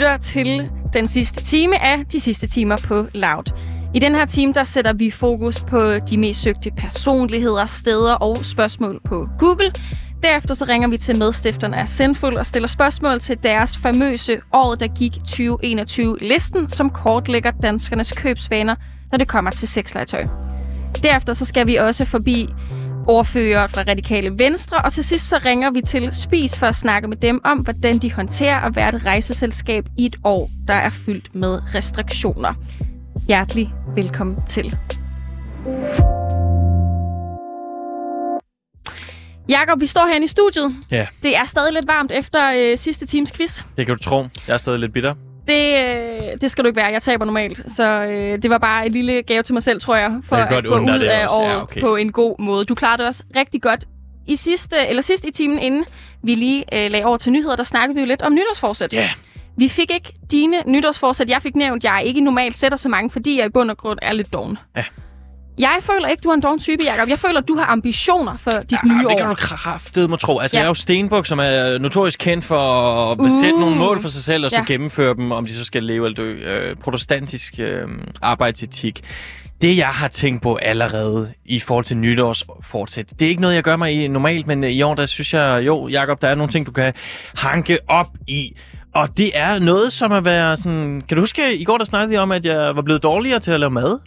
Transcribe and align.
lytter 0.00 0.16
til 0.16 0.70
den 0.94 1.08
sidste 1.08 1.44
time 1.44 1.82
af 1.82 2.06
De 2.12 2.20
Sidste 2.20 2.46
Timer 2.46 2.76
på 2.84 3.06
Loud. 3.14 3.52
I 3.94 3.98
den 3.98 4.14
her 4.14 4.24
time, 4.24 4.52
der 4.52 4.64
sætter 4.64 4.92
vi 4.92 5.10
fokus 5.10 5.64
på 5.64 5.98
de 5.98 6.16
mest 6.16 6.40
søgte 6.40 6.70
personligheder, 6.70 7.66
steder 7.66 8.14
og 8.14 8.36
spørgsmål 8.44 9.00
på 9.04 9.26
Google. 9.38 9.72
Derefter 10.22 10.54
så 10.54 10.64
ringer 10.64 10.88
vi 10.88 10.96
til 10.96 11.18
medstifterne 11.18 11.76
af 11.76 11.88
Sendful 11.88 12.36
og 12.36 12.46
stiller 12.46 12.68
spørgsmål 12.68 13.20
til 13.20 13.38
deres 13.42 13.76
famøse 13.76 14.40
året, 14.52 14.80
der 14.80 14.86
gik 14.88 15.12
2021-listen, 15.12 16.68
som 16.68 16.90
kortlægger 16.90 17.50
danskernes 17.50 18.12
købsvaner, 18.12 18.74
når 19.10 19.18
det 19.18 19.28
kommer 19.28 19.50
til 19.50 19.68
sexlegetøj. 19.68 20.24
Derefter 21.02 21.32
så 21.32 21.44
skal 21.44 21.66
vi 21.66 21.76
også 21.76 22.04
forbi 22.04 22.48
ordfører 23.10 23.66
fra 23.66 23.82
Radikale 23.88 24.38
Venstre, 24.38 24.76
og 24.84 24.92
til 24.92 25.04
sidst 25.04 25.28
så 25.28 25.40
ringer 25.44 25.70
vi 25.70 25.80
til 25.80 26.12
Spis 26.12 26.58
for 26.58 26.66
at 26.66 26.74
snakke 26.74 27.08
med 27.08 27.16
dem 27.16 27.40
om, 27.44 27.58
hvordan 27.58 27.98
de 27.98 28.12
håndterer 28.12 28.60
at 28.60 28.76
være 28.76 28.88
et 28.88 29.04
rejseselskab 29.06 29.84
i 29.98 30.06
et 30.06 30.16
år, 30.24 30.48
der 30.66 30.74
er 30.74 30.90
fyldt 30.90 31.34
med 31.34 31.74
restriktioner. 31.74 32.54
Hjertelig 33.28 33.72
velkommen 33.94 34.36
til. 34.48 34.76
Jakob, 39.48 39.80
vi 39.80 39.86
står 39.86 40.06
herinde 40.06 40.24
i 40.24 40.28
studiet. 40.28 40.74
Ja. 40.90 41.06
Det 41.22 41.36
er 41.36 41.44
stadig 41.44 41.72
lidt 41.72 41.86
varmt 41.86 42.12
efter 42.12 42.52
øh, 42.56 42.78
sidste 42.78 43.06
times 43.06 43.32
quiz. 43.32 43.62
Det 43.76 43.86
kan 43.86 43.96
du 43.96 44.02
tro. 44.02 44.22
Jeg 44.48 44.54
er 44.54 44.58
stadig 44.58 44.78
lidt 44.78 44.92
bitter. 44.92 45.14
Det, 45.48 45.84
øh, 45.84 46.40
det 46.40 46.50
skal 46.50 46.64
du 46.64 46.66
ikke 46.66 46.76
være. 46.76 46.86
Jeg 46.86 47.02
taber 47.02 47.24
normalt. 47.24 47.70
Så 47.70 47.84
øh, 47.84 48.42
det 48.42 48.50
var 48.50 48.58
bare 48.58 48.86
et 48.86 48.92
lille 48.92 49.22
gave 49.22 49.42
til 49.42 49.52
mig 49.52 49.62
selv, 49.62 49.80
tror 49.80 49.96
jeg, 49.96 50.20
for 50.24 50.36
at 50.36 50.64
gå 50.64 50.78
ud 50.78 50.88
af 50.88 50.92
også. 50.92 51.06
Ja, 51.06 51.26
året 51.30 51.62
okay. 51.62 51.80
på 51.80 51.96
en 51.96 52.12
god 52.12 52.36
måde. 52.38 52.64
Du 52.64 52.74
klarede 52.74 52.98
det 52.98 53.08
også 53.08 53.22
rigtig 53.36 53.62
godt. 53.62 53.84
I 54.26 54.36
sidste, 54.36 54.76
eller 54.88 55.02
sidst 55.02 55.24
i 55.24 55.30
timen, 55.30 55.58
inden 55.58 55.84
vi 56.22 56.34
lige 56.34 56.64
øh, 56.72 56.90
lagde 56.90 57.06
over 57.06 57.16
til 57.16 57.32
nyheder, 57.32 57.56
der 57.56 57.64
snakkede 57.64 57.94
vi 57.94 58.00
jo 58.00 58.06
lidt 58.06 58.22
om 58.22 58.32
nytårsforsæt. 58.32 58.94
Ja. 58.94 59.08
Vi 59.56 59.68
fik 59.68 59.90
ikke 59.94 60.12
dine 60.30 60.56
nytårsforsæt. 60.66 61.30
Jeg 61.30 61.42
fik 61.42 61.56
nævnt, 61.56 61.84
at 61.84 61.90
jeg 61.90 62.02
ikke 62.04 62.20
normalt 62.20 62.56
sætter 62.56 62.78
så 62.78 62.88
mange, 62.88 63.10
fordi 63.10 63.38
jeg 63.38 63.46
i 63.46 63.48
bund 63.48 63.70
og 63.70 63.76
grund 63.76 63.98
er 64.02 64.12
lidt 64.12 64.32
doven. 64.32 64.58
Ja. 64.76 64.84
Jeg 65.58 65.78
føler 65.80 66.08
ikke, 66.08 66.20
du 66.20 66.28
er 66.28 66.34
en 66.34 66.40
doven 66.42 66.58
type, 66.58 66.82
Jacob. 66.84 67.08
Jeg 67.08 67.18
føler, 67.18 67.40
du 67.40 67.56
har 67.56 67.64
ambitioner 67.66 68.36
for 68.36 68.50
dit 68.50 68.72
Ja, 68.72 68.78
nye 68.84 68.98
det 68.98 69.06
år. 69.06 69.16
kan 69.18 69.28
du 69.28 69.34
kraftedeme 69.34 70.16
tro. 70.16 70.38
Altså, 70.38 70.56
Ja. 70.56 70.60
jeg 70.60 70.64
er 70.64 70.70
jo 70.70 70.74
Stenbuk, 70.74 71.26
som 71.26 71.38
er 71.38 71.78
notorisk 71.78 72.18
kendt 72.18 72.44
for 72.44 72.58
at 72.58 73.18
Uh. 73.18 73.60
nogle 73.60 73.76
mål 73.76 74.00
for 74.00 74.08
sig 74.08 74.22
selv, 74.22 74.44
og 74.44 74.50
så 74.50 74.56
Ja. 74.56 74.64
gennemføre 74.64 75.14
dem, 75.14 75.32
om 75.32 75.46
de 75.46 75.52
så 75.54 75.64
skal 75.64 75.84
leve 75.84 76.06
eller 76.06 76.16
dø. 76.16 76.32
Øh, 76.32 76.76
protestantisk 76.76 77.54
øh, 77.58 77.88
arbejdsetik. 78.22 79.00
Det, 79.62 79.76
jeg 79.76 79.86
har 79.88 80.08
tænkt 80.08 80.42
på 80.42 80.54
allerede 80.54 81.32
i 81.46 81.60
forhold 81.60 81.84
til 81.84 81.96
nytårsfortsæt, 81.96 83.10
det 83.10 83.22
er 83.26 83.28
ikke 83.28 83.40
noget, 83.40 83.54
jeg 83.54 83.62
gør 83.62 83.76
mig 83.76 84.04
i 84.04 84.08
normalt, 84.08 84.46
men 84.46 84.64
i 84.64 84.82
år, 84.82 84.94
der 84.94 85.06
synes 85.06 85.34
jeg, 85.34 85.62
jo, 85.66 85.88
Jacob, 85.88 86.22
der 86.22 86.28
er 86.28 86.34
nogle 86.34 86.52
ting, 86.52 86.66
du 86.66 86.72
kan 86.72 86.92
hanke 87.36 87.78
op 87.88 88.06
i. 88.28 88.56
Og 88.94 89.08
det 89.18 89.30
er 89.34 89.58
noget, 89.58 89.92
som 89.92 90.12
at 90.12 90.24
være 90.24 90.56
sådan... 90.56 91.02
Kan 91.08 91.16
du 91.16 91.22
huske, 91.22 91.56
i 91.58 91.64
går 91.64 91.78
der 91.78 91.84
snakkede 91.84 92.10
vi 92.10 92.16
om, 92.16 92.32
at 92.32 92.44
jeg 92.44 92.76
var 92.76 92.82
blevet 92.82 93.02
dårligere 93.02 93.40
til 93.40 93.50
at 93.50 93.60
lave 93.60 93.70
mad? 93.70 94.00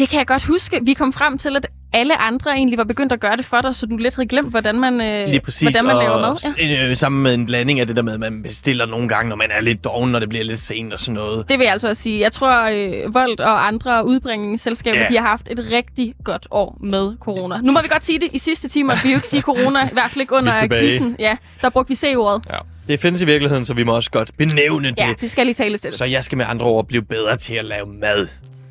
Det 0.00 0.08
kan 0.08 0.18
jeg 0.18 0.26
godt 0.26 0.44
huske. 0.44 0.80
Vi 0.82 0.94
kom 0.94 1.12
frem 1.12 1.38
til, 1.38 1.56
at 1.56 1.66
alle 1.92 2.16
andre 2.16 2.50
egentlig 2.50 2.78
var 2.78 2.84
begyndt 2.84 3.12
at 3.12 3.20
gøre 3.20 3.36
det 3.36 3.44
for 3.44 3.60
dig, 3.60 3.74
så 3.74 3.86
du 3.86 3.96
lidt 3.96 4.14
havde 4.14 4.28
glemt, 4.28 4.50
hvordan 4.50 4.80
man, 4.80 5.00
øh, 5.00 5.26
Lige 5.28 5.40
præcis, 5.40 5.60
hvordan 5.60 5.84
man 5.84 5.96
og 5.96 6.02
laver 6.02 6.20
mad. 6.20 6.54
Ja. 6.58 6.88
øh, 6.90 6.96
sammen 6.96 7.22
med 7.22 7.34
en 7.34 7.46
blanding 7.46 7.80
af 7.80 7.86
det 7.86 7.96
der 7.96 8.02
med, 8.02 8.12
at 8.12 8.20
man 8.20 8.42
bestiller 8.42 8.86
nogle 8.86 9.08
gange, 9.08 9.28
når 9.28 9.36
man 9.36 9.50
er 9.50 9.60
lidt 9.60 9.84
doven, 9.84 10.10
når 10.10 10.18
det 10.18 10.28
bliver 10.28 10.44
lidt 10.44 10.60
sent 10.60 10.92
og 10.92 11.00
sådan 11.00 11.14
noget. 11.14 11.48
Det 11.48 11.58
vil 11.58 11.64
jeg 11.64 11.72
altså 11.72 11.88
også 11.88 12.02
sige. 12.02 12.20
Jeg 12.20 12.32
tror, 12.32 12.70
øh, 12.72 13.14
Volt 13.14 13.40
og 13.40 13.66
andre 13.66 14.06
udbringningsselskaber, 14.06 15.00
Ja. 15.00 15.06
de 15.08 15.16
har 15.16 15.26
haft 15.26 15.48
et 15.50 15.58
rigtig 15.72 16.14
godt 16.24 16.46
år 16.50 16.78
med 16.80 17.16
corona. 17.20 17.60
Nu 17.62 17.72
må 17.72 17.82
vi 17.82 17.88
godt 17.88 18.04
sige 18.04 18.20
det 18.20 18.28
i 18.32 18.38
sidste 18.38 18.68
time, 18.68 18.92
at 18.92 18.98
vi 19.04 19.10
jo 19.10 19.16
ikke 19.16 19.28
sige 19.28 19.42
corona, 19.42 19.86
i 19.86 19.92
hvert 19.92 20.10
fald 20.10 20.20
ikke 20.20 20.34
under 20.34 20.52
er 20.52 20.68
quizzen. 20.68 21.16
Ja, 21.18 21.36
der 21.62 21.70
brugte 21.70 21.88
vi 21.88 21.94
C-ordet. 21.94 22.42
Ja. 22.50 22.58
Det 22.88 23.00
findes 23.00 23.22
i 23.22 23.24
virkeligheden, 23.24 23.64
så 23.64 23.74
vi 23.74 23.84
må 23.84 23.94
også 23.94 24.10
godt 24.10 24.30
benævne 24.38 24.88
det. 24.88 24.98
Ja, 24.98 25.12
det 25.20 25.30
skal 25.30 25.46
lige 25.46 25.54
tale 25.54 25.78
til. 25.78 25.92
Så 25.92 26.04
jeg 26.04 26.24
skal 26.24 26.38
med 26.38 26.46
andre 26.48 26.66
ord 26.66 26.86
blive 26.86 27.02
bedre 27.02 27.36
til 27.36 27.54
at 27.54 27.64
lave 27.64 27.86
mad. 27.86 28.28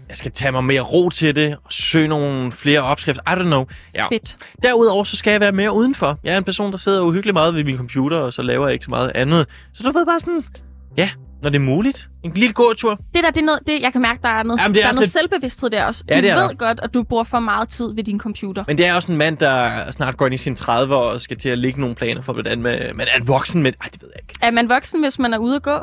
Jeg 0.10 0.18
skal 0.18 0.32
tage 0.32 0.52
mig 0.52 0.64
mere 0.64 0.82
ro 0.82 1.10
til 1.10 1.36
det, 1.36 1.56
og 1.66 1.74
søge 1.74 2.08
nogle 2.08 2.52
flere 2.52 2.80
opskrifter. 2.80 3.22
I 3.32 3.40
don't 3.40 3.44
know. 3.44 3.66
Ja. 3.96 4.08
Fedt. 4.08 4.38
Derudover 4.64 5.04
så 5.04 5.18
skal 5.18 5.32
jeg 5.32 5.40
være 5.42 5.52
mere 5.52 5.74
udenfor. 5.74 6.20
Jeg 6.24 6.34
er 6.34 6.38
en 6.38 6.44
person, 6.44 6.72
der 6.72 6.78
sidder 6.78 7.02
uhyggeligt 7.02 7.34
meget 7.34 7.56
ved 7.56 7.64
min 7.64 7.78
computer, 7.78 8.18
og 8.18 8.34
så 8.34 8.42
laver 8.42 8.68
jeg 8.68 8.74
ikke 8.74 8.86
så 8.86 8.92
meget 8.92 9.12
andet. 9.16 9.48
Så 9.74 9.84
du 9.84 9.92
ved 9.92 10.06
bare 10.06 10.20
sådan, 10.20 10.44
ja, 10.98 11.10
når 11.42 11.50
det 11.50 11.56
er 11.56 11.64
muligt. 11.64 12.10
En 12.24 12.32
lille 12.36 12.54
gåtur. 12.54 12.96
Det 12.96 13.24
der, 13.24 13.32
det 13.32 13.38
er 13.42 13.46
noget, 13.46 13.60
det, 13.68 13.82
jeg 13.82 13.92
kan 13.92 14.02
mærke, 14.02 14.20
der 14.22 14.30
er 14.30 14.44
noget, 14.44 14.60
Jamen, 14.62 14.74
det 14.76 14.80
er 14.80 14.84
der 14.84 14.90
er 14.90 14.94
noget 14.94 15.04
lidt- 15.06 15.12
selvbevidsthed 15.12 15.70
der 15.70 15.86
også. 15.86 16.04
Ja, 16.10 16.16
du 16.16 16.22
det 16.28 16.36
ved 16.36 16.42
der. 16.42 16.54
godt, 16.54 16.80
at 16.84 16.94
du 16.94 17.04
bruger 17.04 17.24
for 17.24 17.40
meget 17.40 17.70
tid 17.70 17.94
ved 17.96 18.04
din 18.04 18.20
computer. 18.20 18.64
Men 18.68 18.78
det 18.78 18.86
er 18.86 18.94
også 18.94 19.12
en 19.12 19.18
mand, 19.18 19.38
der 19.38 19.92
snart 19.92 20.18
går 20.18 20.26
ind 20.26 20.34
i 20.36 20.38
sine 20.38 20.56
30'er 20.60 20.94
og 20.94 21.22
skal 21.22 21.38
til 21.38 21.50
at 21.50 21.58
lægge 21.58 21.80
nogle 21.82 21.96
planer 21.96 22.22
for, 22.22 22.34
hvordan 22.34 22.62
man, 22.62 22.80
man 22.96 23.08
er 23.16 23.24
voksen 23.26 23.64
med... 23.64 23.74
Ej, 23.82 23.88
det 23.94 24.02
ved 24.02 24.10
jeg 24.16 24.22
ikke. 24.24 24.34
Er 24.42 24.52
man 24.52 24.70
voksen, 24.70 25.02
hvis 25.04 25.20
man 25.20 25.34
er 25.34 25.38
ude 25.38 25.56
at 25.56 25.64
gå? 25.64 25.78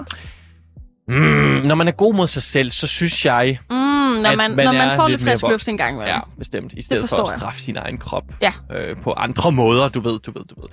Mm, 1.09 1.15
når 1.65 1.75
man 1.75 1.89
er 1.89 1.93
god 1.93 2.15
mod 2.15 2.27
sig 2.29 2.43
selv, 2.43 2.71
så 2.71 2.87
synes 2.87 3.27
jeg... 3.27 3.59
Mm, 3.71 3.77
når 4.23 4.37
man, 4.37 4.57
man 4.57 4.65
når 4.67 4.73
man 4.73 4.97
får 4.97 5.09
lidt 5.09 5.21
frisk 5.23 5.43
luft 5.43 5.69
en 5.69 5.77
gang. 5.77 5.99
vel? 5.99 6.07
Ja, 6.09 6.19
bestemt. 6.39 6.73
I 6.73 6.83
stedet 6.83 7.09
for 7.09 7.17
at 7.17 7.29
jeg. 7.31 7.39
straffe 7.39 7.61
sin 7.61 7.77
egen 7.77 7.99
krop 7.99 8.25
Ja. 8.43 8.53
øh, 8.75 8.97
på 9.03 9.13
andre 9.13 9.53
måder. 9.53 9.89
Du 9.89 10.01
ved, 10.01 10.19
du 10.19 10.31
ved, 10.31 10.45
du 10.45 10.61
ved. 10.61 10.69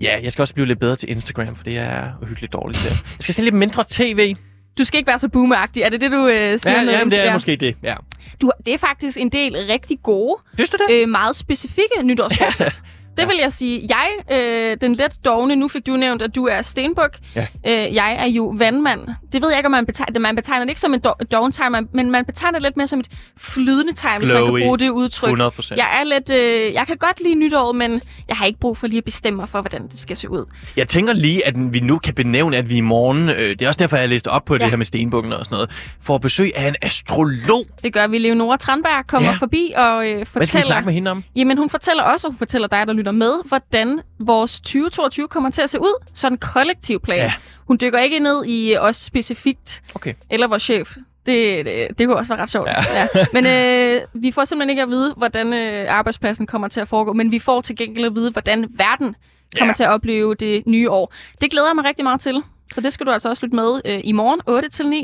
Ja, 0.00 0.16
jeg 0.22 0.32
skal 0.32 0.42
også 0.42 0.54
blive 0.54 0.66
lidt 0.66 0.80
bedre 0.80 0.96
til 0.96 1.10
Instagram, 1.10 1.56
for 1.56 1.64
det 1.64 1.78
er 1.78 1.82
jeg 1.82 2.12
uhyggeligt 2.22 2.52
dårlig 2.52 2.76
til. 2.76 2.90
Jeg 2.90 2.98
skal 3.20 3.34
se 3.34 3.42
lidt 3.42 3.54
mindre 3.54 3.84
tv. 3.90 4.36
Du 4.78 4.84
skal 4.84 4.98
ikke 4.98 5.06
være 5.08 5.18
så 5.18 5.28
boomeragtig. 5.28 5.82
Er 5.82 5.88
det 5.88 6.00
det, 6.00 6.10
du 6.12 6.26
øh, 6.26 6.58
siger? 6.58 6.82
Ja, 6.82 6.90
ja 6.98 7.04
det 7.04 7.26
er 7.28 7.32
måske 7.32 7.56
det. 7.56 7.76
Ja. 7.82 7.94
Du, 8.40 8.50
det 8.66 8.74
er 8.74 8.78
faktisk 8.78 9.16
en 9.20 9.28
del 9.28 9.56
rigtig 9.70 9.98
gode, 10.02 10.36
Synes 10.54 10.70
du 10.70 10.76
det? 10.88 10.94
øh, 11.02 11.08
meget 11.08 11.36
specifikke 11.36 12.02
nytårsforsæt. 12.02 12.80
Det 13.16 13.22
Ja. 13.22 13.26
vil 13.26 13.36
jeg 13.40 13.52
sige. 13.52 13.88
Jeg, 13.88 14.36
øh, 14.38 14.76
den 14.80 14.94
let 14.94 15.12
dogne, 15.24 15.56
nu 15.56 15.68
fik 15.68 15.86
du 15.86 15.96
nævnt, 15.96 16.22
at 16.22 16.34
du 16.34 16.46
er 16.46 16.62
stenbuk. 16.62 17.16
Ja. 17.36 17.46
Øh, 17.66 17.94
jeg 17.94 18.16
er 18.18 18.26
jo 18.26 18.54
vandmand. 18.58 19.00
Det 19.32 19.42
ved 19.42 19.48
jeg 19.50 19.58
ikke, 19.58 19.66
om 19.66 19.70
man 19.70 19.86
betegner. 19.86 20.20
Man 20.20 20.36
betegner 20.36 20.64
det 20.64 20.70
ikke 20.70 20.80
som 20.80 20.94
en 20.94 21.00
do- 21.06 21.24
doven 21.32 21.52
men 21.92 22.10
man 22.10 22.24
betegner 22.24 22.58
det 22.58 22.62
lidt 22.62 22.76
mere 22.76 22.86
som 22.86 23.00
et 23.00 23.08
flydende 23.38 23.92
tegn, 23.92 24.18
hvis 24.18 24.30
man 24.32 24.38
Flowy. 24.42 24.58
kan 24.58 24.66
bruge 24.66 24.78
det 24.78 24.88
udtryk. 24.90 25.26
100 25.28 25.50
procent. 25.50 25.78
Jeg 25.78 26.00
er 26.00 26.04
lidt, 26.04 26.30
øh, 26.30 26.72
jeg 26.74 26.86
kan 26.86 26.96
godt 26.96 27.20
lide 27.22 27.34
nytåret, 27.34 27.76
men 27.76 28.00
jeg 28.28 28.36
har 28.36 28.46
ikke 28.46 28.58
brug 28.60 28.76
for 28.76 28.86
lige 28.86 28.98
at 28.98 29.04
bestemme 29.04 29.36
mig 29.36 29.48
for, 29.48 29.60
hvordan 29.60 29.88
det 29.88 29.98
skal 30.00 30.16
se 30.16 30.30
ud. 30.30 30.44
Jeg 30.76 30.88
tænker 30.88 31.12
lige, 31.12 31.46
at 31.46 31.54
vi 31.72 31.80
nu 31.80 31.98
kan 31.98 32.14
benævne, 32.14 32.56
at 32.56 32.68
vi 32.70 32.76
i 32.76 32.80
morgen, 32.80 33.28
øh, 33.28 33.36
det 33.36 33.62
er 33.62 33.68
også 33.68 33.78
derfor, 33.78 33.96
jeg 33.96 34.08
læste 34.08 34.28
op 34.28 34.44
på 34.44 34.54
ja. 34.54 34.58
Det 34.58 34.70
her 34.70 34.76
med 34.76 34.86
stenbukken 34.86 35.32
og 35.32 35.44
sådan 35.44 35.54
noget, 35.56 35.70
får 36.00 36.18
besøg 36.18 36.50
af 36.56 36.68
en 36.68 36.76
astrolog. 36.82 37.64
Det 37.82 37.92
gør 37.92 38.06
vi. 38.06 38.18
Leonora 38.18 38.56
Tranberg 38.56 39.06
kommer 39.06 39.28
Ja. 39.30 39.36
forbi 39.36 39.72
og 39.76 40.06
øh, 40.08 40.16
Hvad 40.16 40.24
skal 40.26 40.40
vi 40.40 40.46
fortæller... 40.46 40.66
snakke 40.66 40.86
med 40.86 40.94
hende 40.94 41.10
om? 41.10 41.24
Jamen, 41.36 41.58
hun 41.58 41.70
fortæller 41.70 42.02
også, 42.02 42.26
og 42.26 42.32
hun 42.32 42.38
fortæller 42.38 42.68
dig, 42.68 42.86
der 42.86 42.92
lytter 42.92 43.05
med, 43.12 43.32
hvordan 43.48 44.00
vores 44.18 44.60
2022 44.60 45.28
kommer 45.28 45.50
til 45.50 45.62
at 45.62 45.70
se 45.70 45.80
ud. 45.80 46.04
Sådan 46.14 46.38
kollektiv 46.38 47.00
plan. 47.00 47.18
Ja. 47.18 47.32
Hun 47.66 47.78
dykker 47.80 47.98
ikke 47.98 48.18
ned 48.18 48.44
i 48.46 48.76
os 48.76 48.96
specifikt, 48.96 49.82
Okay. 49.94 50.14
eller 50.30 50.46
vores 50.48 50.62
chef. 50.62 50.96
Det, 51.26 51.64
det, 51.66 51.98
det 51.98 52.06
kunne 52.06 52.16
også 52.16 52.28
være 52.34 52.42
ret 52.42 52.50
sjovt. 52.50 52.68
Ja. 52.68 53.00
Ja. 53.00 53.26
Men 53.32 53.46
øh, 53.54 54.00
vi 54.14 54.30
får 54.30 54.44
simpelthen 54.44 54.70
ikke 54.70 54.82
at 54.82 54.88
vide, 54.88 55.14
hvordan 55.16 55.52
øh, 55.52 55.86
arbejdspladsen 55.88 56.46
kommer 56.46 56.68
til 56.68 56.80
at 56.80 56.88
foregå, 56.88 57.12
men 57.12 57.32
vi 57.32 57.38
får 57.38 57.60
til 57.60 57.76
gengæld 57.76 58.04
at 58.06 58.14
vide, 58.14 58.30
hvordan 58.30 58.66
verden 58.70 59.16
kommer 59.58 59.70
Ja. 59.70 59.74
til 59.76 59.82
at 59.84 59.90
opleve 59.90 60.34
det 60.34 60.62
nye 60.66 60.90
år. 60.90 61.14
Det 61.40 61.50
glæder 61.50 61.66
jeg 61.68 61.74
mig 61.76 61.84
rigtig 61.84 62.02
meget 62.04 62.20
til. 62.20 62.42
Så 62.74 62.80
det 62.80 62.92
skal 62.92 63.06
du 63.06 63.10
altså 63.10 63.28
også 63.28 63.46
lytte 63.46 63.56
med 63.56 63.80
øh, 63.84 64.00
i 64.04 64.12
morgen 64.12 64.40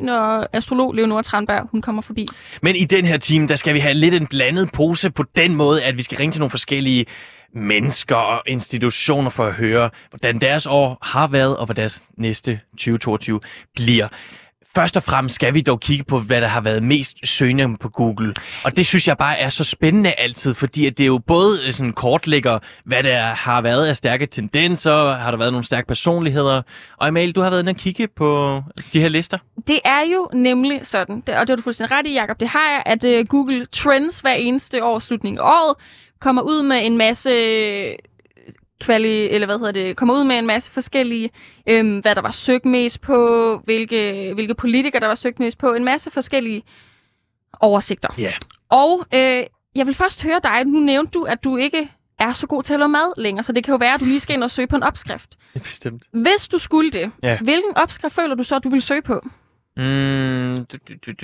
8-9, 0.00 0.04
når 0.04 0.46
astrolog 0.52 0.92
Leonora 0.94 1.22
Tranberg 1.22 1.68
hun 1.70 1.82
kommer 1.82 2.02
forbi. 2.02 2.26
Men 2.62 2.76
i 2.76 2.84
den 2.84 3.04
her 3.04 3.16
time, 3.16 3.48
der 3.48 3.56
skal 3.56 3.74
vi 3.74 3.78
have 3.78 3.94
lidt 3.94 4.14
en 4.14 4.26
blandet 4.26 4.72
pose 4.72 5.10
på 5.10 5.24
den 5.36 5.54
måde, 5.54 5.84
at 5.84 5.96
vi 5.96 6.02
skal 6.02 6.18
ringe 6.18 6.32
til 6.32 6.40
nogle 6.40 6.50
forskellige 6.50 7.06
mennesker 7.54 8.16
og 8.16 8.42
institutioner 8.46 9.30
for 9.30 9.44
at 9.44 9.54
høre, 9.54 9.90
hvordan 10.10 10.40
deres 10.40 10.66
år 10.66 10.98
har 11.02 11.26
været, 11.26 11.56
og 11.56 11.66
hvad 11.66 11.76
deres 11.76 12.02
næste 12.16 12.60
2022 12.72 13.40
bliver. 13.74 14.08
Først 14.74 14.96
og 14.96 15.02
fremmest 15.02 15.34
skal 15.34 15.54
vi 15.54 15.60
dog 15.60 15.80
kigge 15.80 16.04
på, 16.04 16.20
hvad 16.20 16.40
der 16.40 16.46
har 16.46 16.60
været 16.60 16.82
mest 16.82 17.16
søgning 17.24 17.78
på 17.78 17.88
Google. 17.88 18.34
Og 18.64 18.76
det 18.76 18.86
synes 18.86 19.08
jeg 19.08 19.18
bare 19.18 19.38
er 19.38 19.48
så 19.48 19.64
spændende 19.64 20.12
altid, 20.12 20.54
fordi 20.54 20.86
at 20.86 20.98
det 20.98 21.04
er 21.04 21.06
jo 21.06 21.18
både 21.18 21.52
øh, 21.66 21.72
sådan 21.72 21.92
kortlægger, 21.92 22.58
hvad 22.84 23.02
der 23.02 23.20
har 23.20 23.62
været 23.62 23.86
af 23.86 23.96
stærke 23.96 24.26
tendenser, 24.26 25.12
har 25.12 25.30
der 25.30 25.38
været 25.38 25.52
nogle 25.52 25.64
stærke 25.64 25.86
personligheder. 25.86 26.62
Og 26.96 27.08
Emil, 27.08 27.32
du 27.32 27.40
har 27.40 27.50
været 27.50 27.60
inde 27.60 27.70
og 27.70 27.76
kigge 27.76 28.08
på 28.16 28.62
de 28.92 29.00
her 29.00 29.08
lister. 29.08 29.38
Det 29.66 29.80
er 29.84 30.00
jo 30.12 30.30
nemlig 30.34 30.80
sådan, 30.82 31.16
og 31.16 31.26
det 31.26 31.48
har 31.48 31.56
du 31.56 31.62
fuldstændig 31.62 31.96
ret 31.96 32.06
i, 32.06 32.14
Jacob, 32.14 32.40
det 32.40 32.48
har 32.48 32.70
jeg, 32.70 32.82
at 32.86 33.04
øh, 33.04 33.26
Google 33.26 33.66
Trends 33.66 34.20
hver 34.20 34.34
eneste 34.34 34.84
år, 34.84 34.98
slutningen 34.98 35.38
af 35.38 35.44
året, 35.44 35.74
kommer 36.22 36.42
ud 36.42 36.62
med 36.62 36.86
en 36.86 36.96
masse 36.96 37.30
kvali, 38.80 39.28
eller 39.28 39.46
hvad 39.46 39.58
hedder 39.58 39.72
det, 39.72 39.96
kommer 39.96 40.14
ud 40.14 40.24
med 40.24 40.38
en 40.38 40.46
masse 40.46 40.70
forskellige, 40.70 41.30
øhm, 41.66 41.98
hvad 41.98 42.14
der 42.14 42.20
var 42.20 42.30
søgt 42.30 42.64
mest 42.64 43.00
på, 43.00 43.16
hvilke, 43.64 44.30
hvilke 44.34 44.54
politikere 44.54 45.00
der 45.00 45.06
var 45.06 45.14
søgt 45.14 45.38
mest 45.38 45.58
på, 45.58 45.74
en 45.74 45.84
masse 45.84 46.10
forskellige 46.10 46.62
oversigter. 47.60 48.08
Ja. 48.18 48.30
Og 48.70 49.04
øh, 49.14 49.42
jeg 49.74 49.86
vil 49.86 49.94
først 49.94 50.22
høre 50.22 50.40
dig, 50.44 50.64
nu 50.64 50.80
nævnte 50.80 51.10
du, 51.18 51.22
at 51.24 51.44
du 51.44 51.56
ikke 51.56 51.88
er 52.18 52.32
så 52.32 52.46
god 52.46 52.62
til 52.62 52.72
at 52.74 52.78
lave 52.80 52.88
mad 52.88 53.12
længere, 53.22 53.42
så 53.42 53.52
det 53.52 53.64
kan 53.64 53.72
jo 53.72 53.78
være, 53.78 53.94
at 53.94 54.00
du 54.00 54.04
lige 54.04 54.20
skal 54.20 54.34
ind 54.34 54.44
og 54.44 54.50
søge 54.50 54.66
på 54.68 54.76
en 54.76 54.82
opskrift. 54.82 55.30
Det 55.30 55.60
er 55.60 55.64
bestemt. 55.64 56.02
Hvis 56.12 56.48
du 56.48 56.58
skulle 56.58 56.90
det, 56.90 57.10
Ja. 57.22 57.38
hvilken 57.42 57.76
opskrift 57.76 58.14
føler 58.14 58.34
du 58.34 58.42
så, 58.42 58.56
at 58.56 58.64
du 58.64 58.68
vil 58.68 58.82
søge 58.82 59.02
på? 59.02 59.20
Mm, 59.76 60.56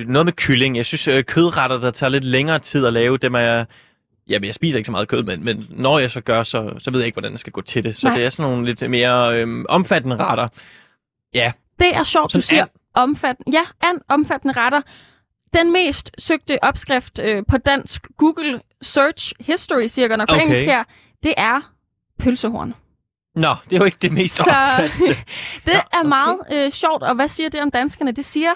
noget 0.06 0.24
med 0.24 0.32
kylling. 0.32 0.76
Jeg 0.76 0.86
synes, 0.86 1.08
øh, 1.08 1.24
kødretter, 1.24 1.80
der 1.80 1.90
tager 1.90 2.10
lidt 2.10 2.24
længere 2.24 2.58
tid 2.58 2.86
at 2.86 2.92
lave, 2.92 3.18
dem 3.18 3.34
er 3.34 3.38
jeg... 3.38 3.66
Jamen, 4.28 4.46
jeg 4.46 4.54
spiser 4.54 4.78
ikke 4.78 4.86
så 4.86 4.92
meget 4.92 5.08
kød, 5.08 5.22
men, 5.22 5.44
men 5.44 5.66
når 5.70 5.98
jeg 5.98 6.10
så 6.10 6.20
gør, 6.20 6.42
så, 6.42 6.75
så 6.78 6.90
ved 6.90 7.00
jeg 7.00 7.06
ikke, 7.06 7.14
hvordan 7.14 7.32
jeg 7.32 7.38
skal 7.38 7.52
gå 7.52 7.60
til 7.60 7.84
det. 7.84 7.96
Så 7.96 8.08
Nej. 8.08 8.16
det 8.16 8.25
er 8.26 8.30
sådan 8.30 8.50
nogle 8.50 8.66
lidt 8.66 8.90
mere 8.90 9.40
øhm, 9.40 9.66
omfattende 9.69 10.16
retter. 10.16 10.48
Ja, 11.34 11.52
Det 11.78 11.94
er 11.96 12.02
sjovt, 12.02 12.25
du 12.25 12.30
sådan 12.32 12.42
siger. 12.42 12.62
alt, 12.62 12.72
omfattende, 12.94 13.58
ja, 13.58 13.88
an 13.88 14.00
omfattende 14.08 14.54
retter. 14.60 14.80
Den 15.54 15.72
mest 15.72 16.10
søgte 16.19 16.64
opskrift 16.64 17.19
øh, 17.19 17.42
på 17.48 17.56
dansk 17.58 18.06
Google 18.16 18.60
Search 18.82 19.32
History, 19.40 19.86
siger 19.86 20.08
jeg 20.08 20.16
nok 20.16 20.28
på 20.28 20.34
Okay. 20.34 20.44
engelsk 20.44 20.64
her, 20.64 20.84
det 21.22 21.34
er 21.36 21.72
pølsehorn. 22.19 22.75
Nå, 23.34 23.54
det 23.64 23.72
er 23.72 23.76
jo 23.78 23.84
ikke 23.84 23.98
det 24.02 24.12
mest 24.12 24.36
Så 24.36 24.42
omfattende. 24.50 25.08
det 25.66 25.66
Nå, 25.66 25.72
er 25.72 25.80
okay. 26.00 26.08
meget 26.08 26.38
øh, 26.52 26.70
sjovt, 26.70 27.02
og 27.02 27.14
hvad 27.14 27.28
siger 27.28 27.48
det 27.48 27.60
om 27.62 27.70
danskerne? 27.70 28.12
Det 28.12 28.25
siger, 28.25 28.50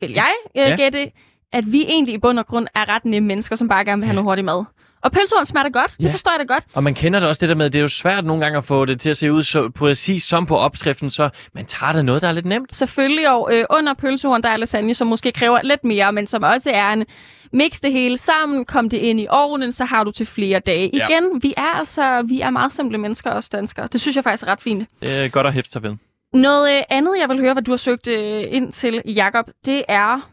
vil 0.00 0.10
jeg 0.12 0.32
øh, 0.56 0.60
Ja. 0.60 0.76
gætte, 0.76 1.10
at 1.52 1.72
vi 1.72 1.82
egentlig 1.82 2.14
i 2.14 2.18
bund 2.18 2.38
og 2.38 2.46
grund 2.46 2.66
er 2.74 2.88
ret 2.88 3.04
nemme 3.04 3.26
mennesker, 3.26 3.56
som 3.56 3.68
bare 3.68 3.84
gerne 3.84 4.00
vil 4.00 4.06
have 4.06 4.14
noget 4.14 4.24
hurtig 4.24 4.44
mad. 4.44 4.64
Og 5.02 5.12
pølsehorn 5.12 5.46
smager 5.46 5.68
godt, 5.70 5.94
det 5.98 6.04
Ja. 6.06 6.12
forstår 6.12 6.30
jeg 6.38 6.48
da 6.48 6.54
godt. 6.54 6.64
Og 6.74 6.82
man 6.84 6.94
kender 6.94 7.20
det 7.20 7.28
også 7.28 7.40
det 7.40 7.48
der 7.48 7.54
med, 7.54 7.66
at 7.66 7.72
det 7.72 7.78
er 7.78 7.82
jo 7.82 7.88
svært 7.88 8.24
nogle 8.24 8.42
gange 8.42 8.58
at 8.58 8.64
få 8.64 8.84
det 8.84 9.00
til 9.00 9.10
at 9.10 9.16
se 9.16 9.32
ud 9.32 9.42
så 9.42 9.70
præcis 9.76 10.22
som 10.24 10.46
på 10.46 10.56
opskriften, 10.56 11.10
så 11.10 11.30
man 11.54 11.64
tager 11.66 11.92
da 11.92 12.02
noget, 12.02 12.22
der 12.22 12.28
er 12.28 12.32
lidt 12.32 12.46
nemt. 12.46 12.74
Selvfølgelig, 12.74 13.30
og 13.30 13.48
øh, 13.52 13.64
under 13.70 13.94
pølsehorn, 13.94 14.42
der 14.42 14.48
er 14.48 14.56
lasagne, 14.56 14.94
som 14.94 15.06
måske 15.06 15.32
kræver 15.32 15.58
lidt 15.62 15.84
mere, 15.84 16.12
men 16.12 16.26
som 16.26 16.42
også 16.42 16.70
er 16.74 16.92
en 16.92 17.04
mix 17.52 17.80
det 17.80 17.92
hele 17.92 18.18
sammen, 18.18 18.64
kom 18.64 18.88
det 18.90 18.96
ind 18.98 19.20
i 19.20 19.26
ovnen, 19.30 19.72
så 19.72 19.84
har 19.84 20.04
du 20.04 20.10
til 20.10 20.26
flere 20.26 20.58
dage. 20.58 20.90
Ja. 20.94 21.06
Igen, 21.08 21.42
vi 21.42 21.54
er 21.56 21.78
altså 21.78 22.22
vi 22.28 22.40
er 22.40 22.50
meget 22.50 22.72
simple 22.72 22.98
mennesker, 22.98 23.30
os 23.30 23.48
danskere. 23.48 23.88
Det 23.92 24.00
synes 24.00 24.16
jeg 24.16 24.24
faktisk 24.24 24.46
er 24.46 24.52
ret 24.52 24.62
fint. 24.62 24.88
Det 25.00 25.24
er 25.24 25.28
godt 25.28 25.46
at 25.46 25.52
hæfte 25.52 25.70
sig 25.70 25.82
ved. 25.82 25.96
Noget 26.34 26.76
øh, 26.76 26.82
andet, 26.90 27.12
jeg 27.20 27.28
vil 27.28 27.38
høre, 27.40 27.52
hvad 27.52 27.62
du 27.62 27.70
har 27.72 27.76
søgt 27.76 28.08
øh, 28.08 28.44
ind 28.48 28.72
til, 28.72 29.02
Jakob, 29.06 29.44
det 29.66 29.82
er 29.88 30.30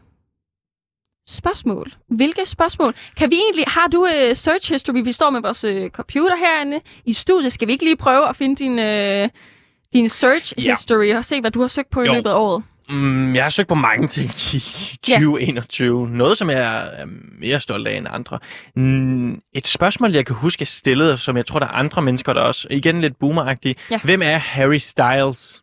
spørgsmål. 1.28 1.92
Hvilke 2.08 2.46
spørgsmål? 2.46 2.94
Kan 3.16 3.30
vi 3.30 3.36
egentlig, 3.36 3.64
har 3.68 3.86
du 3.86 4.06
øh, 4.16 4.36
search 4.36 4.72
history? 4.72 5.04
Vi 5.04 5.12
står 5.12 5.30
med 5.30 5.40
vores 5.42 5.64
øh, 5.64 5.90
computer 5.90 6.36
herinde 6.36 6.80
i 7.04 7.12
studiet. 7.12 7.52
Skal 7.52 7.68
vi 7.68 7.72
ikke 7.72 7.84
lige 7.84 7.96
prøve 7.96 8.28
at 8.28 8.36
finde 8.36 8.56
din, 8.56 8.78
øh, 8.78 9.28
din 9.92 10.08
search 10.08 10.54
Ja. 10.58 10.70
history 10.70 11.14
og 11.14 11.24
se, 11.24 11.40
hvad 11.40 11.50
du 11.50 11.60
har 11.60 11.68
søgt 11.68 11.90
på 11.90 12.02
i 12.02 12.06
Jo. 12.06 12.12
løbet 12.12 12.30
af 12.30 12.34
året? 12.34 12.64
Mm, 12.90 13.34
jeg 13.34 13.42
har 13.42 13.50
søgt 13.50 13.68
på 13.68 13.74
mange 13.74 14.08
ting 14.08 14.30
i 14.54 14.58
2021. 15.02 16.08
Noget, 16.10 16.38
som 16.38 16.50
jeg 16.50 16.90
er 17.00 17.06
mere 17.40 17.60
stolt 17.60 17.88
af 17.88 17.96
end 17.96 18.06
andre. 18.10 18.38
Mm, 18.76 19.32
et 19.54 19.66
spørgsmål, 19.66 20.12
jeg 20.14 20.26
kan 20.26 20.36
huske, 20.36 20.60
jeg 20.62 20.68
stillede, 20.68 21.16
som 21.16 21.36
jeg 21.36 21.46
tror, 21.46 21.58
der 21.58 21.66
er 21.66 21.70
andre 21.72 22.02
mennesker, 22.02 22.32
der 22.32 22.40
også 22.40 22.68
igen 22.70 23.00
lidt 23.00 23.18
boomeragtige. 23.20 23.74
Ja. 23.90 23.98
Hvem 24.04 24.22
er 24.24 24.36
Harry 24.36 24.76
Styles? 24.76 25.62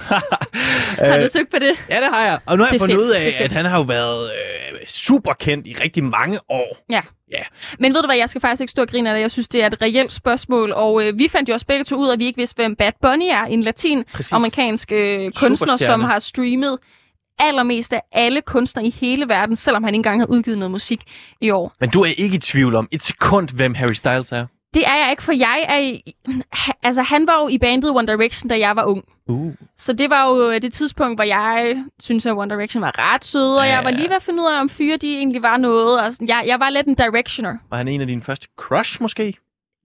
Har 0.00 1.16
Øh, 1.16 1.22
du 1.22 1.28
søgt 1.32 1.50
på 1.50 1.58
det? 1.58 1.72
Ja, 1.90 1.96
det 1.96 2.08
har 2.12 2.24
jeg. 2.24 2.38
Og 2.46 2.56
nu 2.58 2.64
har 2.64 2.70
jeg 2.72 2.80
fundet 2.80 2.96
fedt, 2.96 3.06
ud 3.06 3.10
af, 3.10 3.36
at 3.38 3.52
han 3.52 3.64
har 3.64 3.76
jo 3.78 3.82
været 3.82 4.24
øh, 4.24 4.86
super 4.86 5.32
kendt 5.32 5.66
i 5.66 5.76
rigtig 5.82 6.04
mange 6.04 6.38
år. 6.48 6.76
Men 7.78 7.94
ved 7.94 8.02
du 8.02 8.06
hvad, 8.08 8.16
jeg 8.16 8.28
skal 8.28 8.40
faktisk 8.40 8.60
ikke 8.60 8.70
stå 8.70 8.82
og 8.82 8.88
grine 8.88 9.10
af 9.10 9.14
det. 9.14 9.20
Jeg 9.20 9.30
synes, 9.30 9.48
det 9.48 9.62
er 9.62 9.66
et 9.66 9.82
reelt 9.82 10.12
spørgsmål. 10.12 10.72
Og 10.72 11.02
øh, 11.06 11.18
vi 11.18 11.28
fandt 11.28 11.48
jo 11.48 11.54
også 11.54 11.66
begge 11.66 11.84
to 11.84 11.96
ud 11.96 12.08
af, 12.08 12.12
at 12.12 12.18
vi 12.18 12.24
ikke 12.24 12.36
vidste, 12.36 12.54
hvem 12.56 12.76
Bad 12.76 12.92
Bunny 13.02 13.24
er. 13.30 13.44
En 13.44 13.62
latin-amerikansk 13.62 14.92
øh, 14.92 15.32
kunstner, 15.32 15.76
som 15.76 16.00
har 16.00 16.18
streamet 16.18 16.78
allermest 17.38 17.92
af 17.92 18.02
alle 18.12 18.40
kunstnere 18.40 18.86
i 18.86 18.90
hele 19.00 19.28
verden, 19.28 19.56
selvom 19.56 19.84
han 19.84 19.94
ikke 19.94 19.98
engang 19.98 20.20
har 20.20 20.26
udgivet 20.26 20.58
noget 20.58 20.70
musik 20.70 21.00
i 21.40 21.50
år. 21.50 21.72
Men 21.80 21.90
du 21.90 22.00
er 22.02 22.06
ikke 22.18 22.34
i 22.36 22.38
tvivl 22.38 22.74
om 22.74 22.88
et 22.92 23.02
sekund, 23.02 23.48
hvem 23.54 23.74
Harry 23.74 23.92
Styles 23.94 24.32
er? 24.32 24.46
Det 24.74 24.86
er 24.86 24.96
jeg 24.96 25.10
ikke, 25.10 25.22
for 25.22 25.32
jeg 25.32 25.64
er... 25.68 25.76
i- 25.78 26.14
Altså, 26.82 27.02
han 27.02 27.26
var 27.26 27.42
jo 27.42 27.48
i 27.48 27.58
bandet 27.58 27.90
One 27.90 28.06
Direction, 28.06 28.48
da 28.48 28.58
jeg 28.58 28.76
var 28.76 28.84
ung. 28.84 29.04
Uh. 29.26 29.52
Så 29.76 29.92
det 29.92 30.10
var 30.10 30.28
jo 30.28 30.52
det 30.52 30.72
tidspunkt, 30.72 31.16
hvor 31.16 31.24
jeg 31.24 31.76
synes, 32.00 32.26
at 32.26 32.32
One 32.36 32.54
Direction 32.54 32.80
var 32.82 32.92
ret 33.14 33.24
søde, 33.24 33.58
og 33.58 33.64
Ja. 33.66 33.74
jeg 33.74 33.84
var 33.84 33.90
lige 33.90 34.08
ved 34.08 34.16
at 34.16 34.22
finde 34.22 34.42
ud 34.42 34.46
af, 34.48 34.60
om 34.60 34.68
fyre 34.68 34.96
de 34.96 35.16
egentlig 35.16 35.42
var 35.42 35.56
noget. 35.56 36.00
Og 36.00 36.12
sådan, 36.12 36.28
jeg, 36.28 36.44
jeg 36.46 36.60
var 36.60 36.70
lidt 36.70 36.86
en 36.86 36.94
directioner. 36.94 37.56
Var 37.70 37.76
han 37.76 37.88
en 37.88 38.00
af 38.00 38.06
dine 38.06 38.22
første 38.22 38.48
crush, 38.56 39.02
måske? 39.02 39.34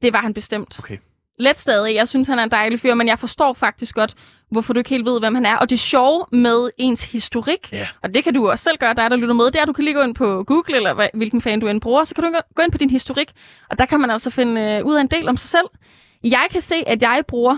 Det 0.02 0.14
var 0.14 0.20
han 0.22 0.34
bestemt. 0.34 0.80
Okay. 0.80 0.98
Let 1.40 1.60
stadig. 1.60 1.96
Jeg 1.96 2.08
synes, 2.08 2.28
han 2.28 2.40
er 2.40 2.44
en 2.44 2.52
dejlig 2.52 2.80
fyr, 2.80 2.94
men 2.94 3.08
jeg 3.08 3.20
forstår 3.20 3.54
faktisk 3.54 3.96
godt, 3.96 4.16
hvorfor 4.52 4.74
du 4.74 4.78
ikke 4.80 4.90
helt 4.90 5.06
ved, 5.06 5.20
hvem 5.20 5.36
han 5.36 5.46
er. 5.46 5.56
Og 5.58 5.70
det 5.70 5.80
sjove 5.80 6.26
med 6.32 6.70
ens 6.78 7.04
historik, 7.12 7.70
Ja. 7.72 7.88
og 8.04 8.14
det 8.14 8.24
kan 8.24 8.34
du 8.34 8.50
også 8.50 8.64
selv 8.64 8.78
gøre, 8.78 8.94
dig 8.94 9.10
der 9.12 9.16
lytter 9.18 9.34
med, 9.34 9.46
det 9.46 9.56
er, 9.56 9.62
at 9.62 9.68
du 9.68 9.74
kan 9.74 9.84
lige 9.84 9.94
gå 9.94 10.02
ind 10.02 10.16
på 10.16 10.44
Google, 10.44 10.76
eller 10.76 10.94
hvad, 10.94 11.08
hvilken 11.14 11.42
fan 11.42 11.60
du 11.60 11.68
end 11.68 11.82
bruger, 11.82 12.04
så 12.04 12.16
kan 12.16 12.24
du 12.24 12.34
gå 12.56 12.62
ind 12.64 12.72
på 12.72 12.78
din 12.78 12.90
historik, 12.90 13.32
og 13.70 13.80
der 13.80 13.86
kan 13.86 14.00
man 14.00 14.10
altså 14.12 14.30
finde 14.30 14.62
øh, 14.62 14.86
ud 14.86 14.96
af 14.96 15.02
en 15.02 15.08
del 15.08 15.28
om 15.30 15.38
sig 15.38 15.50
selv. 15.50 15.66
Jeg 16.24 16.48
kan 16.52 16.62
se, 16.62 16.76
at 16.88 17.02
jeg 17.02 17.24
bruger 17.28 17.58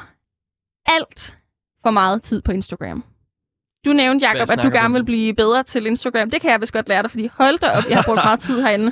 alt 0.85 1.35
for 1.83 1.91
meget 1.91 2.21
tid 2.21 2.41
på 2.41 2.51
Instagram. 2.51 3.03
Du 3.85 3.93
nævnte, 3.93 4.27
Jacob, 4.27 4.49
at 4.51 4.63
du 4.63 4.69
gerne 4.69 4.93
vil 4.93 5.05
blive 5.05 5.33
bedre 5.33 5.63
til 5.63 5.85
Instagram. 5.85 6.29
Det 6.31 6.41
kan 6.41 6.51
jeg 6.51 6.61
vist 6.61 6.73
godt 6.73 6.89
lære 6.89 7.01
dig, 7.01 7.11
fordi 7.11 7.29
hold 7.33 7.59
da 7.59 7.67
op, 7.69 7.83
jeg 7.89 7.97
har 7.97 8.03
brugt 8.03 8.15
meget 8.23 8.39
tid 8.39 8.61
herinde. 8.61 8.91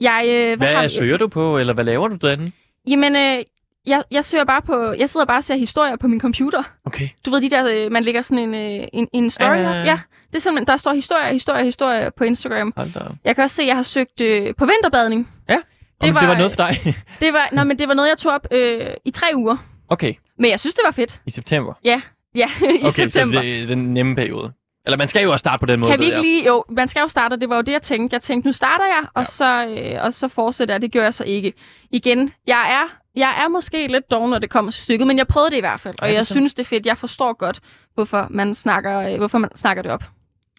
Jeg, 0.00 0.24
øh, 0.28 0.58
Hvad 0.58 0.82
vi- 0.82 0.88
søger 0.88 1.16
du 1.16 1.28
på, 1.28 1.58
eller 1.58 1.72
hvad 1.74 1.84
laver 1.84 2.08
du 2.08 2.16
derinde? 2.16 2.52
Jamen, 2.88 3.16
øh, 3.16 3.44
jeg, 3.86 4.02
jeg 4.10 4.24
søger 4.24 4.44
bare 4.44 4.62
på... 4.62 4.92
Jeg 4.98 5.10
sidder 5.10 5.26
bare 5.26 5.38
og 5.38 5.44
ser 5.44 5.56
historier 5.56 5.96
på 5.96 6.08
min 6.08 6.20
computer. 6.20 6.62
Okay. 6.84 7.08
Du 7.26 7.30
ved, 7.30 7.40
de 7.40 7.50
der, 7.50 7.84
øh, 7.86 7.92
man 7.92 8.02
lægger 8.04 8.22
sådan 8.22 8.54
en, 8.54 8.54
øh, 8.82 8.88
en, 8.92 9.08
en 9.12 9.30
story 9.30 9.48
Ja, 9.56 9.68
op. 9.70 9.86
ja, 9.86 10.00
det 10.30 10.36
er 10.36 10.40
simpelthen, 10.40 10.66
der 10.66 10.76
står 10.76 10.92
historie, 10.92 11.32
historie, 11.32 11.64
historie 11.64 12.10
på 12.16 12.24
Instagram. 12.24 12.72
Hold 12.76 12.92
da. 12.92 13.00
Jeg 13.24 13.34
kan 13.34 13.44
også 13.44 13.56
se, 13.56 13.62
at 13.62 13.68
jeg 13.68 13.76
har 13.76 13.82
søgt 13.82 14.20
øh, 14.20 14.54
på 14.58 14.66
vinterbadning. 14.66 15.30
Ja, 15.48 15.54
Det 15.54 15.62
det, 16.02 16.14
var, 16.14 16.20
det 16.20 16.28
var- 16.28 16.36
noget 16.36 16.52
for 16.52 16.56
dig. 16.56 16.94
Det 17.20 17.32
var, 17.32 17.48
nå, 17.52 17.64
men 17.64 17.78
det 17.78 17.88
var 17.88 17.94
noget, 17.94 18.08
jeg 18.08 18.18
tog 18.18 18.32
op 18.32 18.46
øh, 18.50 18.86
i 19.04 19.10
tre 19.10 19.26
uger. 19.34 19.56
okay, 19.88 20.14
Men 20.38 20.50
jeg 20.50 20.60
synes, 20.60 20.74
det 20.74 20.82
var 20.84 20.92
fedt. 20.92 21.20
i 21.26 21.30
september. 21.30 21.72
Ja, 21.84 22.00
ja 22.34 22.46
i 22.62 22.78
okay, 22.82 22.90
september. 22.90 23.34
så 23.34 23.40
det 23.42 23.62
er 23.62 23.66
den 23.66 23.94
nemme 23.94 24.16
periode. 24.16 24.52
Eller 24.86 24.96
man 24.98 25.08
skal 25.08 25.22
jo 25.22 25.32
også 25.32 25.38
starte 25.42 25.60
på 25.60 25.66
den 25.66 25.80
måde, 25.80 25.90
Kan 25.90 26.00
vi 26.00 26.04
ikke 26.04 26.16
jeg. 26.16 26.22
lige... 26.24 26.46
Jo, 26.46 26.64
man 26.70 26.88
skal 26.88 27.00
jo 27.00 27.08
starte, 27.08 27.32
og 27.34 27.40
det 27.40 27.48
var 27.48 27.56
jo 27.56 27.62
det, 27.62 27.72
jeg 27.72 27.82
tænkte. 27.82 28.14
Jeg 28.14 28.22
tænkte, 28.22 28.48
nu 28.48 28.52
starter 28.52 28.84
jeg, 28.84 29.02
og, 29.14 29.20
Ja. 29.20 29.24
så, 29.24 29.66
øh, 29.66 30.04
og 30.04 30.12
så 30.12 30.28
fortsætter 30.28 30.74
jeg. 30.74 30.82
Det 30.82 30.92
gør 30.92 31.02
jeg 31.02 31.14
så 31.14 31.24
ikke. 31.24 31.52
Igen, 31.90 32.32
jeg 32.46 32.72
er, 32.72 32.96
jeg 33.16 33.42
er 33.44 33.48
måske 33.48 33.86
lidt 33.86 34.10
doven, 34.10 34.30
når 34.30 34.38
det 34.38 34.50
kommer 34.50 34.72
til 34.72 34.82
stykket, 34.82 35.06
men 35.06 35.18
jeg 35.18 35.26
prøvede 35.26 35.50
det 35.50 35.56
i 35.56 35.60
hvert 35.60 35.80
fald. 35.80 35.94
Ja, 36.00 36.04
Og 36.04 36.08
det 36.08 36.14
er 36.14 36.18
jeg 36.18 36.26
synes, 36.26 36.54
det 36.54 36.62
er 36.62 36.68
fedt. 36.68 36.86
Jeg 36.86 36.98
forstår 36.98 37.32
godt, 37.32 37.60
hvorfor 37.94 38.26
man 38.30 38.54
snakker, 38.54 39.00
øh, 39.00 39.16
hvorfor 39.18 39.38
man 39.38 39.50
snakker 39.56 39.82
det 39.82 39.92
op. 39.92 40.04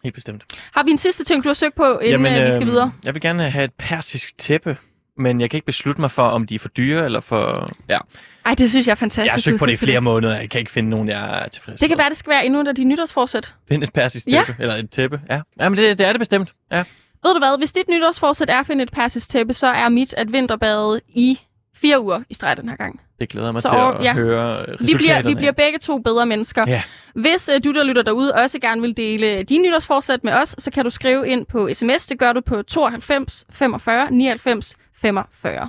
Helt 0.04 0.14
bestemt. 0.14 0.42
Har 0.72 0.82
vi 0.84 0.90
en 0.90 0.96
sidste 0.98 1.24
ting, 1.24 1.44
du 1.44 1.48
har 1.48 1.54
søgt 1.54 1.74
på, 1.74 1.98
inden 1.98 2.10
Jamen, 2.10 2.34
øh, 2.40 2.46
vi 2.46 2.50
skal 2.50 2.62
øhm, 2.62 2.70
videre? 2.70 2.92
Jeg 3.04 3.14
vil 3.14 3.22
gerne 3.22 3.50
have 3.50 3.64
et 3.64 3.72
persisk 3.78 4.38
tæppe, 4.38 4.76
men 5.18 5.40
jeg 5.40 5.50
kan 5.50 5.56
ikke 5.56 5.66
beslutte 5.66 6.00
mig 6.00 6.10
for, 6.10 6.22
om 6.22 6.46
de 6.46 6.54
er 6.54 6.58
for 6.58 6.68
dyre 6.68 7.04
eller 7.04 7.20
for... 7.20 7.68
Ja, 7.88 7.98
Ej, 8.46 8.54
det 8.54 8.70
synes 8.70 8.86
jeg 8.86 8.90
er 8.92 8.94
fantastisk. 8.96 9.26
jeg 9.26 9.32
har 9.32 9.38
søgt 9.38 9.58
på 9.60 9.66
det 9.66 9.72
i 9.72 9.76
flere 9.76 10.00
måneder. 10.00 10.38
Jeg 10.40 10.50
kan 10.50 10.58
ikke 10.58 10.70
finde 10.70 10.90
nogen, 10.90 11.08
jeg 11.08 11.44
er 11.44 11.48
tilfreds 11.48 11.80
Det 11.80 11.88
kan 11.88 11.96
med. 11.96 12.02
være, 12.04 12.10
det 12.10 12.16
skal 12.18 12.30
være 12.30 12.46
endnu 12.46 12.60
et 12.60 12.68
af 12.68 12.74
de 12.74 12.84
nytårsforsæt. 12.84 13.54
Finde 13.68 13.84
et 13.84 13.92
persisk 13.92 14.26
Ja. 14.26 14.44
tæppe, 14.46 14.62
eller 14.62 14.74
et 14.74 14.90
tæppe. 14.90 15.20
Ja, 15.30 15.40
ja 15.60 15.68
men 15.68 15.78
det, 15.78 15.98
det 15.98 16.06
er 16.06 16.12
det 16.12 16.18
bestemt. 16.20 16.52
Ja. 16.72 16.84
Ved 17.24 17.32
du 17.32 17.38
hvad, 17.38 17.58
hvis 17.58 17.72
dit 17.72 17.88
nytårsforsæt 17.88 18.50
er 18.50 18.60
at 18.60 18.66
finde 18.66 18.82
et 18.82 18.90
persisk 18.92 19.28
tæppe, 19.28 19.52
så 19.52 19.66
er 19.66 19.88
mit 19.88 20.14
at 20.14 20.32
vinterbade 20.32 21.00
i 21.08 21.38
fire 21.84 22.00
uger 22.02 22.22
i 22.30 22.34
streg 22.34 22.56
den 22.56 22.68
her 22.68 22.76
gang. 22.76 23.00
Det 23.20 23.28
glæder 23.28 23.52
mig 23.52 23.62
Så 23.62 23.68
til 23.68 24.00
at 24.00 24.04
ja. 24.04 24.14
høre 24.14 24.52
resultaterne. 24.52 24.86
Vi 24.86 24.94
bliver, 24.96 25.22
vi 25.22 25.34
bliver 25.34 25.52
begge 25.52 25.78
to 25.78 25.98
bedre 25.98 26.26
mennesker. 26.26 26.62
Ja. 26.66 26.82
Hvis 27.14 27.48
øh, 27.48 27.60
du, 27.64 27.72
der 27.72 27.84
lytter 27.84 28.02
derude, 28.02 28.34
også 28.34 28.58
gerne 28.58 28.80
vil 28.80 28.96
dele 28.96 29.42
dine 29.42 29.68
nytårsforsæt 29.68 30.24
med 30.24 30.32
os, 30.32 30.54
så 30.58 30.70
kan 30.70 30.84
du 30.84 30.90
skrive 30.90 31.28
ind 31.28 31.46
på 31.46 31.68
sms. 31.72 32.06
Det 32.06 32.18
gør 32.18 32.32
du 32.32 32.40
på 32.40 32.62
92 32.62 33.46
45 33.50 34.10
99 34.10 34.76
45. 34.94 35.68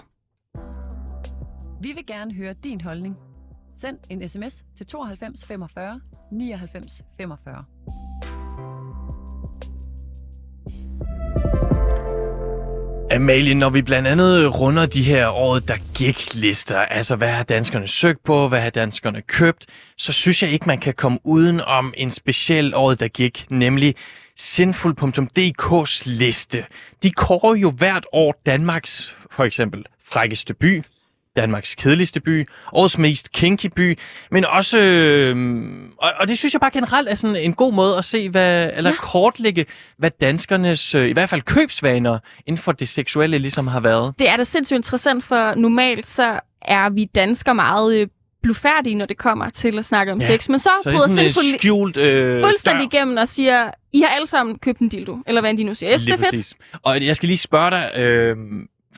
Vi 1.82 1.92
vil 1.92 2.06
gerne 2.06 2.34
høre 2.34 2.54
din 2.64 2.82
holdning. 2.82 3.18
Send 3.78 3.98
en 4.10 4.30
sms 4.30 4.64
til 4.78 4.86
92 4.86 5.46
45 5.46 6.02
99 6.32 7.02
45. 7.18 7.66
Amalie, 13.16 13.54
når 13.54 13.70
vi 13.70 13.82
blandt 13.82 14.08
andet 14.08 14.60
runder 14.60 14.86
de 14.86 15.04
her 15.04 15.28
året, 15.28 15.68
der 15.68 15.76
gik 15.98 16.34
lister, 16.34 16.80
altså 16.80 17.16
hvad 17.16 17.28
har 17.30 17.44
danskerne 17.44 17.88
søgt 17.88 18.24
på, 18.24 18.48
hvad 18.48 18.62
har 18.62 18.70
danskerne 18.70 19.22
købt, 19.22 19.66
så 19.98 20.14
synes 20.14 20.44
jeg 20.44 20.52
ikke, 20.52 20.66
man 20.68 20.80
kan 20.80 20.94
komme 20.94 21.20
uden 21.24 21.62
om 21.62 21.94
en 21.98 22.12
speciel 22.12 22.74
året, 22.76 23.00
der 23.00 23.08
gik, 23.08 23.46
nemlig 23.50 23.96
Sinful.dk's 24.38 26.02
liste. 26.06 26.66
De 27.04 27.12
kårer 27.12 27.56
jo 27.56 27.72
hvert 27.72 28.06
år 28.14 28.42
Danmarks, 28.46 29.14
for 29.32 29.44
eksempel, 29.44 29.86
frækkeste 30.04 30.54
by, 30.54 30.84
Danmarks 31.36 31.76
kedeligste 31.76 32.20
by, 32.20 32.48
årets 32.74 32.98
mest 32.98 33.32
kinky 33.32 33.66
by, 33.76 33.98
men 34.32 34.46
også, 34.46 34.78
øh, 34.80 35.36
og, 35.98 36.12
og 36.20 36.28
det 36.28 36.38
synes 36.38 36.54
jeg 36.54 36.62
bare 36.62 36.72
generelt 36.72 37.10
er 37.10 37.16
sådan 37.16 37.36
en 37.36 37.54
god 37.54 37.74
måde 37.74 37.98
at 37.98 38.06
se, 38.06 38.30
hvad, 38.30 38.70
eller 38.74 38.90
Ja. 38.90 38.96
kortlægge, 39.00 39.66
hvad 39.98 40.12
danskernes, 40.22 40.96
øh, 40.96 41.08
i 41.10 41.14
hvert 41.14 41.30
fald 41.30 41.42
købsvaner 41.42 42.20
inden 42.48 42.62
for 42.62 42.72
det 42.72 42.90
seksuelle 42.90 43.38
ligesom 43.38 43.68
har 43.68 43.80
været. 43.80 44.14
Det 44.20 44.30
er 44.30 44.38
da 44.38 44.44
sindssygt 44.44 44.78
interessant, 44.78 45.24
for 45.24 45.56
normalt 45.56 46.06
så 46.08 46.40
er 46.62 46.90
vi 46.90 47.06
danskere 47.16 47.56
meget 47.56 47.96
øh, 48.02 48.08
blufærdige, 48.44 48.96
når 48.96 49.06
det 49.06 49.18
kommer 49.18 49.50
til 49.50 49.80
at 49.80 49.86
snakke 49.86 50.12
om 50.12 50.20
Ja. 50.20 50.26
sex. 50.26 50.50
Men 50.50 50.60
så, 50.60 50.70
Så 50.84 50.90
er 50.90 50.94
bryder 50.94 51.10
Sinful 51.32 51.60
skjult 51.60 51.98
øh, 51.98 52.44
fuldstændig 52.44 52.92
dør. 52.92 52.98
igennem 52.98 53.18
og 53.18 53.28
siger, 53.28 53.72
I 53.94 54.02
har 54.02 54.08
alle 54.08 54.28
sammen 54.28 54.60
købt 54.60 54.80
en 54.80 54.90
dildo. 54.90 55.18
Eller 55.28 55.42
hvad 55.42 55.50
end 55.50 55.58
de 55.58 55.64
nu 55.64 55.76
siger. 55.76 55.94
Yes, 55.94 56.02
det 56.02 56.12
er 56.14 56.18
fedt. 56.18 56.30
præcis. 56.30 56.54
Og 56.84 57.06
jeg 57.06 57.16
skal 57.16 57.28
lige 57.28 57.38
spørge 57.38 57.72
dig, 57.72 57.92
øh, 58.00 58.38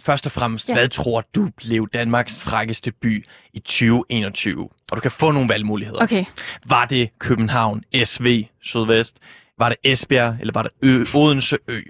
først 0.01 0.25
og 0.25 0.31
fremmest, 0.31 0.69
Ja. 0.69 0.73
hvad 0.73 0.87
tror 0.87 1.23
du 1.35 1.49
blev 1.57 1.89
Danmarks 1.93 2.37
frækkeste 2.37 2.91
by 2.91 3.25
i 3.53 3.59
2021? 3.59 4.69
Og 4.91 4.97
du 4.97 5.01
kan 5.01 5.11
få 5.11 5.31
nogle 5.31 5.49
valgmuligheder. 5.49 6.03
Okay. 6.03 6.25
Var 6.65 6.85
det 6.85 7.09
København, 7.19 7.83
SV, 8.03 8.45
Sydvest? 8.61 9.17
Var 9.59 9.69
det 9.69 9.77
Esbjerg, 9.83 10.37
eller 10.39 10.53
var 10.53 10.63
det 10.63 10.71
Ø, 10.81 11.05
Odense 11.15 11.57
Ø? 11.67 11.81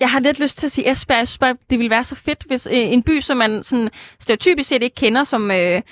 Jeg 0.00 0.10
har 0.10 0.20
lidt 0.20 0.40
lyst 0.40 0.58
til 0.58 0.66
at 0.66 0.72
sige 0.72 0.90
Esbjerg. 0.90 1.18
Jeg 1.18 1.28
synes 1.28 1.38
bare, 1.38 1.56
det 1.70 1.78
ville 1.78 1.90
være 1.90 2.04
så 2.04 2.14
fedt, 2.14 2.44
hvis 2.46 2.66
øh, 2.66 2.76
en 2.78 3.02
by, 3.02 3.20
som 3.20 3.36
man 3.36 3.62
sådan 3.62 3.90
stereotypisk 4.20 4.68
set 4.68 4.82
ikke 4.82 4.94
kender 4.94 5.24
som, 5.24 5.50
øh, 5.50 5.82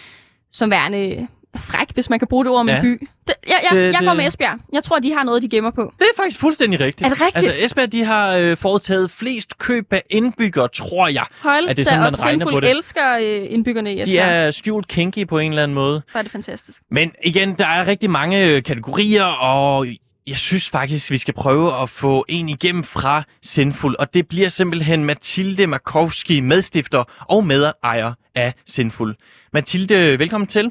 som 0.52 0.70
værende 0.70 1.28
fræk, 1.76 1.88
hvis 1.94 2.10
man 2.10 2.18
kan 2.18 2.28
bruge 2.28 2.44
det 2.44 2.52
ord 2.52 2.64
med 2.66 2.74
Ja. 2.74 2.80
by. 2.82 3.08
Det, 3.28 3.34
jeg 3.48 3.60
jeg, 3.70 3.78
Det- 3.78 3.92
jeg 3.92 4.00
går 4.04 4.14
med 4.14 4.26
Esbjerg. 4.26 4.58
Jeg 4.72 4.84
tror, 4.84 4.98
de 4.98 5.12
har 5.12 5.22
noget, 5.22 5.42
de 5.42 5.48
gemmer 5.48 5.70
på. 5.70 5.92
Det 5.98 6.02
er 6.04 6.22
faktisk 6.22 6.40
fuldstændig 6.40 6.80
rigtigt. 6.80 7.04
Er 7.06 7.08
det 7.08 7.20
rigtigt? 7.20 7.36
Altså 7.36 7.64
Esbjerg, 7.64 7.92
de 7.92 8.04
har 8.04 8.36
øh, 8.36 8.56
foretaget 8.56 9.10
flest 9.10 9.58
køb 9.58 9.92
af 9.92 10.02
indbyggere, 10.10 10.68
tror 10.68 11.08
jeg. 11.08 11.24
Hold 11.42 11.64
Er 11.64 11.68
det 11.68 11.76
da 11.76 11.84
sådan, 11.84 12.00
man 12.00 12.22
regner 12.24 12.46
på 12.50 12.60
det? 12.60 12.70
elsker 12.70 13.16
øh, 13.22 13.46
indbyggerne 13.50 13.92
i 13.92 13.96
De 13.96 14.00
Esbjerg. 14.02 14.46
er 14.46 14.50
skjult 14.50 14.88
kinky 14.88 15.26
på 15.26 15.38
en 15.38 15.50
eller 15.52 15.62
anden 15.62 15.74
måde. 15.74 16.02
Er 16.14 16.22
det 16.22 16.30
fantastisk. 16.30 16.82
Men 16.90 17.12
igen, 17.24 17.54
der 17.58 17.66
er 17.66 17.86
rigtig 17.86 18.10
mange 18.10 18.44
øh, 18.50 18.62
kategorier, 18.62 19.24
og 19.24 19.86
jeg 20.28 20.38
synes 20.38 20.70
faktisk, 20.70 21.10
vi 21.10 21.18
skal 21.18 21.34
prøve 21.34 21.82
at 21.82 21.90
få 21.90 22.24
en 22.28 22.48
igennem 22.48 22.84
fra 22.84 23.22
Sinful, 23.42 23.96
og 23.98 24.14
det 24.14 24.28
bliver 24.28 24.48
simpelthen 24.48 25.04
Mathilde 25.04 25.66
Markowski, 25.66 26.40
medstifter 26.40 27.04
og 27.28 27.46
medejer 27.46 28.12
af 28.34 28.52
Sinful. 28.66 29.14
Mathilde, 29.52 30.18
velkommen 30.18 30.46
til. 30.46 30.70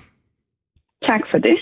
Tak 1.05 1.21
for 1.31 1.37
det. 1.37 1.57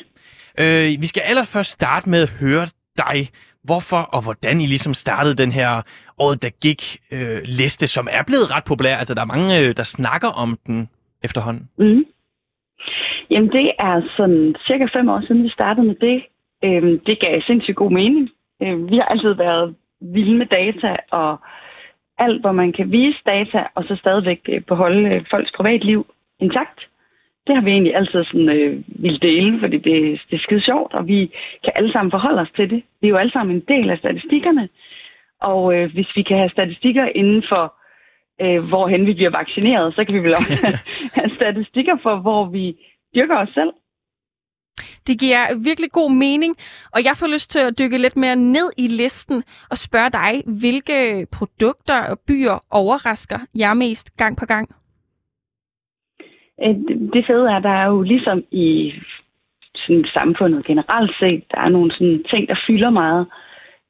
Øh, 0.62 1.02
vi 1.02 1.08
skal 1.12 1.22
allerførst 1.26 1.72
starte 1.72 2.10
med 2.10 2.22
at 2.22 2.30
høre 2.30 2.66
dig, 2.98 3.30
hvorfor 3.64 4.02
og 4.16 4.24
hvordan 4.24 4.62
I 4.62 4.66
ligesom 4.66 4.94
startede 4.94 5.36
den 5.44 5.52
her 5.52 5.70
året, 6.18 6.42
der 6.42 6.50
gik 6.50 6.82
øh, 7.14 7.40
liste, 7.60 7.88
som 7.88 8.08
er 8.12 8.24
blevet 8.28 8.56
ret 8.56 8.64
populær. 8.64 8.96
Altså, 8.96 9.14
der 9.14 9.22
er 9.22 9.34
mange, 9.36 9.60
øh, 9.60 9.76
der 9.78 9.84
snakker 9.84 10.30
om 10.44 10.58
den 10.68 10.90
efterhånden. 11.24 11.70
Mm. 11.78 12.06
Jamen, 13.30 13.50
det 13.50 13.72
er 13.80 14.02
sådan 14.18 14.56
cirka 14.68 14.86
fem 14.94 15.10
år 15.10 15.22
siden, 15.22 15.44
vi 15.44 15.50
startede 15.50 15.88
med 15.88 15.96
det. 15.96 16.24
Øhm, 16.66 17.00
det 17.00 17.20
gav 17.20 17.42
sindssygt 17.42 17.78
god 17.78 17.92
mening. 17.92 18.30
Øhm, 18.62 18.90
vi 18.92 18.96
har 18.96 19.04
altid 19.04 19.34
været 19.34 19.76
vilde 20.02 20.38
med 20.38 20.46
data, 20.46 20.96
og 21.12 21.38
alt, 22.18 22.42
hvor 22.42 22.52
man 22.52 22.74
kan 22.74 22.92
vise 22.92 23.20
data, 23.26 23.68
og 23.76 23.84
så 23.84 23.96
stadigvæk 23.96 24.40
øh, 24.50 24.62
beholde 24.62 25.10
øh, 25.10 25.26
folks 25.32 25.52
privatliv 25.58 26.06
intakt. 26.40 26.80
Det 27.48 27.56
har 27.56 27.64
vi 27.64 27.72
egentlig 27.72 27.96
altid 27.96 28.24
sådan, 28.24 28.50
øh, 28.50 28.84
ville 28.88 29.20
dele, 29.20 29.60
fordi 29.60 29.78
det, 29.78 30.22
det 30.30 30.36
er 30.36 30.44
skide 30.44 30.62
sjovt, 30.62 30.94
og 30.94 31.08
vi 31.08 31.32
kan 31.64 31.74
alle 31.76 31.92
sammen 31.92 32.12
forholde 32.12 32.42
os 32.42 32.52
til 32.56 32.70
det. 32.70 32.84
Vi 33.02 33.08
er 33.08 33.12
jo 33.12 33.18
alle 33.18 33.32
sammen 33.32 33.56
en 33.56 33.64
del 33.68 33.90
af 33.90 33.98
statistikkerne, 33.98 34.70
og 35.42 35.76
øh, 35.76 35.94
hvis 35.94 36.16
vi 36.16 36.22
kan 36.22 36.38
have 36.38 36.50
statistikker 36.50 37.06
inden 37.06 37.44
for 37.50 37.76
øh, 38.42 38.64
hvorhen 38.70 39.06
vi 39.06 39.14
bliver 39.14 39.30
vaccineret, 39.30 39.96
så 39.96 40.06
kan 40.06 40.14
vi 40.14 40.20
vel 40.20 40.36
også 40.40 40.78
have 41.14 41.30
statistikker 41.36 41.98
for, 42.04 42.16
hvor 42.16 42.46
vi 42.46 42.78
dyrker 43.16 43.38
os 43.38 43.50
selv. 43.54 43.74
Det 45.08 45.20
giver 45.20 45.64
virkelig 45.64 45.92
god 45.92 46.12
mening, 46.12 46.56
og 46.94 47.04
jeg 47.04 47.18
får 47.18 47.28
lyst 47.28 47.52
til 47.52 47.60
at 47.60 47.80
dykke 47.80 47.98
lidt 47.98 48.16
mere 48.16 48.36
ned 48.36 48.72
i 48.78 48.88
listen 48.88 49.44
og 49.70 49.78
spørge 49.78 50.10
dig, 50.10 50.44
hvilke 50.60 51.28
produkter 51.32 52.00
og 52.04 52.20
byer 52.28 52.66
overrasker 52.72 53.40
jer 53.56 53.74
mest 53.74 54.18
gang 54.18 54.38
på 54.38 54.46
gang? 54.46 54.76
Øh, 56.64 56.76
det- 56.76 57.10
Det 57.14 57.26
fede 57.26 57.52
er, 57.52 57.60
der 57.60 57.70
er 57.70 57.88
jo 57.88 58.02
ligesom 58.02 58.44
i 58.52 58.94
sådan 59.76 60.06
samfundet 60.14 60.66
generelt 60.66 61.12
set, 61.20 61.44
der 61.52 61.60
er 61.62 61.70
nogle 61.70 61.92
sådan 61.92 62.24
ting, 62.30 62.48
der 62.48 62.56
fylder 62.68 62.90
meget. 62.90 63.28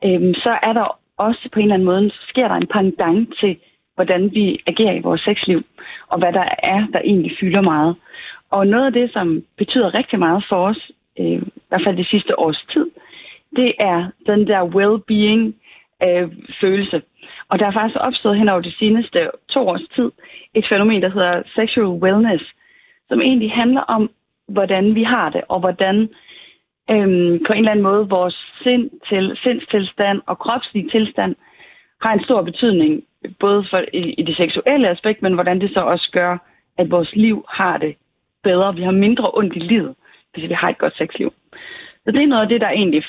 Øhm, 0.05 0.33
så 0.33 0.57
er 0.63 0.73
der 0.73 0.99
også 1.17 1.49
på 1.51 1.59
en 1.59 1.63
eller 1.65 1.73
anden 1.75 1.85
måde, 1.85 2.09
så 2.09 2.21
sker 2.29 2.47
der 2.47 2.55
en 2.55 2.67
pendant 2.67 3.33
til, 3.39 3.57
hvordan 3.95 4.31
vi 4.33 4.59
agerer 4.67 4.93
i 4.93 4.99
vores 5.01 5.21
sexliv, 5.21 5.61
og 6.07 6.17
hvad 6.19 6.33
der 6.33 6.45
er, 6.63 6.87
der 6.93 6.99
egentlig 6.99 7.37
fylder 7.39 7.61
meget. 7.61 7.95
Og 8.51 8.67
noget 8.67 8.85
af 8.85 8.93
det, 8.93 9.11
som 9.13 9.43
betyder 9.57 9.93
rigtig 9.93 10.19
meget 10.19 10.45
for 10.49 10.67
os, 10.67 10.91
øh, 11.19 11.25
i 11.25 11.39
hvert 11.69 11.83
fald 11.85 11.97
det 11.97 12.07
sidste 12.07 12.39
års 12.39 12.65
tid, 12.73 12.85
det 13.55 13.73
er 13.79 14.05
den 14.25 14.47
der 14.47 14.61
well-being 14.75 15.43
øh, 16.07 16.31
følelse. 16.61 17.01
Og 17.49 17.59
der 17.59 17.65
er 17.67 17.71
faktisk 17.71 17.97
opstået 17.99 18.37
hen 18.37 18.49
over 18.49 18.61
de 18.61 18.73
seneste 18.79 19.29
to 19.49 19.67
års 19.67 19.81
tid 19.95 20.11
et 20.53 20.65
fænomen, 20.69 21.01
der 21.01 21.09
hedder 21.09 21.43
sexual 21.55 21.87
wellness, 22.03 22.43
som 23.13 23.21
egentlig 23.21 23.51
handler 23.51 23.81
om, 23.81 24.03
hvordan 24.47 24.95
vi 24.95 25.03
har 25.03 25.29
det, 25.29 25.41
og 25.49 25.59
hvordan 25.59 25.95
øhm, 26.93 27.33
på 27.45 27.51
en 27.53 27.59
eller 27.59 27.71
anden 27.71 27.89
måde 27.89 28.09
vores 28.09 28.37
sind 28.63 28.89
til, 29.09 29.37
sindstilstand 29.43 30.21
og 30.25 30.39
kropslig 30.39 30.91
tilstand 30.91 31.35
har 32.01 32.13
en 32.13 32.23
stor 32.23 32.41
betydning, 32.41 33.03
både 33.39 33.65
for, 33.69 33.79
i, 33.93 34.03
i 34.19 34.23
det 34.23 34.35
seksuelle 34.37 34.89
aspekt, 34.89 35.21
men 35.21 35.33
hvordan 35.33 35.61
det 35.61 35.69
så 35.73 35.79
også 35.79 36.09
gør, 36.11 36.37
at 36.77 36.91
vores 36.91 37.11
liv 37.15 37.45
har 37.49 37.77
det 37.77 37.95
bedre. 38.43 38.75
Vi 38.75 38.83
har 38.83 38.91
mindre 38.91 39.31
ondt 39.33 39.55
i 39.55 39.59
livet, 39.59 39.95
hvis 40.33 40.49
vi 40.49 40.53
har 40.53 40.69
et 40.69 40.77
godt 40.77 40.97
sexliv. 40.97 41.33
Så 42.03 42.11
det 42.11 42.23
er 42.23 42.27
noget 42.27 42.43
af 42.43 42.49
det, 42.49 42.61
der 42.61 42.69
egentlig 42.69 43.03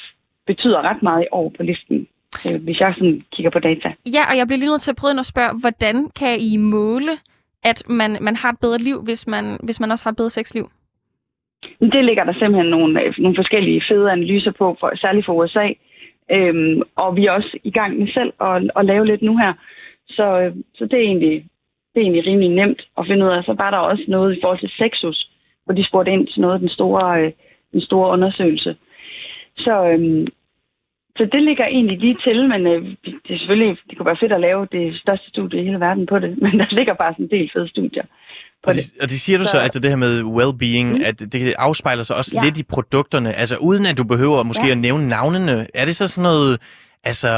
betyder 0.46 0.82
ret 0.88 1.02
meget 1.02 1.22
i 1.22 1.32
år 1.32 1.52
på 1.56 1.62
listen, 1.62 2.06
øh, 2.46 2.62
hvis 2.64 2.80
jeg 2.80 2.94
sådan 2.98 3.22
kigger 3.32 3.50
på 3.50 3.58
data. 3.58 3.88
Ja, 4.16 4.22
og 4.30 4.36
jeg 4.36 4.46
bliver 4.46 4.58
lige 4.58 4.70
nødt 4.70 4.82
til 4.82 4.90
at 4.90 4.96
prøve 4.96 5.10
ind 5.10 5.18
og 5.18 5.26
spørge, 5.26 5.60
hvordan 5.60 6.10
kan 6.20 6.40
I 6.40 6.56
måle, 6.56 7.12
at 7.64 7.82
man, 7.88 8.18
man 8.20 8.36
har 8.36 8.50
et 8.50 8.60
bedre 8.60 8.78
liv, 8.78 9.02
hvis 9.02 9.26
man, 9.26 9.58
hvis 9.62 9.80
man 9.80 9.90
også 9.90 10.04
har 10.04 10.10
et 10.10 10.16
bedre 10.16 10.30
sexliv? 10.30 10.70
Det 11.80 12.04
ligger 12.04 12.24
der 12.24 12.32
simpelthen 12.32 12.70
nogle, 12.70 13.02
øh, 13.02 13.14
nogle 13.18 13.36
forskellige 13.36 13.82
fede 13.88 14.12
analyser 14.12 14.52
på, 14.52 14.76
for, 14.80 14.92
særligt 14.96 15.26
for 15.26 15.32
USA. 15.32 15.68
Øhm, 16.30 16.82
og 16.96 17.16
vi 17.16 17.26
er 17.26 17.32
også 17.32 17.58
i 17.64 17.70
gang 17.70 17.98
med 17.98 18.08
selv 18.08 18.32
at, 18.40 18.70
at 18.76 18.84
lave 18.84 19.06
lidt 19.06 19.22
nu 19.22 19.36
her. 19.36 19.52
Så, 20.08 20.40
øh, 20.40 20.56
så 20.74 20.84
det, 20.84 20.94
er 20.94 21.06
egentlig, 21.10 21.44
det 21.94 22.00
er 22.00 22.04
egentlig 22.04 22.26
rimelig 22.26 22.50
nemt 22.50 22.82
at 22.98 23.06
finde 23.06 23.24
ud 23.26 23.30
af. 23.30 23.44
Så 23.44 23.52
var 23.52 23.70
der 23.70 23.78
også 23.78 24.04
noget 24.08 24.36
i 24.36 24.40
forhold 24.42 24.58
til 24.58 24.72
sexus, 24.78 25.30
hvor 25.64 25.74
de 25.74 25.84
spurgte 25.84 26.12
ind 26.12 26.26
til 26.26 26.40
noget 26.40 26.54
af 26.54 26.60
den 26.60 26.68
store, 26.68 27.22
øh, 27.22 27.32
den 27.72 27.80
store 27.80 28.10
undersøgelse. 28.10 28.76
Så, 29.56 29.84
øhm, 29.84 30.26
så 31.18 31.22
det 31.32 31.42
ligger 31.42 31.66
egentlig 31.66 31.98
lige 31.98 32.16
til, 32.26 32.48
men 32.48 32.66
øh, 32.66 32.82
det 33.04 33.30
er 33.34 33.38
selvfølgelig, 33.38 33.76
det 33.88 33.96
kunne 33.96 34.06
være 34.06 34.22
fedt 34.22 34.32
at 34.32 34.40
lave 34.40 34.68
det 34.72 34.84
største 35.02 35.28
studie 35.28 35.60
i 35.60 35.64
hele 35.64 35.80
verden 35.80 36.06
på 36.06 36.18
det, 36.18 36.30
men 36.44 36.52
der 36.60 36.66
ligger 36.78 36.94
bare 36.94 37.12
sådan 37.14 37.24
en 37.24 37.30
del 37.30 37.50
fede 37.54 37.68
studier 37.68 38.02
på 38.64 38.68
Og 38.68 38.74
det. 38.74 38.82
og 39.02 39.08
det 39.10 39.18
siger 39.20 39.38
du 39.38 39.44
så, 39.44 39.50
Så- 39.50 39.58
altså 39.58 39.80
det 39.80 39.90
her 39.90 39.96
med 39.96 40.14
well-being, 40.22 40.88
mm. 40.98 41.04
At 41.04 41.18
det 41.32 41.54
afspejler 41.58 42.02
sig 42.02 42.16
også 42.16 42.32
Ja. 42.38 42.44
lidt 42.44 42.58
i 42.58 42.62
produkterne. 42.62 43.32
Altså 43.32 43.56
uden 43.56 43.86
at 43.86 43.98
du 43.98 44.04
behøver 44.04 44.42
måske 44.42 44.64
Ja. 44.66 44.70
at 44.72 44.78
nævne 44.78 45.08
navnene. 45.08 45.66
Er 45.74 45.84
det 45.84 45.96
så 45.96 46.08
sådan 46.08 46.22
noget, 46.22 46.60
altså 47.04 47.28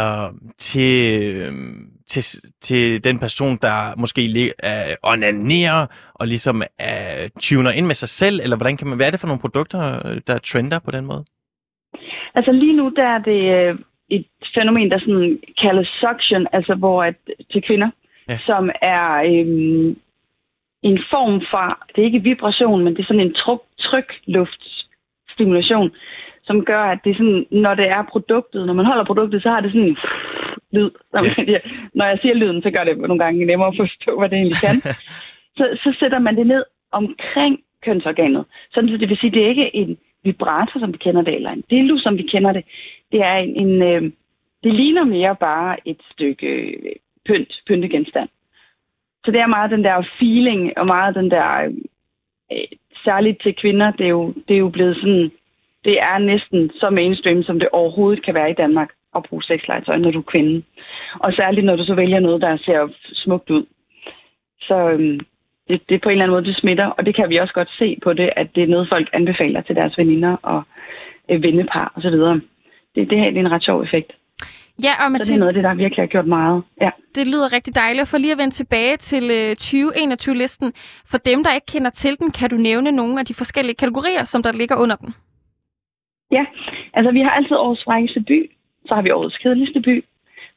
til, 0.58 1.22
øhm, 1.36 1.86
til, 2.08 2.24
til 2.60 3.04
den 3.04 3.18
person, 3.18 3.58
der 3.62 3.96
måske 3.98 4.52
er 4.58 4.94
onanerer 5.02 5.86
og 6.14 6.26
ligesom 6.26 6.62
er, 6.78 7.28
tuner 7.40 7.70
ind 7.70 7.86
med 7.86 7.94
sig 7.94 8.08
selv, 8.08 8.40
eller 8.42 8.56
hvordan 8.56 8.76
kan 8.76 8.86
man, 8.86 8.96
hvad 8.96 9.06
er 9.06 9.10
det 9.10 9.20
for 9.20 9.26
nogle 9.26 9.40
produkter, 9.40 10.06
øh, 10.06 10.20
der 10.26 10.38
trender 10.38 10.78
på 10.78 10.90
den 10.90 11.06
måde? 11.06 11.24
Altså 12.36 12.52
lige 12.52 12.76
nu, 12.76 12.92
der 12.96 13.04
er 13.04 13.18
det 13.18 13.68
øh, 13.68 13.78
et 14.08 14.26
fænomen, 14.54 14.90
der 14.90 14.98
sådan 14.98 15.38
kaldes 15.62 15.88
suction, 15.88 16.46
altså 16.52 16.74
hvor 16.74 17.02
at, 17.04 17.14
til 17.52 17.62
kvinder, 17.62 17.90
Ja. 18.28 18.36
som 18.36 18.70
er 18.82 19.08
øhm, 19.30 19.96
en 20.82 20.98
form 21.10 21.42
for, 21.50 21.66
det 21.92 21.98
er 22.00 22.04
ikke 22.06 22.22
vibration, 22.22 22.84
men 22.84 22.92
det 22.94 23.02
er 23.02 23.06
sådan 23.06 23.20
en 23.26 23.34
tryk, 23.34 23.60
trykluftstimulation, 23.78 25.90
som 26.44 26.64
gør, 26.64 26.82
at 26.82 26.98
det 27.04 27.10
er 27.10 27.14
sådan, 27.14 27.46
når 27.50 27.74
det 27.74 27.88
er 27.88 28.02
produktet, 28.12 28.66
når 28.66 28.72
man 28.74 28.86
holder 28.86 29.04
produktet, 29.04 29.42
så 29.42 29.50
har 29.50 29.60
det 29.60 29.72
sådan 29.72 29.88
en 29.88 29.96
lyd. 30.72 30.90
Som, 31.10 31.24
ja. 31.54 31.58
Når 31.94 32.04
jeg 32.04 32.18
siger 32.22 32.34
lyden, 32.34 32.62
så 32.62 32.70
gør 32.70 32.84
det 32.84 32.98
nogle 32.98 33.24
gange 33.24 33.46
nemmere 33.46 33.68
at 33.68 33.76
forstå, 33.76 34.18
hvad 34.18 34.28
det 34.28 34.36
egentlig 34.36 34.60
kan. 34.60 34.76
så, 35.58 35.64
så 35.82 35.96
sætter 36.00 36.18
man 36.18 36.36
det 36.36 36.46
ned 36.46 36.64
omkring 36.92 37.60
kønsorganet. 37.84 38.44
Sådan, 38.72 38.90
så 38.90 38.96
det 38.96 39.08
vil 39.08 39.18
sige, 39.18 39.30
det 39.30 39.44
er 39.44 39.48
ikke 39.48 39.76
en 39.76 39.98
vibrator, 40.26 40.80
som 40.80 40.92
vi 40.92 40.98
kender 40.98 41.22
det, 41.22 41.34
eller 41.34 41.50
en 41.50 41.64
dildo, 41.70 41.98
som 41.98 42.18
vi 42.18 42.22
kender 42.22 42.52
det. 42.52 42.64
Det 43.12 43.20
er 43.20 43.36
en, 43.36 43.56
en 43.56 43.82
øh, 43.82 44.02
det 44.64 44.74
ligner 44.74 45.04
mere 45.04 45.36
bare 45.36 45.88
et 45.88 46.00
stykke 46.12 46.46
øh, 46.46 46.92
pynt, 47.26 47.52
pyntegenstand. 47.66 48.28
Så 49.24 49.30
det 49.30 49.40
er 49.40 49.46
meget 49.46 49.70
den 49.70 49.84
der 49.84 50.08
feeling, 50.18 50.78
og 50.78 50.86
meget 50.86 51.14
den 51.14 51.30
der, 51.30 51.72
øh, 52.52 52.58
særligt 53.04 53.42
til 53.42 53.54
kvinder, 53.54 53.90
det 53.90 54.04
er, 54.06 54.14
jo, 54.18 54.34
det 54.48 54.54
er 54.54 54.58
jo 54.58 54.68
blevet 54.68 54.96
sådan, 54.96 55.30
det 55.84 56.00
er 56.00 56.18
næsten 56.18 56.70
så 56.80 56.90
mainstream, 56.90 57.42
som 57.42 57.58
det 57.58 57.68
overhovedet 57.68 58.24
kan 58.24 58.34
være 58.34 58.50
i 58.50 58.60
Danmark 58.62 58.90
at 59.16 59.22
bruge 59.28 59.42
sexlegetøj, 59.42 59.96
når 59.98 60.10
du 60.10 60.18
er 60.18 60.32
kvinde. 60.32 60.62
Og 61.18 61.32
særligt, 61.32 61.66
når 61.66 61.76
du 61.76 61.84
så 61.84 61.94
vælger 61.94 62.20
noget, 62.20 62.40
der 62.42 62.56
ser 62.56 62.88
smukt 63.12 63.50
ud. 63.50 63.66
Så 64.60 64.90
øh, 64.90 65.20
det, 65.68 65.80
det 65.88 66.02
på 66.02 66.08
en 66.08 66.12
eller 66.12 66.24
anden 66.24 66.34
måde, 66.36 66.44
det 66.44 66.56
smitter, 66.56 66.86
og 66.86 67.06
det 67.06 67.16
kan 67.16 67.28
vi 67.30 67.36
også 67.36 67.54
godt 67.54 67.70
se 67.78 67.98
på 68.02 68.12
det, 68.12 68.30
at 68.36 68.48
det 68.54 68.62
er 68.62 68.66
noget, 68.66 68.88
folk 68.88 69.08
anbefaler 69.12 69.60
til 69.60 69.76
deres 69.76 69.98
veninder 69.98 70.36
og 70.42 70.62
øh, 71.30 71.42
vennepar 71.42 71.92
osv. 71.96 72.16
Det, 72.94 73.10
det 73.10 73.18
her 73.18 73.30
det 73.30 73.36
er 73.36 73.40
en 73.40 73.50
ret 73.52 73.64
sjov 73.64 73.82
effekt. 73.82 74.12
Ja, 74.82 74.90
og 74.90 74.96
Så 74.96 75.02
det 75.02 75.04
er 75.04 75.08
Mathilde, 75.08 75.38
noget 75.38 75.50
af 75.50 75.54
det, 75.54 75.64
der 75.64 75.74
virkelig 75.74 76.02
har 76.02 76.06
gjort 76.06 76.26
meget. 76.26 76.62
Ja. 76.80 76.90
det 77.14 77.26
lyder 77.26 77.52
rigtig 77.52 77.74
dejligt. 77.74 78.08
For 78.08 78.18
lige 78.18 78.32
at 78.32 78.38
vende 78.38 78.54
tilbage 78.54 78.96
til 78.96 79.24
øh, 79.38 79.50
2021-listen, 79.60 80.72
for 81.10 81.18
dem, 81.18 81.44
der 81.44 81.54
ikke 81.54 81.66
kender 81.66 81.90
til 81.90 82.18
den, 82.18 82.30
kan 82.30 82.50
du 82.50 82.56
nævne 82.56 82.92
nogle 82.92 83.20
af 83.20 83.26
de 83.26 83.34
forskellige 83.34 83.76
kategorier, 83.76 84.24
som 84.24 84.42
der 84.42 84.52
ligger 84.52 84.76
under 84.76 84.96
den? 84.96 85.14
ja, 86.30 86.44
altså 86.94 87.10
vi 87.12 87.20
har 87.20 87.30
altid 87.30 87.56
årets 87.56 87.84
frækkeste 87.84 88.20
by, 88.20 88.50
så 88.86 88.94
har 88.94 89.02
vi 89.02 89.10
årets 89.10 89.38
kedeligste 89.38 89.80
by, 89.80 90.04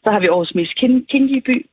så 0.04 0.12
har 0.12 0.20
vi 0.20 0.30
årets 0.30 0.56
mest 0.56 0.72
kin- 0.72 1.06
kinky 1.12 1.40
by, 1.46 1.66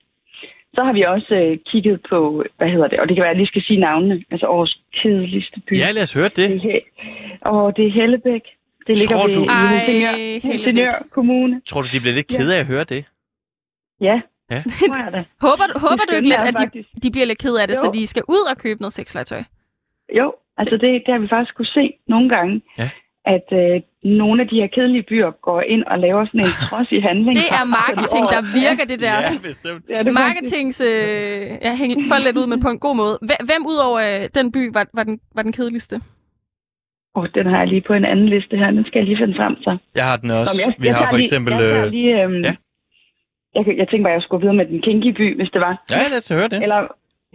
så 0.76 0.80
har 0.86 0.92
vi 0.92 1.02
også 1.02 1.34
øh, 1.34 1.58
kigget 1.70 1.96
på, 2.10 2.44
hvad 2.58 2.68
hedder 2.74 2.88
det, 2.88 2.98
og 3.00 3.08
det 3.08 3.14
kan 3.16 3.22
være, 3.22 3.30
at 3.30 3.34
jeg 3.36 3.40
lige 3.42 3.52
skal 3.52 3.62
sige 3.62 3.80
navnene, 3.80 4.24
altså 4.30 4.46
årets 4.46 4.74
kedeligste 5.02 5.60
by. 5.66 5.72
Ja, 5.82 5.88
lad 5.96 6.02
os 6.02 6.14
høre 6.14 6.28
Det 6.28 6.36
det. 6.36 6.76
er, 6.76 6.80
og 7.40 7.76
det 7.76 7.86
er 7.86 7.90
Hellebæk. 8.00 8.44
Det 8.86 8.98
ligger 8.98 9.16
Tror 9.16 9.26
ved 9.26 9.34
du- 9.34 9.42
i 9.44 9.46
Ej, 9.46 9.76
Helsingør. 9.76 10.12
Helsingør 10.52 11.06
Kommune. 11.10 11.60
Tror 11.66 11.80
du, 11.82 11.88
de 11.92 12.00
bliver 12.00 12.14
lidt 12.14 12.32
Ja. 12.32 12.38
kede 12.38 12.56
af 12.56 12.60
at 12.60 12.66
høre 12.66 12.84
det? 12.84 13.00
Ja, 14.00 14.20
Ja. 14.50 14.60
tror 14.88 15.02
jeg 15.04 15.12
da. 15.12 15.24
Håber, 15.46 15.66
du- 15.72 15.78
håber 15.86 16.04
du 16.10 16.14
ikke 16.16 16.28
lidt, 16.28 16.42
at 16.50 16.54
de, 16.74 16.84
de 17.02 17.10
bliver 17.10 17.26
lidt 17.26 17.38
ked 17.38 17.54
af 17.62 17.66
det, 17.68 17.74
Jo. 17.76 17.80
så 17.80 17.90
de 17.94 18.06
skal 18.06 18.22
ud 18.28 18.42
og 18.50 18.56
købe 18.58 18.80
noget 18.80 18.92
sexlegetøj? 18.92 19.42
Jo, 20.18 20.34
Altså 20.58 20.76
det, 20.76 21.02
det 21.06 21.12
har 21.14 21.18
vi 21.18 21.28
faktisk 21.28 21.54
kunne 21.56 21.72
se 21.78 21.92
nogle 22.08 22.28
gange, 22.28 22.62
Ja. 22.78 22.88
at 23.24 23.46
øh, 23.52 23.80
nogle 24.06 24.42
af 24.42 24.48
de 24.48 24.56
her 24.60 24.66
kedelige 24.66 25.02
byer 25.02 25.30
går 25.30 25.60
ind 25.60 25.84
og 25.84 25.98
laver 25.98 26.24
sådan 26.26 26.40
en 26.40 26.54
trodsig 26.68 27.02
handling. 27.02 27.34
Det 27.36 27.48
er 27.60 27.64
marketing, 27.80 28.24
der 28.34 28.40
virker, 28.62 28.84
det 28.92 29.00
der. 29.00 29.16
Ja, 29.22 29.38
bestemt. 29.42 29.82
Ja, 29.88 29.98
det 29.98 30.08
er 30.08 30.12
Marketings... 30.12 30.80
Øh, 30.80 31.42
jeg 31.68 31.74
hænger 31.78 31.96
for 32.10 32.18
lidt 32.24 32.36
ud, 32.40 32.46
men 32.46 32.60
på 32.60 32.68
en 32.68 32.78
god 32.78 32.96
måde. 32.96 33.14
Hve- 33.28 33.44
Hvem 33.48 33.62
udover 33.72 33.98
øh, 34.08 34.28
den 34.34 34.52
by 34.52 34.62
var, 34.76 34.84
var, 34.94 35.02
den, 35.04 35.20
var 35.36 35.42
den 35.42 35.52
kedeligste? 35.52 35.96
Åh, 37.16 37.22
oh, 37.22 37.28
den 37.34 37.46
har 37.46 37.58
jeg 37.58 37.68
lige 37.68 37.80
på 37.86 37.92
en 37.92 38.04
anden 38.04 38.28
liste 38.28 38.56
her. 38.56 38.70
Den 38.70 38.84
skal 38.86 38.98
jeg 38.98 39.06
lige 39.06 39.16
finde 39.22 39.34
frem 39.36 39.54
så. 39.62 39.76
Jeg 39.94 40.04
har 40.10 40.16
den 40.16 40.30
også. 40.30 40.62
Men 40.66 40.74
Vi 40.82 40.88
har 40.88 40.94
tager 40.98 41.08
for 41.08 41.16
lige- 41.16 41.26
eksempel... 41.26 41.52
Jeg, 41.54 41.60
tager 41.62 41.84
øh, 41.86 41.90
lige, 41.90 42.22
øhm, 42.22 42.42
ja. 42.48 42.54
jeg, 43.54 43.62
jeg 43.80 43.86
tænkte 43.88 44.02
bare, 44.06 44.12
at 44.14 44.18
jeg 44.18 44.22
skulle 44.22 44.40
videre 44.40 44.56
med 44.60 44.66
den 44.66 44.82
kinky 44.82 45.10
by, 45.20 45.36
hvis 45.36 45.50
det 45.54 45.60
var. 45.60 45.74
Ja, 45.90 45.96
lad 46.12 46.16
os 46.22 46.28
høre 46.28 46.48
det. 46.48 46.62
Eller, 46.62 46.80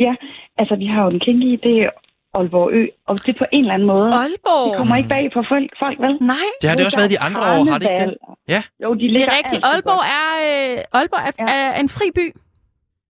ja, 0.05 0.13
altså 0.57 0.75
vi 0.75 0.85
har 0.85 1.03
jo 1.05 1.09
den 1.11 1.19
kinky, 1.19 1.59
det 1.67 1.75
er 1.83 1.89
Aalborg 2.33 2.69
Ø, 2.73 2.87
og 3.07 3.15
det 3.25 3.29
er 3.35 3.39
på 3.39 3.45
en 3.51 3.59
eller 3.63 3.73
anden 3.73 3.87
måde. 3.87 4.09
Aalborg? 4.13 4.69
Det 4.69 4.77
kommer 4.77 4.95
ikke 4.95 5.09
bag 5.09 5.31
på 5.33 5.43
folk, 5.49 5.69
folk 5.79 5.99
vel? 5.99 6.13
Nej, 6.21 6.35
Det 6.61 6.69
har 6.69 6.75
det 6.77 6.85
også 6.85 6.99
været 6.99 7.09
de 7.15 7.19
andre 7.19 7.41
år, 7.41 7.63
har 7.71 7.77
det 7.77 7.89
ikke 7.91 8.05
det? 8.05 8.17
Ja. 8.47 8.61
Jo, 8.83 8.93
de 8.93 9.07
det 9.15 9.21
er 9.27 9.37
rigtigt. 9.39 9.61
Aalborg 9.65 10.03
er, 10.19 10.29
øh, 10.47 10.77
Aalborg 10.99 11.21
er, 11.27 11.31
Ja. 11.39 11.53
er 11.75 11.79
en 11.79 11.89
fri 11.89 12.07
by. 12.15 12.25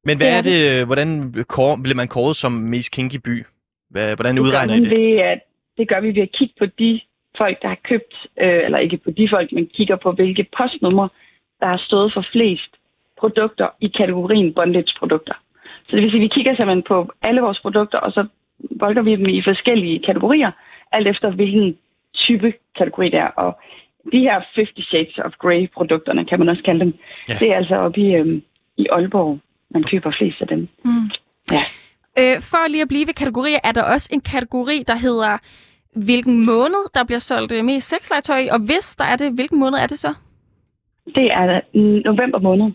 Men 0.08 0.18
hvad 0.18 0.28
Det 0.28 0.34
er 0.34 0.38
er 0.38 0.78
det, 0.78 0.86
hvordan 0.86 1.10
kår, 1.48 1.76
bliver 1.84 1.96
man 1.96 2.08
kåret 2.08 2.36
som 2.36 2.52
mest 2.52 2.92
kinky 2.92 3.20
by? 3.28 3.36
Hvad, 3.90 4.16
hvordan 4.16 4.36
Det 4.36 4.42
udregner 4.42 4.74
I 4.74 4.80
det? 4.80 4.90
Ved, 4.98 5.18
at, 5.32 5.40
det 5.78 5.88
gør 5.90 6.00
vi 6.02 6.16
ved 6.16 6.22
at 6.22 6.32
kigge 6.32 6.54
på 6.60 6.66
de 6.66 7.02
folk, 7.38 7.62
der 7.62 7.68
har 7.68 7.80
købt, 7.90 8.14
øh, 8.42 8.66
eller 8.66 8.78
ikke 8.78 8.98
på 8.98 9.12
de 9.12 9.28
folk, 9.32 9.52
men 9.52 9.68
kigger 9.78 9.96
på, 9.96 10.12
hvilke 10.12 10.46
postnumre, 10.58 11.10
der 11.60 11.68
har 11.68 11.78
stået 11.78 12.14
for 12.14 12.26
flest 12.32 12.72
produkter 13.20 13.68
i 13.82 13.88
kategorien 13.88 14.54
bondage-produkter. 14.54 15.34
Så 15.88 15.96
det 15.96 16.02
vil 16.02 16.12
sige, 16.12 16.22
at 16.22 16.28
vi 16.28 16.28
kigger 16.36 16.56
simpelthen 16.56 16.84
på 16.84 17.12
alle 17.22 17.42
vores 17.42 17.60
produkter, 17.60 17.98
og 17.98 18.12
så 18.12 18.26
bolder 18.80 19.02
vi 19.02 19.16
dem 19.16 19.26
i 19.26 19.42
forskellige 19.42 20.00
kategorier, 20.00 20.52
alt 20.92 21.08
efter 21.08 21.30
hvilken 21.32 21.78
type 22.16 22.54
kategori 22.78 23.10
det 23.10 23.20
er. 23.20 23.28
Og 23.28 23.60
de 24.12 24.20
her 24.20 24.42
50 24.56 24.88
Shades 24.88 25.18
of 25.18 25.32
Grey-produkterne, 25.40 26.26
kan 26.26 26.40
man 26.40 26.50
også 26.50 26.64
kalde 26.64 26.80
dem, 26.80 26.94
Ja. 27.30 27.34
det 27.40 27.52
er 27.52 27.56
altså 27.58 27.76
oppe 27.76 28.02
i, 28.02 28.16
øh, 28.16 28.42
i 28.78 28.88
Aalborg, 28.92 29.40
man 29.70 29.84
køber 29.84 30.12
flest 30.18 30.42
af 30.42 30.48
dem. 30.48 30.68
Mm. 30.86 31.10
Ja. 31.52 31.64
Øh, 32.20 32.42
for 32.42 32.68
lige 32.70 32.82
at 32.82 32.88
blive 32.88 33.08
ved 33.08 33.14
kategorier, 33.14 33.60
er 33.64 33.72
der 33.72 33.84
også 33.84 34.10
en 34.14 34.22
kategori, 34.22 34.84
der 34.88 34.96
hedder, 34.98 35.38
hvilken 35.96 36.46
måned 36.46 36.84
der 36.96 37.04
bliver 37.04 37.20
solgt 37.20 37.52
øh, 37.52 37.66
mest 37.66 37.88
sexlegetøj 37.90 38.48
og 38.52 38.60
hvis 38.60 38.96
der 38.96 39.06
er 39.06 39.16
det, 39.16 39.32
hvilken 39.34 39.60
måned 39.60 39.78
er 39.80 39.88
det 39.88 40.00
så? 40.00 40.14
Det 41.16 41.32
er 41.32 41.62
november 42.06 42.40
måned. 42.40 42.72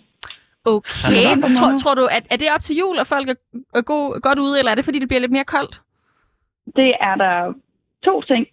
Okay, 0.66 1.52
tror, 1.58 1.76
tror 1.82 1.94
du, 1.94 2.04
at 2.11 2.25
er 2.30 2.37
det 2.37 2.49
op 2.54 2.62
til 2.62 2.76
jul, 2.76 2.99
og 2.99 3.06
folk 3.06 3.28
er, 3.28 3.35
er 3.75 3.80
go, 3.82 3.99
godt 4.23 4.38
ude, 4.38 4.58
eller 4.58 4.70
er 4.70 4.75
det, 4.75 4.85
fordi 4.85 4.99
det 4.99 5.08
bliver 5.08 5.20
lidt 5.20 5.32
mere 5.32 5.44
koldt? 5.44 5.80
Det 6.76 6.92
er 7.00 7.14
der 7.14 7.52
to 8.04 8.23
ting. 8.23 8.46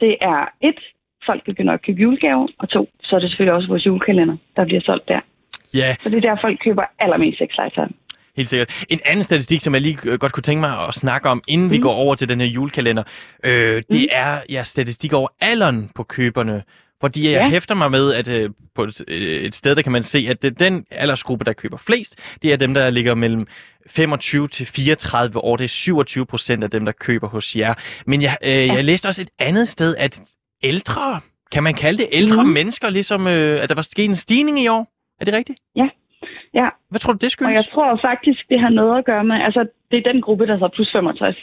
Det 0.00 0.16
er 0.20 0.40
et, 0.60 0.78
folk 1.26 1.44
begynder 1.44 1.72
at 1.72 1.82
købe 1.86 2.00
julegaver, 2.00 2.48
og 2.58 2.68
to, 2.68 2.88
så 3.02 3.16
er 3.16 3.20
det 3.20 3.30
selvfølgelig 3.30 3.54
også 3.54 3.68
vores 3.68 3.86
julekalender, 3.86 4.36
der 4.56 4.64
bliver 4.64 4.80
solgt 4.84 5.08
der. 5.08 5.20
Ja, 5.74 5.96
Så 6.00 6.08
det 6.10 6.16
er 6.16 6.20
der, 6.34 6.40
folk 6.40 6.58
køber 6.64 6.82
allermest 6.98 7.38
sexlegetøj. 7.38 7.88
helt 8.36 8.48
sikkert. 8.48 8.84
En 8.88 9.00
anden 9.04 9.22
statistik, 9.22 9.60
som 9.60 9.74
jeg 9.74 9.82
lige 9.82 9.98
øh, 10.04 10.18
godt 10.18 10.32
kunne 10.32 10.42
tænke 10.42 10.60
mig 10.60 10.70
at 10.88 10.94
snakke 10.94 11.28
om, 11.28 11.42
inden 11.48 11.70
vi 11.70 11.76
Mm. 11.76 11.82
går 11.82 11.92
over 11.92 12.14
til 12.14 12.28
den 12.28 12.40
her 12.40 12.46
julekalender, 12.48 13.02
øh, 13.46 13.82
det 13.92 14.06
er 14.12 14.38
ja, 14.50 14.62
statistik 14.62 15.12
over 15.12 15.28
alderen 15.40 15.90
på 15.94 16.02
køberne. 16.02 16.62
Fordi 17.04 17.24
jeg 17.24 17.32
Ja. 17.32 17.48
hæfter 17.48 17.74
mig 17.74 17.90
med, 17.90 18.14
at 18.14 18.28
øh, 18.42 18.50
på 18.74 18.82
et, 18.84 19.00
øh, 19.08 19.16
et 19.20 19.54
sted, 19.54 19.76
der 19.76 19.82
kan 19.82 19.92
man 19.92 20.02
se, 20.02 20.26
at 20.30 20.42
det, 20.42 20.60
den 20.60 20.86
aldersgruppe, 20.90 21.44
der 21.44 21.52
køber 21.52 21.76
flest, 21.76 22.38
det 22.42 22.52
er 22.52 22.56
dem, 22.56 22.74
der 22.74 22.90
ligger 22.90 23.14
mellem 23.14 23.46
25 23.86 24.48
til 24.48 24.66
34 24.66 25.38
år. 25.44 25.56
Det 25.56 25.64
er 25.64 25.68
27 25.68 26.26
procent 26.26 26.64
af 26.64 26.70
dem, 26.70 26.84
der 26.84 26.92
køber 26.92 27.28
hos 27.28 27.56
jer. 27.56 27.74
Men 28.06 28.22
jeg, 28.22 28.36
øh, 28.44 28.50
jeg 28.76 28.84
læste 28.84 29.06
også 29.06 29.22
et 29.22 29.30
andet 29.38 29.68
sted, 29.68 29.96
at 29.98 30.20
ældre, 30.62 31.20
kan 31.52 31.62
man 31.62 31.74
kalde 31.74 31.98
det 31.98 32.06
ældre 32.12 32.42
Mhm. 32.44 32.52
mennesker, 32.52 32.90
ligesom 32.90 33.26
øh, 33.26 33.62
at 33.62 33.68
der 33.68 33.74
var 33.74 33.82
sket 33.82 34.04
en 34.04 34.14
stigning 34.14 34.58
i 34.60 34.68
år? 34.68 34.86
Er 35.20 35.24
det 35.24 35.34
rigtigt? 35.34 35.58
Ja, 36.54 36.68
Hvad 36.90 37.00
tror 37.00 37.12
du, 37.12 37.16
det 37.18 37.24
og 37.24 37.30
skyldes? 37.30 37.56
jeg 37.56 37.64
tror 37.74 37.98
faktisk, 38.04 38.48
det 38.48 38.60
har 38.60 38.68
noget 38.68 38.98
at 38.98 39.04
gøre 39.04 39.24
med, 39.24 39.36
altså 39.36 39.66
det 39.90 39.96
er 40.06 40.12
den 40.12 40.20
gruppe, 40.22 40.46
der 40.46 40.58
så 40.58 40.68
plus 40.74 40.88
65. 40.92 41.36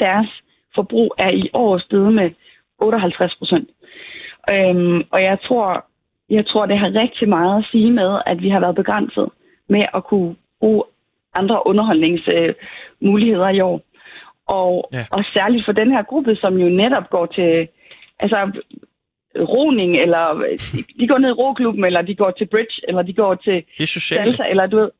Deres 0.00 0.28
forbrug 0.74 1.14
er 1.18 1.30
i 1.30 1.50
år 1.52 1.78
steget 1.78 2.12
med 2.14 2.30
58 2.78 3.34
procent. 3.38 3.68
Øhm, 4.50 5.02
og 5.10 5.22
jeg 5.22 5.38
tror, 5.46 5.84
jeg 6.30 6.46
tror, 6.46 6.66
det 6.66 6.78
har 6.78 7.00
rigtig 7.02 7.28
meget 7.28 7.58
at 7.58 7.68
sige 7.70 7.90
med, 7.90 8.20
at 8.26 8.42
vi 8.42 8.48
har 8.48 8.60
været 8.60 8.74
begrænset 8.74 9.28
med 9.68 9.84
at 9.94 10.04
kunne 10.04 10.36
bruge 10.60 10.82
andre 11.34 11.66
underholdningsmuligheder 11.66 13.48
i 13.48 13.60
år. 13.60 13.80
Og, 14.46 14.88
Ja. 14.92 14.98
og 15.10 15.24
særligt 15.34 15.64
for 15.64 15.72
den 15.72 15.90
her 15.90 16.02
gruppe, 16.02 16.36
som 16.36 16.56
jo 16.58 16.68
netop 16.68 17.10
går 17.10 17.26
til 17.26 17.68
altså, 18.20 18.60
roning, 19.36 19.96
eller 19.96 20.56
de 21.00 21.06
går 21.08 21.18
ned 21.18 21.28
i 21.28 21.32
roklubben, 21.32 21.84
eller 21.84 22.02
de 22.02 22.14
går 22.14 22.30
til 22.30 22.46
bridge, 22.46 22.80
eller 22.88 23.02
de 23.02 23.12
går 23.12 23.34
til 23.34 23.64
salsa, 24.24 24.42
eller 24.50 24.66
du 24.66 24.76
ved, 24.76 24.90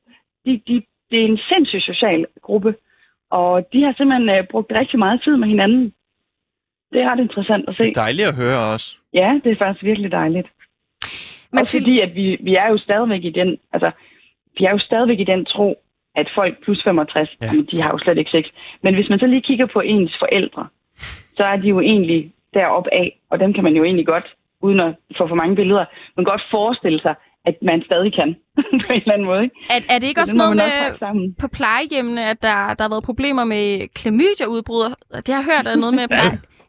de, 0.47 0.61
de, 0.69 0.83
det 1.11 1.21
er 1.21 1.27
en 1.27 1.41
sindssygt 1.49 1.85
social 1.85 2.27
gruppe, 2.43 2.75
og 3.31 3.73
de 3.73 3.83
har 3.83 3.95
simpelthen 3.97 4.29
øh, 4.31 4.45
brugt 4.51 4.73
rigtig 4.73 4.99
meget 4.99 5.23
tid 5.25 5.37
med 5.37 5.49
hinanden. 5.49 5.93
Det 6.93 7.01
er 7.03 7.11
ret 7.11 7.21
interessant 7.21 7.65
at 7.69 7.77
se. 7.77 7.83
Det 7.85 7.97
er 7.97 8.03
dejligt 8.03 8.29
at 8.29 8.35
høre 8.35 8.59
også. 8.73 8.97
Ja, 9.15 9.41
det 9.45 9.53
er 9.53 9.57
faktisk 9.57 9.85
virkelig 9.85 10.13
dejligt. 10.13 10.49
Men 11.53 11.61
Også 11.61 11.79
fordi, 11.79 12.01
at 12.01 12.15
vi, 12.15 12.37
vi 12.41 12.55
er 12.55 12.69
jo 12.69 12.79
stadigvæk 12.79 13.25
i 13.25 13.31
den, 13.31 13.57
altså, 13.73 13.91
vi 14.59 14.65
er 14.65 14.71
jo 14.71 14.79
stadigvæk 14.79 15.21
i 15.21 15.25
den 15.25 15.45
tro, 15.45 15.75
at 16.17 16.29
folk 16.35 16.65
plus 16.65 16.83
65, 16.85 17.29
Ja. 17.41 17.47
ja. 17.47 17.51
jamen, 17.53 17.67
de 17.71 17.83
har 17.83 17.91
jo 17.91 17.99
slet 17.99 18.19
ikke 18.19 18.31
sex. 18.31 18.45
Men 18.83 18.95
hvis 18.95 19.09
man 19.11 19.19
så 19.19 19.27
lige 19.27 19.43
kigger 19.43 19.67
på 19.67 19.81
ens 19.81 20.13
forældre, 20.19 20.67
så 21.37 21.45
er 21.45 21.57
de 21.57 21.69
jo 21.69 21.81
egentlig 21.81 22.33
deroppe 22.55 22.95
af, 22.95 23.21
og 23.31 23.41
dem 23.41 23.53
kan 23.53 23.65
man 23.65 23.77
jo 23.77 23.85
egentlig 23.85 24.07
godt, 24.07 24.27
uden 24.63 24.81
at 24.81 24.95
få 25.19 25.29
for 25.29 25.35
mange 25.35 25.57
billeder, 25.57 25.85
man 26.17 26.25
kan 26.25 26.33
godt 26.33 26.43
forestille 26.51 27.01
sig, 27.01 27.15
at 27.45 27.55
man 27.63 27.83
stadig 27.85 28.15
kan, 28.15 28.37
på 28.87 28.93
en 28.93 29.01
eller 29.01 29.13
anden 29.13 29.27
måde. 29.27 29.43
Ikke? 29.43 29.57
Er, 29.71 29.81
er 29.95 29.99
det 29.99 30.07
ikke 30.07 30.19
Så 30.19 30.23
også 30.23 30.37
noget 30.37 30.57
med 30.57 31.35
på 31.41 31.49
plejehjemmene, 31.49 32.25
at 32.31 32.43
der, 32.43 32.75
der 32.75 32.83
har 32.83 32.89
været 32.91 33.05
problemer 33.05 33.45
med 33.45 33.89
klamydia-udbrud? 33.89 34.95
Det 35.27 35.29
har 35.35 35.43
jeg 35.43 35.45
hørt, 35.45 35.67
er 35.67 35.77
noget 35.77 35.95
med, 35.95 36.03
at, 36.11 36.19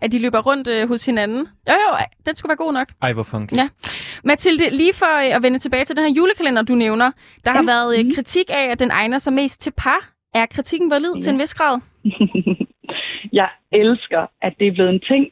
at 0.02 0.12
de 0.12 0.20
løber 0.22 0.40
rundt 0.40 0.68
øh, 0.68 0.88
hos 0.88 1.06
hinanden. 1.06 1.48
Jo, 1.70 1.74
jo, 1.74 1.98
den 2.26 2.36
skulle 2.36 2.50
være 2.50 2.66
god 2.66 2.74
nok. 2.74 2.88
Ej, 3.02 3.14
hvor 3.14 3.24
funky. 3.24 3.54
Ja. 3.56 3.68
Mathilde, 4.24 4.70
lige 4.70 4.94
for 4.94 5.14
øh, 5.26 5.36
at 5.36 5.44
vende 5.44 5.60
tilbage 5.60 5.86
til 5.86 5.96
den 5.96 6.04
her 6.06 6.14
julekalender, 6.18 6.62
du 6.62 6.76
nævner, 6.76 7.12
der 7.46 7.52
har 7.52 7.64
Ja. 7.68 7.72
været 7.74 8.00
øh, 8.00 8.06
Mhm. 8.06 8.12
kritik 8.16 8.48
af, 8.50 8.66
at 8.72 8.80
den 8.80 8.92
egner 8.92 9.18
sig 9.18 9.34
mest 9.34 9.62
til 9.62 9.74
par. 9.78 10.02
Er 10.36 10.46
kritikken 10.46 10.90
valid 10.92 11.14
Ja. 11.16 11.22
til 11.22 11.34
en 11.34 11.40
vis 11.40 11.54
grad? 11.54 11.80
jeg 13.40 13.50
elsker, 13.72 14.26
at 14.42 14.54
det 14.60 14.68
er 14.68 14.72
blevet 14.72 14.90
en 14.90 15.00
ting. 15.00 15.28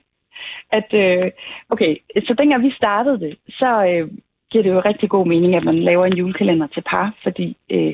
At, 0.71 0.89
øh, 0.93 1.31
okay, 1.69 1.95
så 2.27 2.33
dengang 2.37 2.63
vi 2.63 2.71
startede 2.71 3.19
det, 3.19 3.37
så 3.49 3.69
øh, 3.89 4.11
giver 4.51 4.63
det 4.63 4.69
jo 4.71 4.79
rigtig 4.85 5.09
god 5.09 5.27
mening, 5.27 5.55
at 5.55 5.63
man 5.63 5.79
laver 5.79 6.05
en 6.05 6.13
julekalender 6.17 6.67
til 6.67 6.81
par, 6.81 7.13
fordi 7.23 7.57
øh, 7.71 7.93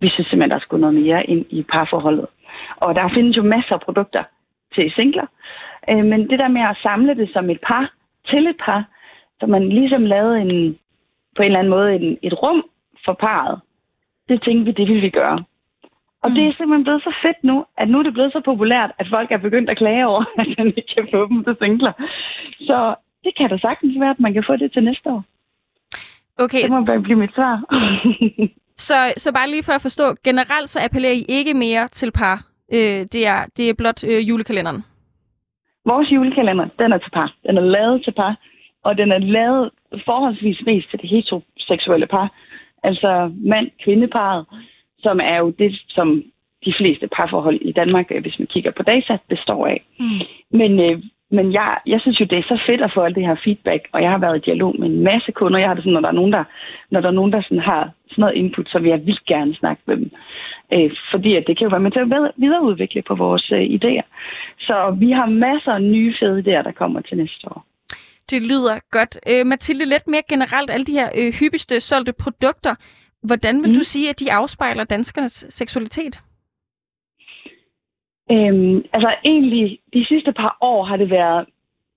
vi 0.00 0.08
synes 0.10 0.28
simpelthen, 0.28 0.50
der 0.50 0.58
skulle 0.58 0.80
noget 0.80 0.96
mere 1.02 1.24
ind 1.26 1.44
i 1.50 1.62
parforholdet. 1.62 2.26
Og 2.76 2.94
der 2.94 3.08
findes 3.14 3.36
jo 3.36 3.42
masser 3.42 3.74
af 3.74 3.80
produkter 3.80 4.24
til 4.74 4.92
singler, 4.96 5.26
øh, 5.90 6.04
men 6.04 6.30
det 6.30 6.38
der 6.38 6.48
med 6.48 6.62
at 6.62 6.76
samle 6.82 7.14
det 7.14 7.30
som 7.32 7.50
et 7.50 7.60
par 7.60 7.92
til 8.26 8.46
et 8.46 8.56
par, 8.64 8.84
så 9.40 9.46
man 9.46 9.68
ligesom 9.68 10.04
lavede 10.04 10.40
en, 10.40 10.78
på 11.36 11.42
en 11.42 11.46
eller 11.46 11.58
anden 11.58 11.70
måde 11.70 11.94
en, 11.94 12.18
et 12.22 12.42
rum 12.42 12.64
for 13.04 13.12
parret, 13.12 13.60
det 14.28 14.42
tænkte 14.42 14.64
vi, 14.64 14.72
det 14.72 14.88
ville 14.88 15.00
vi 15.00 15.10
gøre. 15.10 15.44
Og 16.22 16.30
det 16.30 16.42
er 16.46 16.52
simpelthen 16.52 16.84
blevet 16.84 17.02
så 17.02 17.14
fedt 17.22 17.44
nu, 17.44 17.64
at 17.78 17.88
nu 17.88 17.98
er 17.98 18.02
det 18.02 18.12
blevet 18.12 18.32
så 18.32 18.40
populært, 18.44 18.90
at 18.98 19.06
folk 19.10 19.30
er 19.30 19.36
begyndt 19.36 19.70
at 19.70 19.78
klage 19.78 20.06
over, 20.06 20.24
at 20.40 20.46
man 20.58 20.66
ikke 20.66 20.94
kan 20.94 21.08
få 21.12 21.28
dem 21.28 21.44
til 21.44 21.56
singler. 21.60 21.92
Så 22.60 22.94
det 23.24 23.32
kan 23.36 23.50
da 23.50 23.58
sagtens 23.58 24.00
være, 24.00 24.10
at 24.10 24.20
man 24.20 24.32
kan 24.32 24.44
få 24.46 24.56
det 24.56 24.72
til 24.72 24.84
næste 24.84 25.08
år. 25.10 25.24
Okay, 26.38 26.62
Det 26.62 26.70
må 26.70 26.84
bare 26.84 27.00
blive 27.00 27.18
mit 27.18 27.34
svar. 27.34 27.54
så, 28.88 29.12
så 29.16 29.32
bare 29.32 29.50
lige 29.50 29.62
for 29.62 29.72
at 29.72 29.82
forstå, 29.82 30.04
generelt 30.24 30.70
så 30.70 30.80
appellerer 30.82 31.12
I 31.12 31.24
ikke 31.28 31.54
mere 31.54 31.88
til 31.88 32.12
par. 32.12 32.55
Øh, 32.72 33.00
det, 33.12 33.26
er, 33.26 33.46
det 33.56 33.68
er 33.68 33.74
blot 33.74 34.04
øh, 34.04 34.28
julekalenderen. 34.28 34.84
Vores 35.84 36.12
julekalender, 36.12 36.68
den 36.78 36.92
er 36.92 36.98
til 36.98 37.10
par. 37.10 37.34
Den 37.46 37.56
er 37.56 37.62
lavet 37.62 38.04
til 38.04 38.12
par, 38.12 38.36
og 38.84 38.98
den 38.98 39.12
er 39.12 39.18
lavet 39.18 39.70
forholdsvis 40.04 40.58
mest 40.66 40.90
til 40.90 41.00
det 41.00 41.10
heteroseksuelle 41.10 42.06
par. 42.06 42.32
Altså 42.82 43.32
mand-kvindeparet, 43.36 44.46
som 44.98 45.20
er 45.22 45.36
jo 45.38 45.50
det, 45.50 45.82
som 45.88 46.22
de 46.64 46.74
fleste 46.78 47.08
parforhold 47.16 47.60
i 47.60 47.72
Danmark, 47.72 48.06
øh, 48.10 48.22
hvis 48.22 48.38
man 48.38 48.46
kigger 48.46 48.70
på 48.70 48.82
data, 48.82 49.18
består 49.28 49.66
af. 49.66 49.86
Mm. 49.98 50.20
Men, 50.50 50.80
øh, 50.80 51.02
men 51.30 51.52
jeg, 51.52 51.78
jeg 51.86 52.00
synes 52.00 52.20
jo, 52.20 52.24
det 52.24 52.38
er 52.38 52.42
så 52.42 52.58
fedt 52.66 52.82
at 52.82 52.92
få 52.94 53.00
alt 53.00 53.16
det 53.16 53.26
her 53.26 53.36
feedback, 53.44 53.88
og 53.92 54.02
jeg 54.02 54.10
har 54.10 54.18
været 54.18 54.36
i 54.36 54.46
dialog 54.48 54.74
med 54.78 54.88
en 54.88 55.02
masse 55.02 55.32
kunder. 55.32 55.58
Jeg 55.58 55.68
har 55.68 55.74
det 55.74 55.84
sådan, 55.84 55.92
når 55.92 56.00
der 56.00 56.08
er 56.08 56.20
nogen, 56.20 56.32
der, 56.32 56.44
når 56.90 57.00
der, 57.00 57.08
er 57.08 57.18
nogen, 57.20 57.32
der 57.32 57.42
sådan 57.42 57.58
har 57.58 57.90
sådan 58.10 58.22
noget 58.22 58.34
input, 58.34 58.68
så 58.68 58.78
vil 58.78 58.88
jeg 58.88 59.06
vildt 59.06 59.24
gerne 59.24 59.54
snakke 59.54 59.82
med 59.86 59.96
dem. 59.96 60.10
Øh, 60.72 60.90
fordi 61.10 61.36
at 61.36 61.44
det 61.46 61.58
kan 61.58 61.64
jo 61.64 61.70
være 61.70 61.80
med 61.80 61.90
til 61.90 62.00
at 62.00 62.32
videreudvikle 62.36 63.02
på 63.02 63.14
vores 63.14 63.52
øh, 63.52 63.62
idéer. 63.76 64.06
Så 64.58 64.96
vi 64.98 65.10
har 65.10 65.26
masser 65.26 65.72
af 65.72 65.82
nye 65.82 66.14
fede 66.20 66.38
idéer, 66.38 66.62
der 66.62 66.72
kommer 66.72 67.00
til 67.00 67.16
næste 67.16 67.48
år. 67.48 67.66
Det 68.30 68.42
lyder 68.42 68.78
godt. 68.90 69.18
Øh, 69.30 69.46
Mathilde, 69.46 69.84
lidt 69.84 70.06
mere 70.08 70.22
generelt, 70.28 70.70
alle 70.70 70.84
de 70.84 70.92
her 70.92 71.08
øh, 71.18 71.32
hyppigste 71.40 71.80
solgte 71.80 72.12
produkter. 72.12 72.74
Hvordan 73.22 73.62
vil. 73.62 73.68
Mm. 73.68 73.74
du 73.74 73.82
sige, 73.82 74.10
at 74.10 74.20
de 74.20 74.32
afspejler 74.32 74.84
danskernes 74.84 75.46
seksualitet? 75.50 76.20
Øhm, 78.30 78.84
altså 78.92 79.14
egentlig, 79.24 79.78
de 79.94 80.06
sidste 80.06 80.32
par 80.32 80.56
år 80.60 80.84
har 80.84 80.96
det 80.96 81.10
været, 81.10 81.46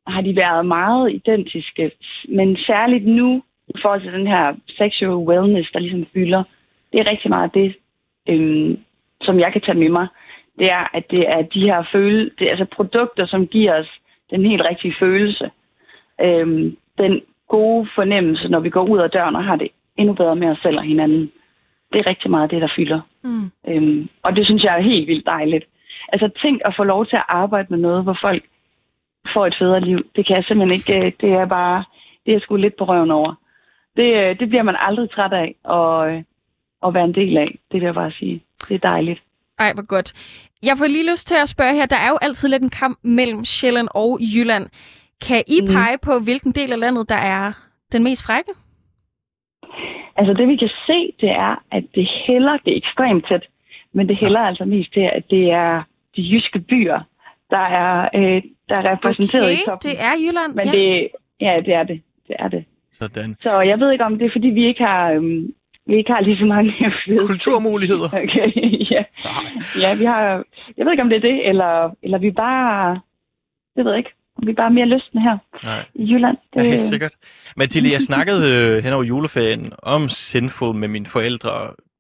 har 0.08 0.22
de 0.22 0.36
været 0.36 0.66
meget 0.66 1.14
identiske, 1.14 1.92
men 2.30 2.58
særligt 2.58 3.06
nu, 3.06 3.44
i 3.68 3.78
forhold 3.82 4.02
til 4.02 4.14
den 4.14 4.28
her 4.28 4.56
sexual 4.68 5.28
wellness, 5.30 5.72
der 5.72 5.80
ligesom 5.80 6.06
fylder, 6.14 6.44
det 6.94 7.00
er 7.00 7.10
rigtig 7.12 7.30
meget 7.30 7.54
det, 7.54 7.76
øhm, 8.28 8.78
som 9.22 9.40
jeg 9.40 9.54
kan 9.54 9.62
tage 9.62 9.78
med 9.80 9.90
mig. 9.90 10.08
Det 10.60 10.72
er, 10.72 10.88
at 10.94 11.12
det 11.12 11.30
er 11.30 11.42
de 11.42 11.62
her 11.62 11.84
føle, 11.92 12.32
det 12.40 12.48
er 12.48 12.52
altså 12.52 12.66
produkter, 12.66 13.26
som 13.26 13.48
giver 13.48 13.80
os 13.80 13.90
den 14.30 14.46
helt 14.46 14.62
rigtige 14.70 14.96
følelse. 15.00 15.52
Øhm, 16.22 16.78
den 16.98 17.22
gode 17.48 17.90
fornemmelse, 17.96 18.48
når 18.48 18.60
vi 18.60 18.70
går 18.70 18.84
ud 18.84 19.00
af 19.00 19.10
døren 19.10 19.36
og 19.36 19.44
har 19.44 19.56
det 19.56 19.68
endnu 19.98 20.14
bedre 20.14 20.36
med 20.36 20.48
os 20.48 20.58
selv 20.64 20.78
og 20.78 20.84
hinanden. 20.84 21.32
Det 21.94 22.00
er 22.00 22.08
rigtig 22.08 22.32
meget 22.32 22.52
det, 22.52 22.62
der 22.62 22.74
fylder. 22.76 23.02
Mm. 23.24 23.52
Øhm, 23.68 24.10
og 24.24 24.36
det 24.36 24.46
synes 24.46 24.64
jeg 24.64 24.78
er 24.78 24.82
helt 24.82 25.08
vildt 25.08 25.26
dejligt. 25.26 25.66
Altså 26.12 26.30
tænk 26.42 26.62
at 26.66 26.74
få 26.78 26.84
lov 26.84 27.06
til 27.06 27.16
at 27.16 27.26
arbejde 27.28 27.68
med 27.70 27.78
noget, 27.80 28.04
hvor 28.04 28.18
folk 28.22 28.44
får 29.34 29.48
et 29.48 29.56
federe 29.60 29.82
liv. 29.82 30.00
Det 30.16 30.26
kan 30.28 30.36
jeg 30.36 30.44
simpelthen 30.44 30.78
ikke. 30.78 31.06
øh, 31.06 31.12
Det 31.22 31.34
er 31.34 31.46
bare, 31.46 31.84
det 32.26 32.34
er 32.34 32.40
sgu 32.40 32.56
lidt 32.56 32.76
på 32.76 32.84
røven 32.84 33.12
over. 33.12 33.34
Det, 33.98 34.16
øh, 34.16 34.40
det 34.40 34.50
bliver 34.50 34.64
man 34.64 34.76
aldrig 34.80 35.10
træt 35.12 35.34
af 35.34 35.56
at, 35.78 36.14
øh, 36.14 36.24
at 36.86 36.94
være 36.94 37.04
en 37.04 37.14
del 37.16 37.38
af. 37.38 37.48
Det 37.72 37.80
vil 37.80 37.86
jeg 37.86 37.94
bare 37.94 38.12
sige. 38.12 38.44
Det 38.70 38.76
er 38.76 38.80
dejligt. 38.80 39.22
Ej, 39.60 39.74
hvor 39.74 39.86
godt. 39.86 40.14
Jeg 40.64 40.78
får 40.78 40.86
lige 40.88 41.12
lyst 41.12 41.28
til 41.28 41.36
at 41.36 41.50
spørge 41.50 41.74
her. 41.74 41.86
Der 41.86 41.96
er 41.96 42.10
jo 42.10 42.18
altid 42.22 42.50
lidt 42.50 42.64
en 42.64 42.70
kamp 42.70 43.00
mellem 43.02 43.46
Sjælland 43.46 43.88
og 43.92 44.20
Jylland. 44.36 44.68
Kan 45.28 45.44
I 45.48 45.62
Mhm. 45.62 45.72
pege 45.74 45.98
på, 46.02 46.12
hvilken 46.24 46.52
del 46.52 46.72
af 46.72 46.80
landet, 46.80 47.10
der 47.10 47.16
er 47.16 47.52
den 47.92 48.04
mest 48.04 48.26
frække? 48.26 48.52
Altså 50.18 50.34
det 50.34 50.48
vi 50.48 50.56
kan 50.56 50.70
se, 50.88 51.14
det 51.22 51.30
er, 51.30 51.64
at 51.72 51.84
det 51.96 52.10
hælder, 52.28 52.52
det 52.66 52.74
er 52.74 52.78
ekstremt 52.78 53.26
tæt, 53.30 53.46
men 53.94 54.08
det 54.10 54.18
hælder 54.18 54.40
altså 54.40 54.66
mest 54.66 54.94
til, 54.94 55.10
at 55.14 55.24
det 55.30 55.52
er 55.52 55.84
de 56.16 56.22
jyske 56.22 56.60
byer, 56.60 57.00
der 57.50 57.58
er, 57.84 58.10
øh, 58.16 58.42
der 58.70 58.76
er 58.82 58.92
repræsenteret 58.92 59.46
okay, 59.52 59.62
i 59.62 59.66
toppen. 59.66 59.92
det 59.92 60.02
er 60.02 60.14
Jylland. 60.24 60.54
Men 60.56 60.66
ja. 60.66 60.72
det, 60.72 61.08
ja, 61.42 61.62
det 61.66 61.74
er 61.74 61.84
det. 61.84 62.02
Det 62.28 62.36
er 62.40 62.48
det. 62.48 62.66
Sådan. 62.92 63.36
Så 63.42 63.62
jeg 63.62 63.80
ved 63.80 63.92
ikke, 63.92 64.04
om 64.06 64.18
det 64.20 64.26
er, 64.26 64.32
fordi 64.32 64.48
vi 64.48 64.66
ikke 64.66 64.84
har, 64.84 65.12
øhm, 65.12 65.54
vi 65.90 65.96
ikke 65.98 66.12
har 66.12 66.22
lige 66.22 66.38
så 66.38 66.46
mange 66.46 66.74
fede 67.06 67.28
Kulturmuligheder. 67.28 68.08
Okay, 68.08 68.48
ja. 68.94 69.04
Ja, 69.84 69.96
vi 69.96 70.06
har... 70.06 70.44
Jeg 70.78 70.86
ved 70.86 70.92
ikke, 70.92 71.04
om 71.04 71.10
det 71.10 71.16
er 71.16 71.26
det, 71.30 71.50
eller, 71.50 71.90
eller 72.04 72.18
vi 72.18 72.32
bare... 72.32 73.02
Jeg 73.76 73.86
ved 73.86 73.96
ikke. 73.96 74.10
Om 74.38 74.48
vi 74.48 74.54
bare 74.54 74.66
er 74.66 74.78
mere 74.80 74.86
lystne 74.86 75.22
her 75.22 75.38
Nej. 75.64 75.86
i 75.96 76.14
Jylland. 76.14 76.38
Ja, 76.56 76.64
helt 76.64 76.86
sikkert. 76.86 77.12
Mathilde, 77.58 77.92
jeg 77.92 78.02
snakkede 78.02 78.42
øh, 78.56 78.84
hen 78.84 78.94
over 78.94 79.04
juleferien 79.04 79.74
om 79.84 80.08
Sinful 80.08 80.76
med 80.76 80.88
mine 80.88 81.06
forældre, 81.06 81.52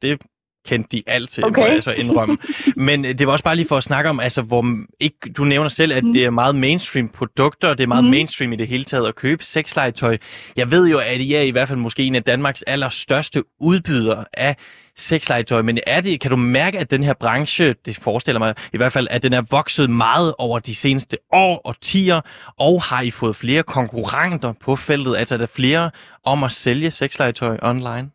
det 0.01 0.21
kendte 0.67 0.97
de 0.97 1.03
alt 1.07 1.29
til, 1.29 1.45
okay. 1.45 1.61
må 1.61 1.67
jeg 1.67 1.83
så 1.83 1.91
indrømme. 1.91 2.37
Men 2.75 3.05
øh, 3.05 3.13
det 3.19 3.27
var 3.27 3.33
også 3.33 3.43
bare 3.43 3.55
lige 3.55 3.67
for 3.67 3.77
at 3.77 3.83
snakke 3.83 4.09
om, 4.09 4.19
altså, 4.19 4.41
hvor 4.41 4.65
ikke, 4.99 5.17
du 5.37 5.43
nævner 5.43 5.67
selv, 5.69 5.93
at 5.93 6.03
Mm. 6.03 6.13
det 6.13 6.25
er 6.25 6.29
meget 6.29 6.55
mainstream 6.55 7.07
produkter, 7.09 7.67
og 7.69 7.77
det 7.77 7.83
er 7.83 7.87
meget 7.87 8.03
Mm. 8.03 8.09
mainstream 8.09 8.53
i 8.53 8.55
det 8.55 8.67
hele 8.67 8.83
taget 8.83 9.07
at 9.07 9.15
købe 9.15 9.43
sexlegetøj. 9.43 10.17
Jeg 10.55 10.71
ved 10.71 10.87
jo, 10.89 10.97
at 10.97 11.19
I 11.19 11.33
er 11.33 11.41
i 11.41 11.51
hvert 11.51 11.67
fald 11.67 11.79
måske 11.79 12.03
en 12.03 12.15
af 12.15 12.23
Danmarks 12.23 12.61
allerstørste 12.61 13.43
udbydere 13.61 14.25
af 14.33 14.55
sexlegetøj, 14.97 15.61
men 15.61 15.79
er 15.87 16.01
det, 16.01 16.19
kan 16.19 16.31
du 16.31 16.37
mærke, 16.37 16.79
at 16.79 16.91
den 16.91 17.03
her 17.03 17.13
branche, 17.13 17.75
det 17.85 17.97
forestiller 18.01 18.39
mig 18.39 18.55
i 18.73 18.77
hvert 18.77 18.93
fald, 18.93 19.07
at 19.09 19.23
den 19.23 19.33
er 19.33 19.41
vokset 19.51 19.89
meget 19.89 20.33
over 20.37 20.59
de 20.59 20.75
seneste 20.75 21.17
år 21.33 21.61
og 21.65 21.75
tiger, 21.81 22.21
og 22.59 22.81
har 22.83 23.01
I 23.01 23.11
fået 23.11 23.35
flere 23.35 23.63
konkurrenter 23.63 24.53
på 24.61 24.75
feltet? 24.75 25.17
Altså 25.17 25.35
er 25.35 25.39
der 25.39 25.45
flere 25.55 25.91
om 26.25 26.43
at 26.43 26.51
sælge 26.51 26.91
sexlegetøj 26.91 27.57
online? 27.61 28.09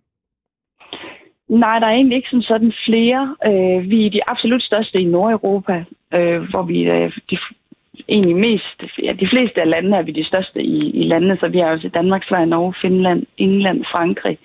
Nej, 1.48 1.78
der 1.78 1.86
er 1.86 1.90
egentlig 1.90 2.16
ikke 2.16 2.30
som 2.30 2.42
sådan 2.42 2.72
flere. 2.86 3.36
Øh, 3.46 3.90
vi 3.90 4.06
er 4.06 4.10
de 4.10 4.28
absolut 4.28 4.62
største 4.62 5.00
i 5.00 5.04
Nordeuropa, 5.04 5.84
øh, 6.14 6.42
hvor 6.42 6.62
vi 6.62 6.82
øh, 6.82 7.12
de, 7.30 7.38
egentlig 8.08 8.36
mest, 8.36 8.84
ja, 9.02 9.12
de 9.12 9.28
fleste 9.28 9.60
af 9.60 9.70
landene 9.70 9.96
er 9.96 10.02
vi 10.02 10.12
de 10.12 10.24
største 10.24 10.62
i, 10.62 10.90
i 10.90 11.04
landene, 11.04 11.36
så 11.40 11.48
vi 11.48 11.58
har 11.58 11.66
også 11.66 11.88
Danmark, 11.88 12.24
Sverige, 12.28 12.46
Norge, 12.46 12.74
Finland, 12.82 13.26
England, 13.38 13.84
Frankrig. 13.92 14.38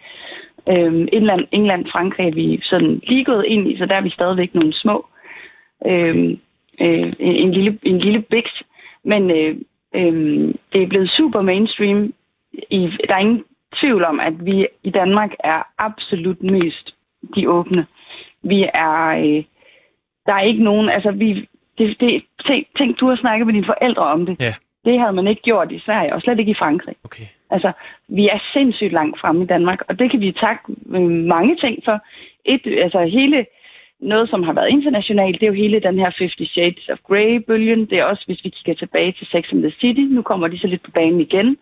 Øh, 0.70 1.08
England, 1.12 1.46
England, 1.52 1.86
Frankrig 1.92 2.28
er 2.28 2.32
vi 2.32 2.60
sådan 2.64 3.02
lige 3.04 3.26
gået 3.26 3.46
ind 3.46 3.72
i, 3.72 3.78
så 3.78 3.86
der 3.86 3.96
er 3.96 4.02
vi 4.02 4.10
stadigvæk 4.10 4.56
nogle 4.56 4.74
små. 4.74 5.06
Øh, 5.86 6.16
øh, 6.82 7.14
en, 7.20 7.36
en, 7.36 7.52
lille, 7.52 7.80
en 7.84 8.00
lille 8.00 8.22
biks. 8.22 8.64
Men 9.04 9.32
øh, 9.32 9.56
øh, 9.96 10.54
det 10.74 10.84
er 10.84 10.88
blevet 10.88 11.10
super 11.10 11.42
mainstream. 11.42 12.14
I, 12.70 12.92
der 13.08 13.14
er 13.14 13.20
ingen 13.20 13.44
tvivl 13.76 14.04
om, 14.04 14.20
at 14.20 14.46
vi 14.46 14.68
i 14.84 14.90
Danmark 14.90 15.32
er 15.44 15.68
absolut 15.78 16.44
mest 16.44 16.96
de 17.36 17.50
åbne. 17.50 17.86
Vi 18.44 18.70
er... 18.74 19.08
Øh, 19.08 19.44
der 20.26 20.34
er 20.34 20.42
ikke 20.42 20.64
nogen... 20.64 20.90
Altså, 20.90 21.12
vi... 21.12 21.48
Det, 21.78 22.00
det, 22.00 22.24
tænk, 22.48 22.68
tænk, 22.78 23.00
du 23.00 23.08
har 23.08 23.16
snakket 23.16 23.46
med 23.46 23.54
dine 23.54 23.66
forældre 23.66 24.04
om 24.04 24.26
det. 24.26 24.36
Ja. 24.40 24.54
Det 24.86 25.00
havde 25.00 25.14
man 25.14 25.28
ikke 25.28 25.42
gjort 25.42 25.72
i 25.72 25.80
Sverige, 25.80 26.14
og 26.14 26.22
slet 26.22 26.40
ikke 26.40 26.52
i 26.52 26.62
Frankrig. 26.64 26.96
Okay. 27.04 27.24
Altså, 27.50 27.72
vi 28.08 28.28
er 28.28 28.40
sindssygt 28.54 28.94
langt 28.94 29.20
fremme 29.20 29.44
i 29.44 29.48
Danmark, 29.48 29.80
og 29.88 30.00
det 30.00 30.12
kan 30.12 30.20
vi 30.20 30.32
takke 30.32 30.62
øh, 30.90 31.02
mange 31.36 31.56
ting 31.56 31.82
for. 31.86 32.00
Et, 32.46 32.62
altså 32.84 33.06
hele 33.06 33.46
noget, 34.00 34.30
som 34.30 34.44
har 34.44 34.54
været 34.54 34.70
internationalt, 34.70 35.40
det 35.40 35.46
er 35.46 35.52
jo 35.52 35.64
hele 35.64 35.80
den 35.80 35.96
her 36.00 36.12
50 36.20 36.52
Shades 36.52 36.90
of 36.90 36.98
Grey-bølgen. 37.08 37.86
Det 37.90 38.00
er 38.00 38.04
også, 38.04 38.24
hvis 38.26 38.44
vi 38.44 38.50
kigger 38.50 38.74
tilbage 38.74 39.12
til 39.12 39.28
Sex 39.28 39.44
and 39.52 39.62
the 39.62 39.72
City, 39.72 40.06
nu 40.16 40.22
kommer 40.22 40.48
de 40.48 40.60
så 40.60 40.68
lidt 40.68 40.84
på 40.84 40.92
banen 40.92 41.22
igen. 41.22 41.58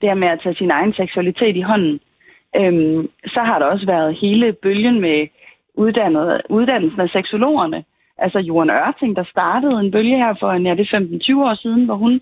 Det 0.00 0.08
her 0.08 0.14
med 0.14 0.28
at 0.28 0.40
tage 0.42 0.54
sin 0.54 0.70
egen 0.70 0.92
seksualitet 0.92 1.56
i 1.56 1.60
hånden. 1.60 2.00
Øhm, 2.56 3.10
så 3.26 3.40
har 3.40 3.58
der 3.58 3.66
også 3.66 3.86
været 3.86 4.14
hele 4.14 4.52
bølgen 4.52 5.00
med 5.00 5.28
uddannet, 5.74 6.42
uddannelsen 6.48 7.00
af 7.00 7.08
seksologerne. 7.08 7.84
Altså 8.18 8.38
Johan 8.38 8.70
Ørting, 8.70 9.16
der 9.16 9.24
startede 9.24 9.80
en 9.80 9.90
bølge 9.90 10.16
her 10.16 10.34
for 10.40 10.52
ja, 10.52 10.74
det 10.74 10.94
15-20 10.94 11.36
år 11.36 11.54
siden, 11.54 11.84
hvor 11.84 11.94
hun 11.94 12.20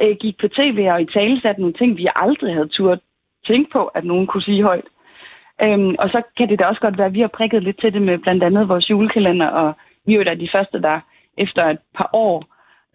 øh, 0.00 0.16
gik 0.16 0.38
på 0.40 0.48
tv 0.48 0.88
og 0.92 1.02
i 1.02 1.06
tale 1.06 1.40
satte 1.40 1.60
nogle 1.60 1.74
ting, 1.74 1.96
vi 1.96 2.08
aldrig 2.16 2.54
havde 2.54 2.68
turt 2.68 2.98
tænke 3.46 3.70
på, 3.70 3.84
at 3.86 4.04
nogen 4.04 4.26
kunne 4.26 4.42
sige 4.42 4.62
højt. 4.62 4.88
Øhm, 5.62 5.94
og 5.98 6.08
så 6.08 6.22
kan 6.36 6.48
det 6.48 6.58
da 6.58 6.64
også 6.64 6.80
godt 6.80 6.98
være, 6.98 7.06
at 7.06 7.14
vi 7.14 7.20
har 7.20 7.28
prikket 7.38 7.62
lidt 7.62 7.80
til 7.80 7.92
det 7.92 8.02
med 8.02 8.18
blandt 8.18 8.42
andet 8.44 8.68
vores 8.68 8.90
julekalender, 8.90 9.46
og 9.46 9.72
vi 10.06 10.12
er 10.12 10.18
jo 10.18 10.24
da 10.24 10.34
de 10.34 10.48
første, 10.52 10.82
der 10.82 11.00
efter 11.38 11.64
et 11.64 11.78
par 11.96 12.10
år 12.12 12.44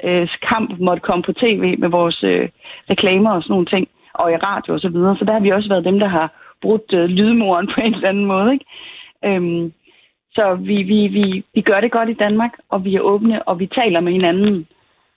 øh, 0.04 0.28
kamp 0.50 0.80
måtte 0.80 1.02
komme 1.02 1.24
på 1.24 1.34
tv 1.34 1.78
med 1.78 1.90
vores 1.90 2.24
øh, 2.24 2.50
reklamer 2.90 3.32
og 3.32 3.44
sådan 3.44 3.54
nogle 3.54 3.66
ting, 3.66 3.88
og 4.14 4.32
i 4.32 4.36
radio 4.36 4.74
og 4.74 4.80
så 4.80 4.90
videre. 4.90 5.18
Så 5.18 5.26
der 5.26 5.34
har 5.34 5.40
vi 5.40 5.52
også 5.52 5.70
været 5.70 5.86
dem, 5.86 6.00
der 6.00 6.08
har 6.08 6.28
brudt 6.62 6.94
øh, 6.94 7.06
lydmuren 7.06 7.68
på 7.74 7.82
en 7.82 7.94
eller 7.94 8.10
anden 8.10 8.26
måde. 8.26 8.54
Ikke? 8.54 8.66
Øhm, 9.26 9.74
så 10.34 10.56
vi, 10.56 10.84
vi, 10.84 11.08
vi, 11.08 11.44
vi 11.54 11.62
gør 11.62 11.82
det 11.82 11.92
godt 11.92 12.10
i 12.10 12.14
Danmark, 12.14 12.52
og 12.70 12.86
vi 12.86 12.96
er 12.96 13.02
åbne, 13.02 13.48
og 13.48 13.60
vi 13.60 13.68
taler 13.68 14.00
med 14.00 14.12
hinanden. 14.12 14.68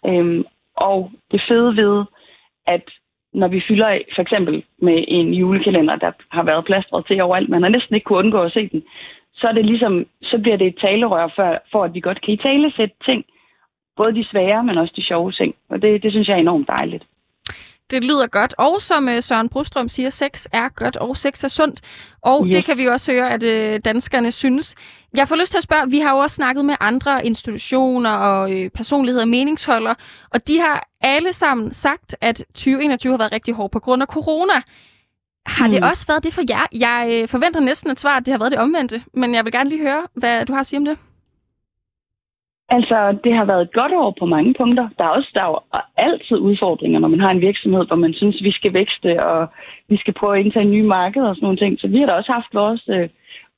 Øhm, 0.07 0.45
og 0.77 1.11
det 1.33 1.43
fede 1.49 1.77
ved, 1.77 2.05
at 2.67 2.83
når 3.33 3.49
vi 3.49 3.63
fylder 3.69 3.87
af, 3.87 4.05
for 4.15 4.23
eksempel 4.23 4.65
med 4.83 5.05
en 5.09 5.35
julekalender, 5.35 5.97
der 5.97 6.13
har 6.31 6.43
været 6.43 6.65
plastret 6.65 7.07
til 7.07 7.21
overalt, 7.21 7.49
man 7.49 7.63
har 7.63 7.69
næsten 7.69 7.95
ikke 7.95 8.05
kunne 8.05 8.19
undgå 8.19 8.43
at 8.43 8.53
se 8.53 8.69
den, 8.69 8.83
så 9.35 9.49
er 9.49 9.53
det 9.53 9.67
ligesom, 9.67 10.07
så 10.23 10.39
bliver 10.39 10.57
det 10.57 10.67
et 10.67 10.79
talerør 10.81 11.29
for, 11.37 11.59
for 11.73 11.85
at 11.85 11.95
vi 11.95 12.01
godt 12.01 12.21
kan 12.23 12.35
i 12.35 12.37
tale 12.37 12.73
sætte 12.77 12.95
ting. 13.05 13.25
Både 14.01 14.15
de 14.15 14.25
svære, 14.31 14.65
men 14.65 14.79
også 14.79 14.93
de 14.97 15.03
sjove 15.11 15.33
ting. 15.33 15.55
Og 15.71 15.83
det, 15.83 16.03
det 16.03 16.11
synes 16.13 16.29
jeg 16.29 16.35
er 16.35 16.41
enormt 16.41 16.69
dejligt. 16.69 17.05
Det 17.91 18.05
lyder 18.05 18.27
godt. 18.27 18.55
Og 18.59 18.81
som 18.81 19.09
øh, 19.09 19.23
Søren 19.23 19.49
Brostrøm 19.49 19.89
siger, 19.89 20.11
sex 20.11 20.47
er 20.53 20.69
godt, 20.69 20.97
og 20.97 21.17
sex 21.17 21.45
er 21.45 21.49
sundt. 21.49 21.81
Og 22.23 22.47
Yes. 22.47 22.55
det 22.55 22.65
kan 22.65 22.79
vi 22.79 22.87
også 22.87 23.13
høre, 23.13 23.31
at 23.33 23.43
øh, 23.43 23.81
danskerne 23.85 24.33
synes. 24.33 24.75
Jeg 25.17 25.29
får 25.29 25.37
lyst 25.37 25.51
til 25.51 25.59
at 25.59 25.63
spørge, 25.63 25.91
vi 25.91 25.99
har 25.99 26.11
jo 26.13 26.19
også 26.19 26.35
snakket 26.35 26.65
med 26.65 26.75
andre 26.81 27.27
institutioner 27.27 28.11
og 28.11 28.53
øh, 28.53 28.71
personligheder 28.71 29.25
og 29.25 29.29
meningsholdere, 29.29 29.95
og 30.31 30.49
de 30.49 30.61
har 30.61 30.89
alle 31.01 31.33
sammen 31.33 31.73
sagt, 31.73 32.17
at 32.21 32.45
2021 32.55 33.13
har 33.13 33.19
været 33.19 33.33
rigtig 33.33 33.55
hård 33.55 33.71
på 33.71 33.79
grund 33.81 34.03
af 34.03 34.09
corona. 34.09 34.53
Har 35.47 35.67
mm. 35.67 35.71
det 35.73 35.83
Mm. 35.83 35.89
også 35.91 36.07
været 36.07 36.25
det 36.25 36.35
for 36.35 36.43
jer? 36.49 36.67
Jeg 36.73 37.29
forventer 37.29 37.61
næsten 37.61 37.91
et 37.91 38.01
svar, 38.01 38.17
at 38.17 38.27
det 38.27 38.33
har 38.33 38.39
været 38.39 38.51
det 38.53 38.61
omvendte, 38.61 39.03
men 39.15 39.35
jeg 39.35 39.45
vil 39.45 39.53
gerne 39.53 39.69
lige 39.71 39.83
høre, 39.83 40.03
hvad 40.15 40.47
du 40.47 40.53
har 40.53 40.61
at 40.61 40.67
sige 40.67 40.79
om 40.79 40.85
det. 40.85 40.99
Altså, 42.71 43.19
det 43.25 43.35
har 43.35 43.45
været 43.45 43.63
et 43.63 43.73
godt 43.73 43.93
år 43.93 44.15
på 44.19 44.27
mange 44.27 44.55
punkter. 44.55 44.89
Der 44.99 45.05
er 45.05 45.09
også 45.09 45.31
der 45.35 45.41
er 45.41 45.49
jo 45.49 45.61
altid 45.97 46.37
udfordringer, 46.37 46.99
når 46.99 47.09
man 47.09 47.21
har 47.21 47.31
en 47.31 47.41
virksomhed, 47.41 47.87
hvor 47.87 47.97
man 47.97 48.15
synes, 48.15 48.43
vi 48.43 48.53
skal 48.53 48.73
vækste, 48.73 49.25
og 49.25 49.49
vi 49.89 49.97
skal 49.97 50.15
prøve 50.15 50.39
at 50.39 50.45
indtage 50.45 50.65
nye 50.65 50.83
markeder 50.83 51.29
og 51.29 51.35
sådan 51.35 51.47
nogle 51.47 51.59
ting. 51.59 51.81
Så 51.81 51.89
vi 51.89 51.99
har 51.99 52.07
da 52.07 52.13
også 52.13 52.33
haft 52.33 52.55
vores, 52.55 52.83
øh, 52.89 53.09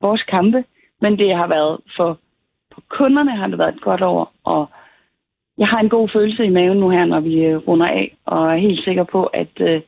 vores 0.00 0.22
kampe, 0.22 0.64
men 1.00 1.18
det 1.18 1.36
har 1.36 1.46
været 1.46 1.78
for, 1.96 2.18
for 2.74 2.82
kunderne 2.88 3.36
har 3.36 3.46
det 3.46 3.58
været 3.58 3.74
et 3.74 3.80
godt 3.80 4.02
år, 4.02 4.32
og 4.44 4.70
jeg 5.58 5.68
har 5.68 5.80
en 5.80 5.88
god 5.88 6.08
følelse 6.08 6.44
i 6.44 6.56
maven 6.58 6.78
nu 6.78 6.90
her, 6.90 7.04
når 7.04 7.20
vi 7.20 7.34
øh, 7.44 7.56
runder 7.56 7.86
af, 7.86 8.16
og 8.26 8.52
er 8.52 8.56
helt 8.56 8.84
sikker 8.84 9.04
på, 9.04 9.24
at 9.24 9.60
øh, 9.60 9.80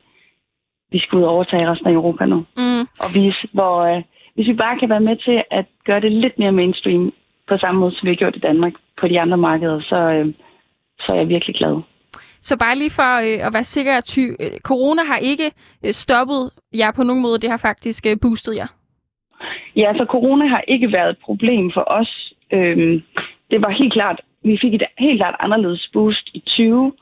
vi 0.91 0.99
skal 0.99 1.17
ud 1.17 1.23
og 1.23 1.29
overtage 1.29 1.71
resten 1.71 1.87
af 1.87 1.91
Europa 1.91 2.25
nu. 2.25 2.45
Mm. 2.57 2.81
Og 3.03 3.09
vise, 3.13 3.47
hvor, 3.53 3.75
øh, 3.79 4.03
hvis 4.35 4.47
vi 4.47 4.53
bare 4.53 4.79
kan 4.79 4.89
være 4.89 5.07
med 5.09 5.15
til 5.15 5.43
at 5.51 5.65
gøre 5.85 6.01
det 6.01 6.11
lidt 6.11 6.39
mere 6.39 6.51
mainstream, 6.51 7.13
på 7.47 7.57
samme 7.57 7.79
måde, 7.79 7.95
som 7.95 8.05
vi 8.05 8.11
har 8.11 8.15
gjort 8.15 8.35
i 8.35 8.39
Danmark 8.39 8.73
på 8.99 9.07
de 9.07 9.19
andre 9.19 9.37
markeder, 9.37 9.81
så, 9.81 9.95
øh, 9.95 10.33
så 10.99 11.11
er 11.11 11.15
jeg 11.15 11.29
virkelig 11.29 11.55
glad. 11.55 11.81
Så 12.41 12.57
bare 12.57 12.75
lige 12.75 12.91
for 12.91 13.11
øh, 13.27 13.47
at 13.47 13.53
være 13.53 13.63
sikker, 13.63 13.93
at 13.97 14.03
ty, 14.03 14.19
øh, 14.19 14.59
corona 14.59 15.03
har 15.03 15.17
ikke 15.17 15.51
øh, 15.85 15.91
stoppet 15.91 16.51
jer 16.73 16.91
på 16.91 17.03
nogen 17.03 17.21
måde. 17.21 17.39
Det 17.39 17.49
har 17.49 17.57
faktisk 17.57 18.05
øh, 18.09 18.17
boostet 18.21 18.55
jer. 18.55 18.67
Ja, 19.75 19.93
så 19.97 20.05
corona 20.09 20.47
har 20.47 20.63
ikke 20.67 20.91
været 20.91 21.09
et 21.09 21.17
problem 21.23 21.71
for 21.73 21.83
os. 21.87 22.33
Øhm, 22.51 23.01
det 23.51 23.61
var 23.61 23.69
helt 23.69 23.93
klart 23.93 24.19
vi 24.43 24.57
fik 24.61 24.73
et 24.73 24.83
helt 24.97 25.19
klart 25.19 25.35
anderledes 25.39 25.89
boost 25.93 26.29
i 26.33 26.43
20, 26.47 26.93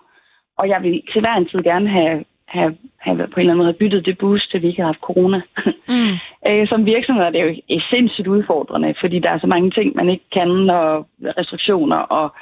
og 0.57 0.69
jeg 0.69 0.83
vil 0.83 1.01
til 1.11 1.21
hver 1.21 1.35
en 1.35 1.47
tid 1.49 1.63
gerne 1.63 1.89
have, 1.89 2.25
have, 2.51 2.77
have 2.97 3.17
på 3.17 3.23
en 3.23 3.39
eller 3.39 3.53
anden 3.53 3.57
måde 3.57 3.71
have 3.71 3.81
byttet 3.83 4.05
det 4.05 4.17
boost, 4.17 4.51
til 4.51 4.61
vi 4.61 4.67
ikke 4.67 4.81
har 4.81 4.91
haft 4.93 5.07
corona. 5.09 5.41
Mm. 5.87 6.15
Øh, 6.47 6.67
Som 6.67 6.85
virksomhed 6.85 7.23
er 7.23 7.29
det 7.29 7.41
jo 7.41 7.79
sindssygt 7.89 8.27
udfordrende, 8.27 8.93
fordi 8.99 9.19
der 9.19 9.29
er 9.29 9.39
så 9.39 9.47
mange 9.47 9.71
ting, 9.71 9.95
man 9.95 10.09
ikke 10.09 10.29
kan, 10.31 10.69
og 10.69 11.07
restriktioner, 11.37 11.97
og 11.97 12.33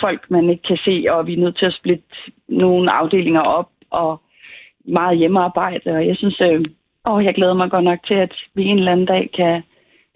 folk, 0.00 0.30
man 0.30 0.50
ikke 0.50 0.62
kan 0.62 0.76
se, 0.84 1.04
og 1.10 1.26
vi 1.26 1.32
er 1.34 1.38
nødt 1.38 1.58
til 1.58 1.66
at 1.66 1.74
splitte 1.74 2.04
nogle 2.48 2.92
afdelinger 2.92 3.40
op, 3.40 3.68
og 3.90 4.20
meget 4.84 5.18
hjemmearbejde, 5.18 5.90
og 5.90 6.06
jeg 6.06 6.16
synes, 6.16 6.40
øh, 6.40 6.64
åh, 7.06 7.24
jeg 7.24 7.34
glæder 7.34 7.54
mig 7.54 7.70
godt 7.70 7.84
nok 7.84 7.98
til, 8.06 8.14
at 8.14 8.34
vi 8.54 8.64
en 8.64 8.78
eller 8.78 8.92
anden 8.92 9.06
dag 9.06 9.30
kan 9.36 9.62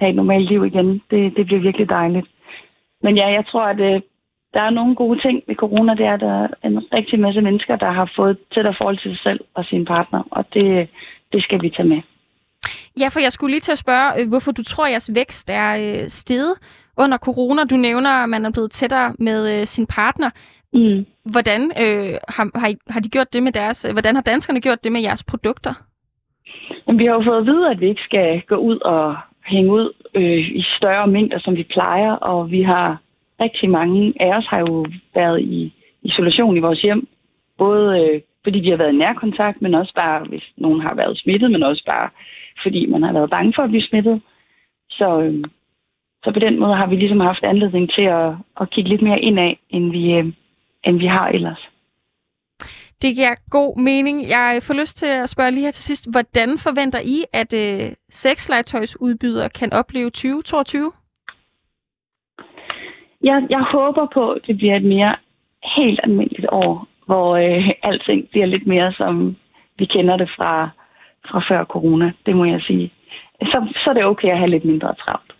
have 0.00 0.10
et 0.10 0.16
normalt 0.16 0.48
liv 0.48 0.64
igen. 0.64 1.02
Det, 1.10 1.36
det 1.36 1.46
bliver 1.46 1.60
virkelig 1.60 1.88
dejligt. 1.88 2.26
Men 3.02 3.16
ja, 3.16 3.26
jeg 3.26 3.46
tror, 3.46 3.64
at 3.64 3.80
øh, 3.80 4.00
der 4.54 4.60
er 4.60 4.70
nogle 4.70 4.94
gode 4.94 5.20
ting 5.20 5.42
ved 5.46 5.56
corona. 5.56 5.94
Det 5.94 6.06
er, 6.06 6.14
at 6.14 6.20
der 6.20 6.42
er 6.42 6.48
en 6.64 6.78
rigtig 6.92 7.20
masse 7.20 7.40
mennesker, 7.40 7.76
der 7.76 7.90
har 7.90 8.12
fået 8.16 8.38
tættere 8.54 8.74
forhold 8.78 8.98
til 8.98 9.10
sig 9.10 9.22
selv 9.22 9.40
og 9.54 9.64
sin 9.64 9.84
partner, 9.84 10.22
og 10.30 10.44
det, 10.54 10.88
det 11.32 11.42
skal 11.42 11.62
vi 11.62 11.70
tage 11.70 11.88
med. 11.88 12.02
Ja, 13.00 13.08
for 13.08 13.20
jeg 13.20 13.32
skulle 13.32 13.52
lige 13.52 13.60
til 13.60 13.72
at 13.72 13.78
spørge, 13.78 14.20
øh, 14.20 14.28
hvorfor 14.28 14.52
du 14.52 14.62
tror, 14.64 14.84
at 14.84 14.90
jeres 14.90 15.10
vækst 15.14 15.50
er 15.50 15.70
øh, 15.76 16.08
steget 16.08 16.54
under 16.96 17.18
corona. 17.18 17.64
Du 17.64 17.76
nævner, 17.76 18.10
at 18.10 18.28
man 18.28 18.44
er 18.44 18.50
blevet 18.50 18.70
tættere 18.70 19.14
med 19.18 19.60
øh, 19.60 19.66
sin 19.66 19.86
partner. 19.86 20.30
Mm. 20.72 21.06
Hvordan 21.32 21.62
øh, 21.62 22.14
har, 22.28 22.58
har, 22.58 22.74
har 22.90 23.00
de 23.00 23.08
gjort 23.08 23.32
det 23.32 23.42
med 23.42 23.52
deres, 23.52 23.86
hvordan 23.92 24.14
har 24.14 24.22
danskerne 24.22 24.60
gjort 24.60 24.84
det 24.84 24.92
med 24.92 25.00
jeres 25.00 25.24
produkter? 25.24 25.74
Jamen, 26.86 26.98
vi 26.98 27.04
har 27.04 27.12
jo 27.12 27.22
fået 27.24 27.38
at 27.38 27.46
vide, 27.46 27.70
at 27.70 27.80
vi 27.80 27.88
ikke 27.88 28.02
skal 28.02 28.42
gå 28.48 28.54
ud 28.56 28.78
og 28.78 29.16
hænge 29.46 29.72
ud 29.72 29.92
øh, 30.14 30.38
i 30.60 30.64
større 30.76 31.06
mængder, 31.06 31.38
som 31.40 31.56
vi 31.56 31.66
plejer, 31.70 32.12
og 32.12 32.50
vi 32.50 32.62
har 32.62 32.98
rigtig 33.44 33.70
mange 33.70 34.14
af 34.20 34.36
os 34.38 34.46
har 34.46 34.58
jo 34.58 34.86
været 35.14 35.40
i 35.40 35.74
isolation 36.02 36.56
i 36.56 36.60
vores 36.60 36.82
hjem, 36.82 37.08
både 37.58 38.00
øh, 38.00 38.20
fordi 38.44 38.58
vi 38.58 38.70
har 38.70 38.76
været 38.76 38.92
i 38.92 39.02
nærkontakt, 39.04 39.62
men 39.62 39.74
også 39.74 39.92
bare, 39.94 40.24
hvis 40.24 40.44
nogen 40.56 40.80
har 40.80 40.94
været 40.94 41.18
smittet, 41.18 41.50
men 41.50 41.62
også 41.62 41.82
bare, 41.86 42.10
fordi 42.62 42.86
man 42.86 43.02
har 43.02 43.12
været 43.12 43.30
bange 43.30 43.52
for 43.56 43.62
at 43.62 43.70
blive 43.70 43.88
smittet. 43.88 44.22
Så, 44.90 45.20
øh, 45.20 45.44
så 46.24 46.30
på 46.32 46.40
den 46.40 46.58
måde 46.60 46.76
har 46.76 46.86
vi 46.86 46.96
ligesom 46.96 47.20
haft 47.20 47.44
anledning 47.44 47.90
til 47.92 48.02
at, 48.02 48.32
at 48.60 48.70
kigge 48.70 48.90
lidt 48.90 49.02
mere 49.02 49.20
indad, 49.20 49.54
end 49.70 49.90
vi, 49.90 50.12
øh, 50.12 50.26
end 50.84 50.98
vi 50.98 51.06
har 51.06 51.28
ellers. 51.28 51.68
Det 53.02 53.14
giver 53.14 53.34
god 53.50 53.80
mening. 53.80 54.28
Jeg 54.28 54.60
får 54.62 54.74
lyst 54.74 54.96
til 54.96 55.06
at 55.06 55.28
spørge 55.28 55.50
lige 55.50 55.64
her 55.64 55.70
til 55.70 55.84
sidst, 55.84 56.10
hvordan 56.10 56.58
forventer 56.58 57.00
I, 57.00 57.24
at 57.32 57.54
øh, 57.54 57.92
sexlegetøjsudbydere 58.10 59.48
kan 59.48 59.72
opleve 59.72 60.10
2022? 60.10 60.92
Jeg, 63.22 63.46
jeg 63.50 63.62
håber 63.72 64.06
på, 64.14 64.30
at 64.30 64.42
det 64.46 64.56
bliver 64.56 64.76
et 64.76 64.84
mere 64.84 65.16
helt 65.76 66.00
almindeligt 66.02 66.46
år, 66.52 66.88
hvor 67.06 67.36
øh, 67.36 67.70
alting 67.82 68.28
bliver 68.30 68.46
lidt 68.46 68.66
mere, 68.66 68.92
som 68.92 69.36
vi 69.78 69.84
kender 69.84 70.16
det 70.16 70.28
fra, 70.36 70.68
fra 71.30 71.40
før 71.50 71.64
corona, 71.64 72.12
det 72.26 72.36
må 72.36 72.44
jeg 72.44 72.60
sige. 72.66 72.92
Så, 73.42 73.72
så 73.84 73.90
er 73.90 73.94
det 73.94 74.04
okay 74.04 74.28
at 74.28 74.38
have 74.38 74.50
lidt 74.50 74.64
mindre 74.64 74.94
travlt. 74.94 75.32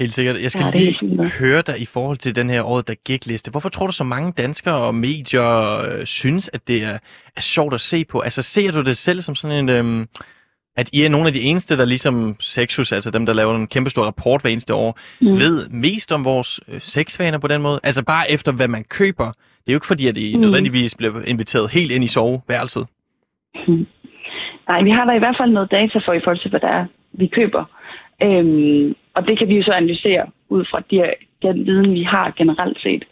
Helt 0.00 0.12
sikkert. 0.12 0.36
Jeg 0.42 0.50
skal 0.50 0.64
Ja, 0.74 0.78
lige 0.78 1.30
høre 1.40 1.62
dig 1.62 1.80
i 1.80 1.86
forhold 1.86 2.16
til 2.16 2.36
den 2.36 2.50
her 2.50 2.62
året, 2.62 2.88
der 2.88 2.94
gik 2.94 3.26
liste. 3.26 3.50
Hvorfor 3.50 3.68
tror 3.68 3.86
du, 3.86 3.92
så 3.92 4.04
mange 4.04 4.32
danskere 4.32 4.76
og 4.86 4.94
medier 4.94 5.48
øh, 5.84 6.04
synes, 6.06 6.50
at 6.52 6.68
det 6.68 6.84
er, 6.84 6.98
er 7.36 7.40
sjovt 7.40 7.74
at 7.74 7.80
se 7.80 8.04
på? 8.04 8.20
Altså, 8.20 8.42
ser 8.42 8.72
du 8.72 8.82
det 8.82 8.96
selv 8.96 9.20
som 9.20 9.34
sådan 9.34 9.58
en... 9.58 9.68
Øhm, 9.68 10.08
at 10.76 10.90
I 10.92 11.02
er 11.04 11.08
nogle 11.08 11.26
af 11.26 11.32
de 11.32 11.40
eneste, 11.42 11.78
der 11.78 11.84
ligesom 11.84 12.36
Sexus, 12.40 12.92
altså 12.92 13.10
dem, 13.10 13.26
der 13.26 13.32
laver 13.32 13.54
en 13.54 13.66
kæmpe 13.66 13.90
stor 13.90 14.04
rapport 14.04 14.40
hver 14.42 14.50
eneste 14.50 14.74
år, 14.74 14.98
Mm. 15.20 15.26
mm. 15.28 15.32
ved 15.34 15.70
mest 15.70 16.12
om 16.12 16.24
vores 16.24 16.60
øh, 16.68 16.80
sexvaner 16.80 17.38
på 17.38 17.46
den 17.48 17.62
måde? 17.62 17.80
Altså 17.84 18.04
bare 18.04 18.30
efter, 18.30 18.52
hvad 18.52 18.68
man 18.68 18.84
køber. 18.84 19.24
Det 19.62 19.68
er 19.68 19.72
jo 19.72 19.76
ikke 19.76 19.86
fordi, 19.86 20.06
at 20.06 20.16
I 20.16 20.30
Mm. 20.32 20.36
mm. 20.38 20.40
nødvendigvis 20.44 20.94
bliver 20.94 21.22
inviteret 21.26 21.70
helt 21.70 21.92
ind 21.92 22.04
i 22.04 22.08
soveværelset. 22.08 22.86
Nej, 24.68 24.82
vi 24.82 24.90
har 24.90 25.04
da 25.04 25.12
i 25.12 25.18
hvert 25.18 25.36
fald 25.40 25.50
noget 25.50 25.70
data 25.70 25.98
for 25.98 26.12
i 26.12 26.20
forhold 26.24 26.38
til, 26.38 26.50
hvad 26.50 26.60
der 26.60 26.68
er, 26.68 26.86
vi 27.12 27.26
køber. 27.26 27.64
Øhm, 28.22 28.94
og 29.14 29.26
det 29.26 29.38
kan 29.38 29.48
vi 29.48 29.54
jo 29.56 29.62
så 29.62 29.72
analysere 29.72 30.24
ud 30.48 30.64
fra 30.70 30.80
de, 30.90 30.96
den 31.42 31.66
viden, 31.66 31.92
vi 31.94 32.02
har 32.02 32.34
generelt 32.38 32.78
set. 32.82 33.04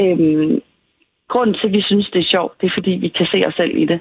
Øhm, 0.00 0.60
grunden 1.28 1.56
til, 1.60 1.66
at 1.66 1.72
vi 1.72 1.82
synes, 1.82 2.10
det 2.12 2.20
er 2.20 2.30
sjovt, 2.30 2.60
det 2.60 2.66
er, 2.66 2.70
fordi 2.74 2.90
vi 2.90 3.08
kan 3.08 3.26
se 3.26 3.46
os 3.46 3.54
selv 3.54 3.76
i 3.76 3.84
det. 3.84 4.00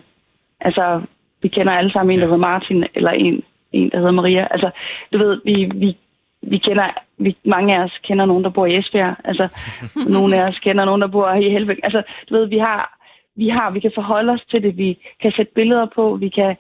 Altså, 0.61 1.01
vi 1.41 1.47
kender 1.47 1.73
alle 1.73 1.91
sammen 1.91 2.13
en, 2.13 2.19
der 2.19 2.25
hedder 2.25 2.37
Martin, 2.37 2.85
eller 2.95 3.11
en, 3.11 3.43
en 3.71 3.89
der 3.89 3.97
hedder 3.97 4.11
Maria. 4.11 4.47
Altså, 4.51 4.69
du 5.13 5.17
ved, 5.17 5.41
vi, 5.45 5.71
vi, 5.75 5.97
vi 6.41 6.57
kender, 6.57 6.87
vi, 7.17 7.37
mange 7.45 7.75
af 7.75 7.83
os 7.83 7.99
kender 8.03 8.25
nogen, 8.25 8.43
der 8.43 8.49
bor 8.49 8.65
i 8.65 8.77
Esbjerg. 8.77 9.15
Altså, 9.23 9.47
nogle 10.15 10.41
af 10.41 10.47
os 10.47 10.59
kender 10.59 10.85
nogen, 10.85 11.01
der 11.01 11.07
bor 11.07 11.33
i 11.33 11.49
Helbæk. 11.49 11.79
Altså, 11.83 12.03
du 12.29 12.35
ved, 12.35 12.45
vi 12.45 12.57
har, 12.57 12.97
vi 13.35 13.47
har, 13.49 13.71
vi 13.71 13.79
kan 13.79 13.91
forholde 13.95 14.31
os 14.31 14.45
til 14.51 14.63
det, 14.63 14.77
vi 14.77 14.97
kan 15.21 15.31
sætte 15.31 15.51
billeder 15.55 15.87
på, 15.95 16.15
vi 16.15 16.29
kan, 16.29 16.55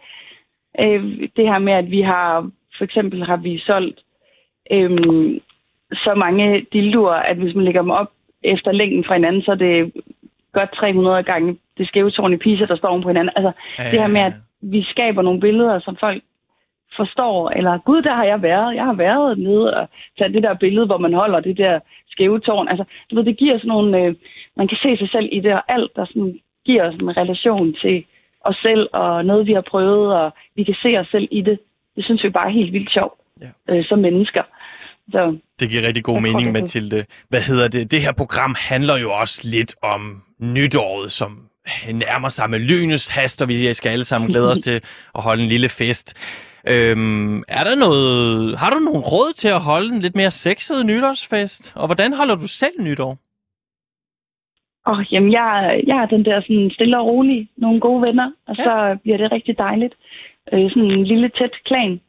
øh, 0.79 1.03
det 1.35 1.47
her 1.47 1.59
med, 1.59 1.73
at 1.73 1.91
vi 1.91 2.01
har, 2.01 2.49
for 2.77 2.83
eksempel 2.83 3.25
har 3.25 3.37
vi 3.37 3.57
solgt 3.57 3.99
øh, 4.71 5.39
så 5.93 6.13
mange 6.17 6.65
dildoer, 6.73 7.13
at 7.13 7.37
hvis 7.37 7.55
man 7.55 7.65
lægger 7.65 7.81
dem 7.81 7.91
op 7.91 8.11
efter 8.43 8.71
længden 8.71 9.03
fra 9.03 9.13
hinanden, 9.13 9.41
så 9.41 9.51
er 9.51 9.55
det 9.55 9.91
godt 10.53 10.73
300 10.73 11.23
gange 11.23 11.57
det 11.77 11.87
skæve 11.87 12.11
tårn 12.11 12.33
i 12.33 12.37
Pisa, 12.37 12.65
der 12.65 12.75
står 12.75 12.89
oven 12.89 13.03
på 13.03 13.09
hinanden. 13.09 13.33
Altså, 13.35 13.51
det 13.77 13.99
her 13.99 14.07
med, 14.07 14.21
at 14.21 14.33
vi 14.61 14.83
skaber 14.83 15.21
nogle 15.21 15.39
billeder, 15.39 15.79
som 15.79 15.97
folk 15.99 16.23
forstår, 16.95 17.49
eller 17.49 17.77
gud, 17.77 18.01
der 18.01 18.15
har 18.15 18.23
jeg 18.23 18.41
været. 18.41 18.75
Jeg 18.75 18.83
har 18.85 18.93
været 18.93 19.37
nede 19.37 19.73
og 19.77 19.89
taget 20.17 20.33
det 20.33 20.43
der 20.43 20.53
billede, 20.53 20.85
hvor 20.85 20.97
man 20.97 21.13
holder 21.13 21.39
det 21.39 21.57
der 21.57 21.79
skæve 22.09 22.39
tårn. 22.39 22.67
Altså, 22.67 22.83
du 23.11 23.15
ved, 23.15 23.23
det 23.23 23.37
giver 23.37 23.57
sådan 23.57 23.67
nogle, 23.67 23.97
øh, 24.01 24.15
man 24.57 24.67
kan 24.67 24.77
se 24.83 24.97
sig 24.97 25.09
selv 25.11 25.29
i 25.31 25.39
det, 25.39 25.53
og 25.53 25.63
alt, 25.67 25.91
der 25.95 26.05
sådan, 26.05 26.39
giver 26.65 26.87
os 26.89 26.95
en 26.95 27.17
relation 27.17 27.73
til 27.81 28.05
os 28.41 28.55
selv, 28.61 28.89
og 28.93 29.25
noget, 29.25 29.47
vi 29.47 29.53
har 29.53 29.61
prøvet, 29.61 30.13
og 30.15 30.33
vi 30.55 30.63
kan 30.63 30.75
se 30.83 30.97
os 30.99 31.07
selv 31.07 31.27
i 31.31 31.41
det. 31.41 31.59
Det 31.95 32.05
synes 32.05 32.23
vi 32.23 32.29
bare 32.29 32.47
er 32.47 32.53
helt 32.59 32.73
vildt 32.73 32.91
sjovt, 32.93 33.19
Ja. 33.41 33.77
øh, 33.77 33.83
som 33.85 33.99
mennesker. 33.99 34.43
Så 35.11 35.37
Det 35.59 35.69
giver 35.69 35.87
rigtig 35.87 36.03
god 36.03 36.13
tror, 36.13 36.21
mening, 36.21 36.45
det 36.55 36.61
Mathilde. 36.61 37.05
Hvad 37.29 37.41
hedder 37.41 37.67
det? 37.67 37.91
Det 37.91 38.01
her 38.01 38.13
program 38.13 38.55
handler 38.69 38.97
jo 38.97 39.11
også 39.13 39.41
lidt 39.43 39.75
om 39.81 40.21
nytåret, 40.39 41.11
som 41.11 41.31
nærmer 41.93 42.29
sig 42.29 42.49
med 42.49 42.59
lynets 42.59 43.07
hast, 43.07 43.41
og 43.41 43.47
vi 43.47 43.73
skal 43.73 43.89
alle 43.89 44.05
sammen 44.05 44.29
glæde 44.29 44.51
os 44.51 44.59
til 44.59 44.81
at 45.15 45.21
holde 45.21 45.43
en 45.43 45.49
lille 45.49 45.69
fest. 45.69 46.07
Øhm, 46.67 47.37
er 47.47 47.63
der 47.63 47.75
noget, 47.79 48.57
har 48.59 48.69
du 48.69 48.79
nogle 48.79 48.99
råd 48.99 49.33
til 49.35 49.47
at 49.47 49.61
holde 49.61 49.93
en 49.95 49.99
lidt 49.99 50.15
mere 50.15 50.31
sexet 50.31 50.85
nytårsfest? 50.85 51.73
Og 51.75 51.85
hvordan 51.85 52.13
holder 52.13 52.35
du 52.35 52.47
selv 52.47 52.73
nytår? 52.79 53.17
Åh, 54.87 55.13
jamen, 55.13 55.31
jeg, 55.31 55.81
jeg 55.87 55.97
er 55.97 56.05
den 56.05 56.25
der 56.25 56.41
sådan 56.41 56.71
stille 56.73 56.99
og 56.99 57.05
rolig, 57.05 57.49
nogle 57.57 57.79
gode 57.79 58.01
venner, 58.01 58.31
og 58.47 58.55
Ja. 58.57 58.63
så 58.63 58.97
bliver 59.03 59.17
det 59.17 59.31
rigtig 59.31 59.57
dejligt. 59.57 59.93
Øh, 60.53 60.69
sådan 60.69 60.91
en 60.91 61.03
lille 61.05 61.29
tæt 61.29 61.51
klan. 61.65 62.01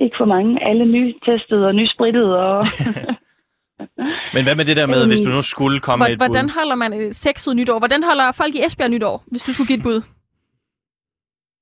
Ikke 0.00 0.16
for 0.18 0.24
mange. 0.24 0.64
Alle 0.68 0.84
nytestede 0.84 1.66
og 1.66 1.74
nysprittede. 1.74 2.38
Og 2.38 2.64
Men 4.34 4.42
hvad 4.46 4.54
med 4.56 4.64
det 4.64 4.76
der 4.76 4.86
med, 4.86 5.00
Øhm, 5.02 5.10
hvis 5.10 5.20
du 5.26 5.30
nu 5.36 5.42
skulle 5.42 5.80
komme 5.80 6.00
med 6.04 6.12
et 6.12 6.18
Hvor- 6.18 6.26
Hvordan 6.26 6.44
bud? 6.46 6.54
holder 6.58 6.74
man 6.84 6.90
øh, 7.00 7.12
sexet 7.12 7.56
nytår? 7.56 7.78
Hvordan 7.78 8.02
holder 8.08 8.32
folk 8.32 8.54
i 8.54 8.64
Esbjerg 8.66 8.90
nytår, 8.90 9.16
hvis 9.30 9.42
du 9.42 9.52
skulle 9.52 9.68
give 9.70 9.78
et 9.82 9.82
bud? 9.88 10.00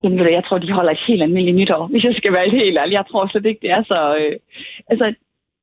Jamen, 0.02 0.18
jeg 0.38 0.44
tror, 0.44 0.58
de 0.58 0.72
holder 0.72 0.92
et 0.92 1.04
helt 1.08 1.22
almindeligt 1.22 1.56
nytår, 1.56 1.86
hvis 1.86 2.04
jeg 2.04 2.14
skal 2.16 2.32
være 2.32 2.50
helt 2.50 2.78
ærlig. 2.78 2.92
Jeg 2.94 3.04
tror 3.10 3.26
slet 3.26 3.46
ikke, 3.46 3.60
det 3.62 3.70
er 3.70 3.82
så... 3.92 3.98
Øh, 4.20 4.36
altså, 4.90 5.14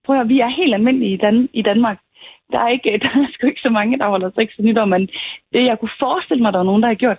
prøv 0.05 0.15
at 0.15 0.19
høre, 0.19 0.27
vi 0.27 0.39
er 0.39 0.47
helt 0.59 0.73
almindelige 0.73 1.13
i, 1.13 1.17
Dan- 1.17 1.49
i 1.53 1.61
Danmark. 1.61 1.97
Der 2.51 2.59
er, 2.59 2.69
ikke, 2.69 2.89
der 3.03 3.09
er 3.09 3.27
sgu 3.33 3.47
ikke 3.47 3.61
så 3.67 3.69
mange, 3.69 3.97
der 3.99 4.07
holder 4.09 4.29
sex 4.35 4.47
til 4.55 4.65
nytår, 4.65 4.85
men 4.85 5.01
det, 5.53 5.61
jeg 5.69 5.77
kunne 5.79 5.95
forestille 5.99 6.41
mig, 6.43 6.53
der 6.53 6.59
er 6.59 6.63
nogen, 6.71 6.81
der 6.81 6.87
har 6.87 6.95
gjort, 7.03 7.17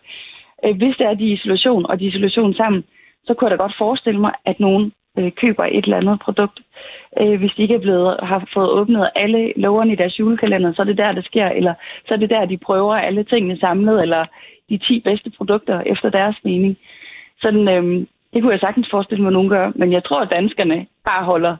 øh, 0.64 0.76
hvis 0.76 0.96
det 0.98 1.06
er 1.06 1.14
de 1.14 1.24
er 1.24 1.28
i 1.28 1.32
isolation, 1.32 1.86
og 1.86 2.00
de 2.00 2.04
er 2.04 2.08
i 2.08 2.10
isolation 2.10 2.54
sammen, 2.54 2.84
så 3.26 3.34
kunne 3.34 3.50
jeg 3.50 3.58
da 3.58 3.62
godt 3.62 3.78
forestille 3.78 4.20
mig, 4.20 4.32
at 4.44 4.60
nogen 4.60 4.92
øh, 5.18 5.32
køber 5.32 5.64
et 5.64 5.84
eller 5.84 5.96
andet 5.96 6.20
produkt. 6.20 6.60
Øh, 7.20 7.38
hvis 7.38 7.52
de 7.56 7.62
ikke 7.62 7.74
er 7.74 7.86
blevet, 7.86 8.16
har 8.22 8.48
fået 8.54 8.70
åbnet 8.70 9.10
alle 9.14 9.52
loverne 9.56 9.92
i 9.92 9.96
deres 9.96 10.18
julekalender, 10.18 10.72
så 10.72 10.82
er 10.82 10.86
det 10.86 10.98
der, 10.98 11.12
det 11.12 11.24
sker, 11.24 11.48
eller 11.48 11.74
så 12.08 12.14
er 12.14 12.18
det 12.18 12.30
der, 12.30 12.44
de 12.44 12.56
prøver 12.56 12.94
alle 12.94 13.24
tingene 13.24 13.58
samlet, 13.58 14.02
eller 14.02 14.24
de 14.68 14.78
10 14.78 15.00
bedste 15.00 15.30
produkter 15.30 15.80
efter 15.80 16.10
deres 16.10 16.36
mening. 16.44 16.76
Sådan, 17.40 17.68
øhm, 17.68 18.08
det 18.32 18.42
kunne 18.42 18.52
jeg 18.52 18.60
sagtens 18.60 18.88
forestille 18.90 19.22
mig, 19.22 19.28
at 19.28 19.32
nogen 19.32 19.48
gør, 19.48 19.72
men 19.74 19.92
jeg 19.92 20.04
tror, 20.04 20.20
at 20.20 20.30
danskerne 20.30 20.86
bare 21.04 21.24
holder 21.24 21.56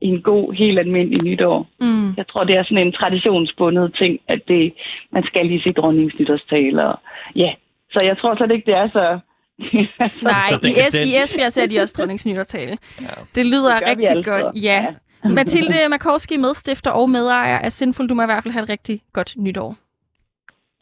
en 0.00 0.22
god, 0.22 0.52
helt 0.52 0.78
almindelig 0.78 1.22
nytår. 1.22 1.66
Mm. 1.80 2.14
Jeg 2.16 2.26
tror, 2.26 2.44
det 2.44 2.56
er 2.56 2.62
sådan 2.62 2.86
en 2.86 2.92
traditionsbundet 2.92 3.94
ting, 3.94 4.20
at 4.28 4.40
det, 4.48 4.72
man 5.10 5.24
skal 5.24 5.46
lige 5.46 5.62
se 5.62 5.72
dronningens 5.72 6.18
nytårstale. 6.18 6.86
Og, 6.86 6.98
ja, 7.36 7.52
så 7.92 8.06
jeg 8.06 8.18
tror 8.18 8.36
slet 8.36 8.50
ikke, 8.50 8.66
det 8.66 8.76
er 8.78 8.88
så... 8.88 9.18
Nej, 10.22 10.48
Så 10.48 10.58
i, 10.62 10.72
es- 10.74 10.98
i 11.06 11.16
Esbjerg 11.24 11.52
ser 11.52 11.66
de 11.66 11.80
også 11.80 11.94
dronningens 11.98 12.26
nytårstale. 12.26 12.78
Ja. 13.00 13.06
Det 13.34 13.46
lyder 13.46 13.78
Det 13.78 13.88
rigtig 13.88 14.08
altså. 14.08 14.30
godt. 14.30 14.62
Ja. 14.62 14.86
Mathilde 15.36 15.88
Markowski, 15.88 16.36
medstifter 16.36 16.90
og 16.90 17.10
medejer 17.10 17.58
af 17.58 17.72
Sinful. 17.72 18.08
Du 18.08 18.14
må 18.14 18.22
i 18.22 18.26
hvert 18.26 18.42
fald 18.42 18.52
have 18.52 18.62
et 18.62 18.68
rigtig 18.68 19.00
godt 19.12 19.34
nytår. 19.36 19.76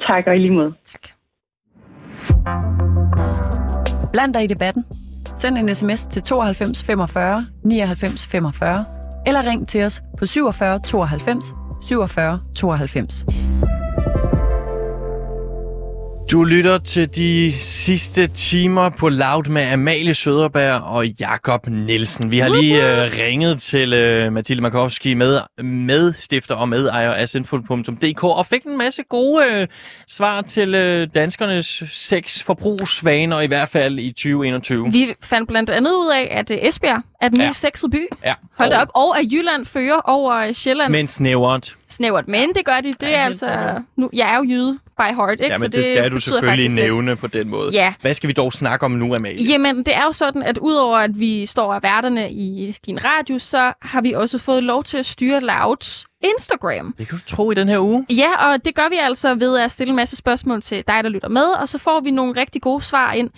tak, 0.06 0.24
og 0.26 0.34
i 0.34 0.38
lige 0.38 0.50
måde. 0.52 0.72
Tak. 0.92 1.08
Bland 4.12 4.34
dig 4.34 4.44
i 4.44 4.46
debatten. 4.46 4.84
Send 5.36 5.58
en 5.58 5.74
sms 5.74 6.06
til 6.06 6.22
92 6.22 6.84
45 6.84 7.46
99 7.64 8.26
45, 8.26 8.78
eller 9.26 9.50
ring 9.50 9.68
til 9.68 9.84
os 9.84 10.00
på 10.18 10.26
47 10.26 10.78
92 10.86 11.44
47 11.88 12.40
92. 12.56 13.24
Du 16.32 16.44
lytter 16.44 16.78
til 16.78 17.16
de 17.16 17.52
sidste 17.60 18.26
timer 18.26 18.88
på 18.90 19.08
Loud 19.08 19.48
med 19.48 19.62
Amalie 19.62 20.14
Søderberg 20.14 20.82
og 20.82 21.06
Jakob 21.06 21.66
Nielsen. 21.66 22.30
Vi 22.30 22.38
har 22.38 22.48
lige 22.48 23.04
øh, 23.04 23.10
ringet 23.18 23.60
til 23.60 23.92
øh, 23.92 24.32
Mathilde 24.32 24.62
Markowski, 24.62 25.14
med, 25.14 25.38
medstifter 25.62 26.54
og 26.54 26.68
medejer 26.68 27.12
af 27.12 27.28
Sinful.dk 27.28 28.24
og 28.24 28.46
fik 28.46 28.62
en 28.64 28.78
masse 28.78 29.02
gode 29.02 29.42
øh, 29.52 29.66
svar 30.08 30.40
til 30.42 30.74
øh, 30.74 31.08
danskernes 31.14 31.82
sexforbrugsvaner, 31.90 33.40
i 33.40 33.46
hvert 33.46 33.68
fald 33.68 33.98
i 33.98 34.12
2021. 34.12 34.92
Vi 34.92 35.14
fandt 35.22 35.48
blandt 35.48 35.70
andet 35.70 35.90
ud 35.90 36.12
af, 36.14 36.28
at 36.38 36.50
øh, 36.50 36.58
Esbjerg 36.60 37.02
er 37.20 37.28
den 37.28 37.40
Ja. 37.40 37.46
mest 37.48 37.60
sexede 37.60 37.90
by. 37.90 38.06
Ja, 38.24 38.34
Hold 38.58 38.72
op. 38.72 38.88
Og 38.94 39.18
at 39.18 39.24
Jylland 39.32 39.66
fører 39.66 40.00
over 40.04 40.34
øh, 40.34 40.52
Sjælland. 40.52 40.92
Men 40.92 41.06
snævert. 41.06 41.76
Snævert. 41.88 42.28
Men 42.28 42.48
det 42.54 42.64
gør 42.64 42.80
de. 42.80 42.88
Det 42.92 43.02
Ja, 43.02 43.08
er 43.10 43.24
altså... 43.24 43.80
Nu, 43.96 44.10
jeg 44.12 44.32
er 44.32 44.36
jo 44.36 44.42
jyde 44.44 44.78
by 44.98 45.14
heart, 45.14 45.30
ikke? 45.32 45.46
Ja, 45.46 45.56
Så 45.56 45.62
men 45.62 45.72
det 45.72 45.84
skal 45.84 46.10
du 46.10 46.20
selvfølgelig 46.20 46.64
lidt. 46.64 46.74
nævne 46.74 47.16
på 47.16 47.26
den 47.26 47.48
måde. 47.48 47.70
Ja. 47.72 47.94
Hvad 48.00 48.14
skal 48.14 48.28
vi 48.28 48.32
dog 48.32 48.52
snakke 48.52 48.86
om 48.86 48.92
nu, 48.92 49.14
Amalie? 49.14 49.44
Jamen, 49.52 49.76
det 49.78 49.94
er 49.96 50.04
jo 50.04 50.12
sådan, 50.12 50.42
at 50.42 50.58
udover 50.58 50.96
at 50.98 51.20
vi 51.20 51.46
står 51.46 51.74
af 51.74 51.82
værterne 51.82 52.32
i 52.32 52.76
din 52.86 53.04
radio, 53.04 53.38
så 53.38 53.72
har 53.82 54.00
vi 54.00 54.12
også 54.12 54.38
fået 54.38 54.62
lov 54.62 54.84
til 54.84 54.98
at 54.98 55.06
styre 55.06 55.40
Louds 55.40 56.06
Instagram. 56.24 56.94
Det 56.98 57.08
kan 57.08 57.18
du 57.18 57.24
tro 57.26 57.50
i 57.50 57.54
den 57.54 57.68
her 57.68 57.78
uge. 57.78 58.06
Ja, 58.10 58.48
og 58.52 58.64
det 58.64 58.74
gør 58.74 58.88
vi 58.90 58.96
altså 58.96 59.34
ved 59.34 59.58
at 59.58 59.72
stille 59.72 59.90
en 59.90 59.96
masse 59.96 60.16
spørgsmål 60.16 60.60
til 60.60 60.84
dig, 60.88 61.04
der 61.04 61.08
lytter 61.08 61.28
med, 61.28 61.46
og 61.60 61.68
så 61.68 61.78
får 61.78 62.00
vi 62.00 62.10
nogle 62.10 62.40
rigtig 62.40 62.62
gode 62.62 62.82
svar 62.82 63.12
ind. 63.12 63.30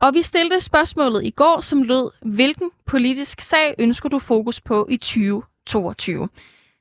Og 0.00 0.14
vi 0.14 0.22
stillede 0.22 0.60
spørgsmålet 0.60 1.24
i 1.24 1.30
går, 1.30 1.60
som 1.60 1.82
lød, 1.82 2.10
hvilken 2.22 2.70
politisk 2.86 3.40
sag 3.40 3.74
ønsker 3.78 4.08
du 4.08 4.18
fokus 4.18 4.60
på 4.60 4.86
i 4.90 4.96
2022? 4.96 6.28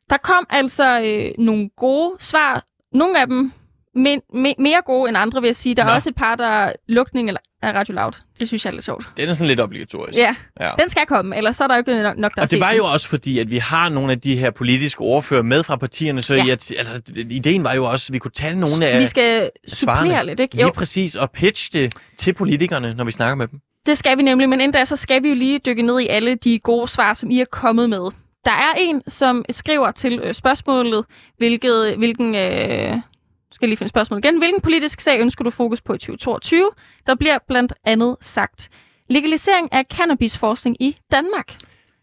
Der 0.09 0.17
kom 0.17 0.45
altså 0.49 1.01
øh, 1.01 1.45
nogle 1.45 1.69
gode 1.77 2.15
svar. 2.19 2.63
Nogle 2.93 3.19
af 3.21 3.27
dem 3.27 3.51
men, 3.95 4.21
me, 4.34 4.53
mere 4.60 4.82
gode 4.86 5.10
end 5.10 5.17
andre, 5.17 5.41
vil 5.41 5.47
jeg 5.47 5.56
sige. 5.56 5.75
Der 5.75 5.84
er 5.84 5.88
Nå. 5.88 5.93
også 5.93 6.10
et 6.10 6.15
par, 6.15 6.36
der 6.36 6.45
er 6.47 6.73
lukning 6.88 7.29
af 7.29 7.73
Radio 7.73 7.93
Loud. 7.93 8.12
Det 8.39 8.47
synes 8.47 8.65
jeg 8.65 8.71
er 8.71 8.73
lidt 8.73 8.86
sjovt. 8.86 9.06
Den 9.17 9.29
er 9.29 9.34
sådan 9.34 9.47
lidt 9.47 9.60
obligatorisk. 9.60 10.17
Ja, 10.19 10.36
ja. 10.60 10.69
den 10.79 10.89
skal 10.89 11.06
komme, 11.08 11.38
ellers 11.38 11.56
så 11.58 11.63
er 11.63 11.67
der 11.67 11.75
jo 11.75 11.79
ikke 11.79 12.01
nok, 12.03 12.17
nok 12.17 12.36
der 12.36 12.41
Og 12.41 12.51
det 12.51 12.60
var 12.60 12.67
den. 12.69 12.77
jo 12.77 12.86
også 12.86 13.08
fordi, 13.08 13.39
at 13.39 13.51
vi 13.51 13.58
har 13.58 13.89
nogle 13.89 14.12
af 14.12 14.21
de 14.21 14.36
her 14.36 14.51
politiske 14.51 15.01
ordfører 15.01 15.41
med 15.41 15.63
fra 15.63 15.75
partierne, 15.75 16.21
så 16.21 16.36
Ja. 16.36 16.41
at, 16.51 16.71
altså, 16.77 17.01
ideen 17.29 17.63
var 17.63 17.73
jo 17.73 17.86
også, 17.86 18.10
at 18.10 18.13
vi 18.13 18.19
kunne 18.19 18.32
tage 18.32 18.56
nogle 18.56 18.86
af 18.88 18.99
Vi 18.99 19.06
skal 19.08 19.49
supplere 19.67 20.25
lidt, 20.25 20.39
ikke? 20.39 20.56
lige 20.56 20.65
Jo, 20.65 20.71
præcis 20.71 21.15
og 21.15 21.32
pitche 21.32 21.79
det 21.82 21.93
til 22.17 22.34
politikerne, 22.34 22.93
når 22.93 23.03
vi 23.03 23.12
snakker 23.12 23.36
med 23.36 23.47
dem. 23.47 23.60
det 23.86 23.97
skal 23.97 24.17
vi 24.17 24.23
nemlig, 24.23 24.49
men 24.49 24.62
inden 24.62 24.71
da, 24.73 24.86
så 24.86 24.95
skal 24.95 25.23
vi 25.23 25.29
jo 25.29 25.36
lige 25.36 25.60
dykke 25.65 25.82
ned 25.82 25.99
i 25.99 26.08
alle 26.08 26.36
de 26.36 26.60
gode 26.60 26.88
svar, 26.88 27.13
som 27.13 27.32
I 27.32 27.41
er 27.41 27.45
kommet 27.51 27.89
med. 27.89 28.12
Der 28.45 28.51
er 28.51 28.73
en, 28.77 29.01
som 29.08 29.45
skriver 29.49 29.91
til 29.91 30.19
øh, 30.23 30.34
spørgsmålet, 30.34 31.06
hvilket, 31.38 31.95
hvilken... 31.97 32.36
Øh, 32.36 32.97
skal 33.53 33.69
lige 33.69 33.77
finde 33.77 33.89
spørgsmålet 33.89 34.25
igen. 34.25 34.37
Hvilken 34.37 34.61
politisk 34.61 35.01
sag 35.01 35.19
ønsker 35.19 35.43
du 35.43 35.49
fokus 35.49 35.81
på 35.81 35.93
i 35.93 35.97
2022? 35.97 36.69
Der 37.07 37.15
bliver 37.15 37.37
blandt 37.47 37.73
andet 37.85 38.17
sagt 38.21 38.69
legalisering 39.09 39.73
af 39.73 39.85
cannabisforskning 39.93 40.77
i 40.79 40.97
Danmark. 41.11 41.55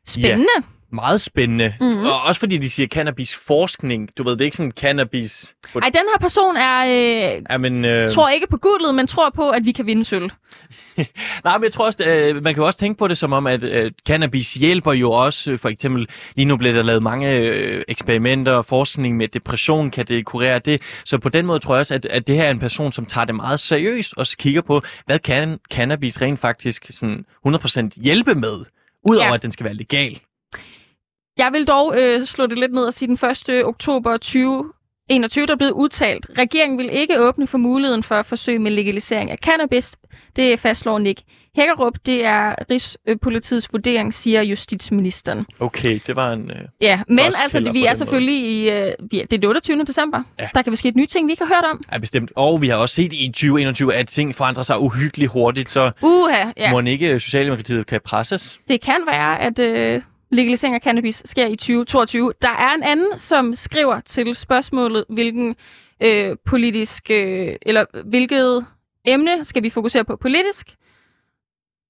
Spændende. 0.06 0.79
Meget 0.92 1.20
spændende. 1.20 1.74
Mhm. 1.80 1.88
Mm-hmm. 1.90 2.06
Og 2.06 2.22
også 2.28 2.38
fordi 2.38 2.58
de 2.58 2.70
siger 2.70 2.86
cannabisforskning. 2.86 4.08
Du 4.18 4.22
ved, 4.22 4.32
det 4.32 4.40
er 4.40 4.44
ikke 4.44 4.56
sådan 4.56 4.72
cannabis... 4.72 5.54
Ej, 5.74 5.88
den 5.88 5.94
her 5.94 6.18
person 6.20 6.56
er, 6.56 6.78
øh, 6.86 7.42
ja, 7.50 7.58
men, 7.58 7.84
øh, 7.84 8.10
tror 8.10 8.28
ikke 8.28 8.46
på 8.50 8.56
guldet, 8.56 8.94
men 8.94 9.06
tror 9.06 9.30
på, 9.34 9.50
at 9.50 9.64
vi 9.64 9.72
kan 9.72 9.86
vinde 9.86 10.04
sølv. 10.04 10.30
Nej, 11.44 11.58
men 11.58 11.64
jeg 11.64 11.72
tror 11.72 11.86
også, 11.86 12.04
øh, 12.06 12.42
man 12.42 12.54
kan 12.54 12.60
jo 12.62 12.66
også 12.66 12.78
tænke 12.78 12.98
på 12.98 13.08
det 13.08 13.18
som 13.18 13.32
om, 13.32 13.46
at 13.46 13.64
øh, 13.64 13.90
cannabis 14.06 14.54
hjælper 14.54 14.92
jo 14.92 15.10
også. 15.12 15.52
Øh, 15.52 15.58
for 15.58 15.68
eksempel, 15.68 16.08
lige 16.36 16.46
nu 16.46 16.56
bliver 16.56 16.74
der 16.74 16.82
lavet 16.82 17.02
mange 17.02 17.32
øh, 17.36 17.82
eksperimenter 17.88 18.52
og 18.52 18.66
forskning 18.66 19.16
med 19.16 19.28
depression, 19.28 19.90
kan 19.90 20.06
det 20.06 20.24
kurere 20.24 20.58
det. 20.58 20.82
Så 21.04 21.18
på 21.18 21.28
den 21.28 21.46
måde 21.46 21.58
tror 21.58 21.74
jeg 21.74 21.80
også, 21.80 21.94
at, 21.94 22.06
at 22.06 22.26
det 22.26 22.36
her 22.36 22.44
er 22.44 22.50
en 22.50 22.58
person, 22.60 22.92
som 22.92 23.06
tager 23.06 23.24
det 23.24 23.34
meget 23.34 23.60
seriøst 23.60 24.14
og 24.16 24.26
kigger 24.38 24.62
på, 24.62 24.82
hvad 25.06 25.18
kan 25.18 25.58
cannabis 25.72 26.20
rent 26.20 26.40
faktisk 26.40 26.86
sådan 26.90 27.24
100% 27.46 27.88
hjælpe 28.02 28.34
med, 28.34 28.56
udover 29.04 29.26
Ja. 29.28 29.34
at 29.34 29.42
den 29.42 29.50
skal 29.52 29.64
være 29.64 29.74
legal. 29.74 30.20
Jeg 31.40 31.52
vil 31.52 31.64
dog 31.66 31.94
øh, 31.98 32.26
slå 32.26 32.46
det 32.46 32.58
lidt 32.58 32.72
ned 32.72 32.82
og 32.84 32.94
sige, 32.94 33.16
den 33.16 33.30
1. 33.58 33.64
oktober 33.64 34.12
2021, 34.12 35.46
der 35.46 35.52
er 35.52 35.56
blevet 35.56 35.72
udtalt, 35.72 36.26
regeringen 36.38 36.78
vil 36.78 36.90
ikke 36.92 37.20
åbne 37.20 37.46
for 37.46 37.58
muligheden 37.58 38.02
for 38.02 38.14
at 38.14 38.26
forsøge 38.26 38.58
med 38.58 38.70
legalisering 38.70 39.30
af 39.30 39.38
cannabis. 39.38 39.96
Det 40.36 40.60
fastslår 40.60 40.98
Nick 40.98 41.20
Hækkerup. 41.56 41.92
Det 42.06 42.24
er 42.24 42.54
Rigspolitiets 42.70 43.72
vurdering, 43.72 44.14
siger 44.14 44.42
justitsministeren. 44.42 45.46
Okay, 45.60 45.98
det 46.06 46.16
var 46.16 46.32
en... 46.32 46.50
Øh, 46.50 46.56
Ja, 46.80 47.00
men 47.08 47.18
altså, 47.18 47.58
kilder 47.58 47.72
vi 47.72 47.80
på 47.80 47.86
er 47.88 47.94
selvfølgelig 47.94 48.36
i... 48.36 48.70
Øh, 48.70 48.92
vi 49.10 49.20
er, 49.20 49.26
det 49.26 49.32
er 49.32 49.38
den 49.38 49.44
28. 49.44 49.84
december. 49.84 50.22
Ja. 50.40 50.48
Der 50.54 50.62
kan 50.62 50.76
ske 50.76 50.88
et 50.88 50.96
nye 50.96 51.06
ting, 51.06 51.26
vi 51.26 51.32
ikke 51.32 51.44
har 51.44 51.54
hørt 51.54 51.64
om. 51.72 51.80
er 51.88 51.98
bestemt. 51.98 52.32
Og 52.36 52.62
vi 52.62 52.68
har 52.68 52.76
også 52.76 52.94
set 52.94 53.12
i 53.12 53.26
2021, 53.28 53.94
at 53.94 54.08
ting 54.08 54.34
forandrer 54.34 54.62
sig 54.62 54.80
uhyggeligt 54.80 55.30
hurtigt, 55.32 55.70
så 55.70 55.90
Uha, 56.02 56.36
ja. 56.36 56.52
ja. 56.56 56.70
må 56.70 56.80
ikke 56.80 57.12
øh, 57.14 57.20
Socialdemokratiet 57.20 57.86
kan 57.86 58.00
presses. 58.04 58.60
Det 58.68 58.80
kan 58.80 59.00
være, 59.06 59.40
at 59.40 59.58
øh, 59.58 60.02
legalisering 60.30 60.74
af 60.74 60.80
cannabis 60.80 61.22
sker 61.24 61.46
i 61.46 61.56
2022. 61.56 62.32
Der 62.42 62.48
er 62.48 62.74
en 62.74 62.82
anden, 62.82 63.18
som 63.18 63.54
skriver 63.54 64.00
til 64.00 64.36
spørgsmålet, 64.36 65.04
hvilken 65.08 65.56
øh, 66.02 66.36
politisk, 66.46 67.10
øh, 67.10 67.56
eller 67.62 67.84
hvilket 68.04 68.66
emne 69.04 69.44
skal 69.44 69.62
vi 69.62 69.70
fokusere 69.70 70.04
på 70.04 70.16
politisk? 70.16 70.76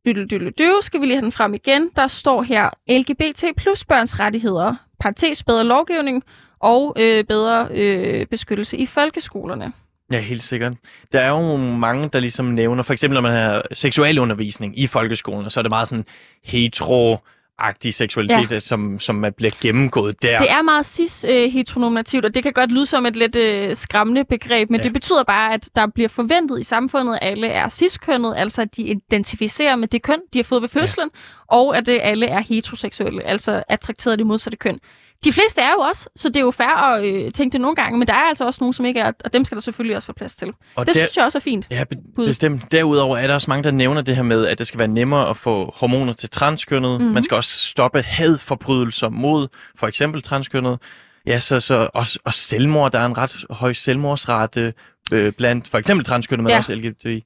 Dyddel, 0.07 0.53
skal 0.83 1.01
vi 1.01 1.07
lige 1.07 1.17
have 1.17 1.25
den 1.25 1.33
frem 1.33 1.55
igen. 1.55 1.91
Der 1.97 2.07
står 2.07 2.43
her 2.43 2.71
LGBT 2.89 3.45
plus 3.57 3.85
børns 3.85 4.21
rettigheder, 4.21 4.75
parentes 5.01 5.43
bedre 5.43 5.65
lovgivning 5.65 6.23
og 6.61 6.97
øh, 6.99 7.25
bedre 7.25 7.69
øh, 7.71 8.27
beskyttelse 8.27 8.77
i 8.77 8.87
folkeskolerne. 8.87 9.73
Ja, 10.13 10.21
helt 10.21 10.43
sikkert. 10.43 10.73
Der 11.13 11.21
er 11.21 11.29
jo 11.29 11.57
mange, 11.57 12.09
der 12.13 12.21
ligesom 12.21 12.47
nævner, 12.47 12.83
for 12.83 12.93
eksempel 12.93 13.15
når 13.15 13.21
man 13.21 13.33
har 13.33 13.63
seksualundervisning 13.73 14.79
i 14.79 14.87
folkeskolen, 14.87 15.51
så 15.51 15.61
er 15.61 15.63
det 15.63 15.71
meget 15.71 15.89
sådan 15.89 16.05
hetero, 16.45 17.17
hetero-agtig 17.61 17.95
seksualitet, 17.95 18.53
ja. 18.53 18.59
som, 18.59 18.99
som 18.99 19.15
man 19.15 19.33
bliver 19.33 19.51
gennemgået 19.61 20.23
der. 20.23 20.39
Det 20.39 20.51
er 20.51 20.63
meget 20.63 20.87
cis-heteronormativt, 20.87 22.25
og 22.25 22.35
det 22.35 22.43
kan 22.43 22.53
godt 22.53 22.73
lyde 22.73 22.87
som 22.87 23.07
et 23.07 23.17
lidt 23.17 23.37
øh, 23.37 23.77
skræmmende 23.77 24.25
begreb, 24.25 24.71
men 24.71 24.81
ja. 24.81 24.85
det 24.85 24.93
betyder 24.93 25.25
bare, 25.25 25.55
at 25.55 25.71
der 25.77 25.87
bliver 25.87 26.09
forventet 26.09 26.61
i 26.61 26.65
samfundet, 26.65 27.19
at 27.23 27.31
alle 27.31 27.47
er 27.47 27.69
cis-kønnet, 27.69 28.35
altså 28.37 28.63
at 28.63 28.77
de 28.77 28.83
identificerer 28.83 29.77
med 29.77 29.89
det 29.89 30.03
køn, 30.03 30.21
de 30.33 30.39
har 30.39 30.45
fået 30.45 30.63
ved 30.63 30.69
fødslen, 30.69 31.09
ja. 31.15 31.57
og 31.57 31.77
at 31.77 31.89
øh, 31.89 31.99
alle 32.03 32.27
er 32.27 32.41
heteroseksuelle, 32.41 33.23
altså 33.27 33.63
attrakteret 33.69 34.13
af 34.13 34.19
det 34.19 34.27
modsatte 34.27 34.57
køn. 34.57 34.79
De 35.25 35.33
fleste 35.33 35.61
er 35.61 35.71
jo 35.71 35.79
også, 35.81 36.09
så 36.17 36.29
det 36.29 36.37
er 36.37 36.41
jo 36.41 36.51
fair 36.51 36.67
at 36.69 37.07
øh, 37.07 37.33
tænke 37.33 37.53
det 37.53 37.61
nogle 37.61 37.77
gange, 37.77 37.99
men 37.99 38.09
der 38.09 38.15
er 38.15 38.29
altså 38.29 38.45
også 38.47 38.59
nogen, 38.61 38.73
som 38.73 38.85
ikke 38.87 39.01
er, 39.01 39.13
og 39.25 39.33
dem 39.33 39.45
skal 39.45 39.57
der 39.57 39.61
selvfølgelig 39.63 39.97
også 39.97 40.07
få 40.07 40.13
plads 40.13 40.35
til. 40.35 40.53
og 40.75 40.87
Det 40.87 40.95
der, 40.95 41.01
synes 41.01 41.17
jeg 41.17 41.25
også 41.25 41.39
er 41.39 41.41
fint. 41.41 41.67
Ja, 41.71 41.85
be- 41.85 41.97
Bud. 42.17 42.27
bestemt. 42.27 42.73
Derudover 42.73 43.17
er 43.17 43.27
der 43.27 43.35
også 43.35 43.51
mange, 43.51 43.65
der 43.65 43.71
nævner 43.71 44.01
det 44.03 44.17
her 44.17 44.23
med, 44.23 44.47
at 44.47 44.59
det 44.59 44.67
skal 44.67 44.79
være 44.79 44.89
nemmere 44.89 45.29
at 45.31 45.37
få 45.37 45.73
hormoner 45.77 46.13
til 46.13 46.31
transkønnet. 46.31 46.91
Mm-hmm. 46.91 47.05
Mhm. 47.05 47.15
Man 47.15 47.23
skal 47.23 47.35
også 47.37 47.59
stoppe 47.69 48.03
hadforbrydelser 48.03 49.09
mod 49.09 49.49
for 49.79 49.87
eksempel 49.87 50.23
transkønnet. 50.23 50.79
Ja, 51.27 51.41
så, 51.41 51.61
så 51.61 51.89
også, 51.95 52.19
også 52.25 52.41
selvmord. 52.41 52.93
Der 52.93 52.99
er 52.99 53.07
en 53.07 53.19
ret 53.19 53.45
høj 53.51 53.73
selvmordsrate 53.73 54.73
øh, 55.13 55.33
blandt 55.33 55.69
for 55.69 55.79
eksempel 55.79 56.07
transkønnet, 56.07 56.45
men 56.45 56.51
Ja. 56.51 56.57
også 56.57 56.75
LGBTI. 56.75 57.25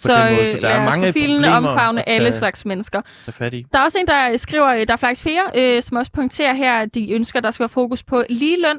Så 0.00 0.14
den 0.14 0.34
måde, 0.34 0.46
så 0.46 0.56
øh, 0.56 0.62
der 0.62 0.68
er 0.68 0.80
os 0.86 0.90
mange 0.90 1.06
for 1.06 1.12
filen 1.12 1.36
problemer 1.42 1.56
omfavne 1.56 2.00
tage, 2.00 2.10
alle 2.10 2.32
slags 2.38 2.64
mennesker. 2.64 3.02
tage. 3.38 3.66
Der 3.72 3.78
er 3.78 3.82
også 3.84 3.98
en, 3.98 4.06
der 4.06 4.36
skriver, 4.36 4.66
øh, 4.66 4.86
der 4.88 4.92
er 4.92 4.96
faktisk 4.96 5.22
flere, 5.22 5.42
øh, 5.54 5.82
som 5.82 5.96
også 5.96 6.12
pointerer 6.12 6.54
her, 6.54 6.72
at 6.74 6.94
de 6.94 7.12
ønsker, 7.12 7.38
at 7.38 7.44
der 7.44 7.50
skal 7.50 7.62
være 7.62 7.68
fokus 7.68 8.02
på 8.02 8.22
ligeløn. 8.30 8.78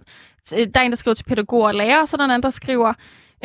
Øh, 0.57 0.67
Der 0.73 0.79
er 0.79 0.83
en, 0.83 0.91
der 0.91 0.97
skriver 0.97 1.15
til 1.15 1.23
pædagoger 1.23 1.67
og 1.67 1.73
lærere, 1.73 2.01
og 2.01 2.07
så 2.07 2.15
er 2.15 2.17
der 2.17 2.25
en 2.25 2.31
anden, 2.31 2.43
der 2.43 2.49
skriver 2.49 2.93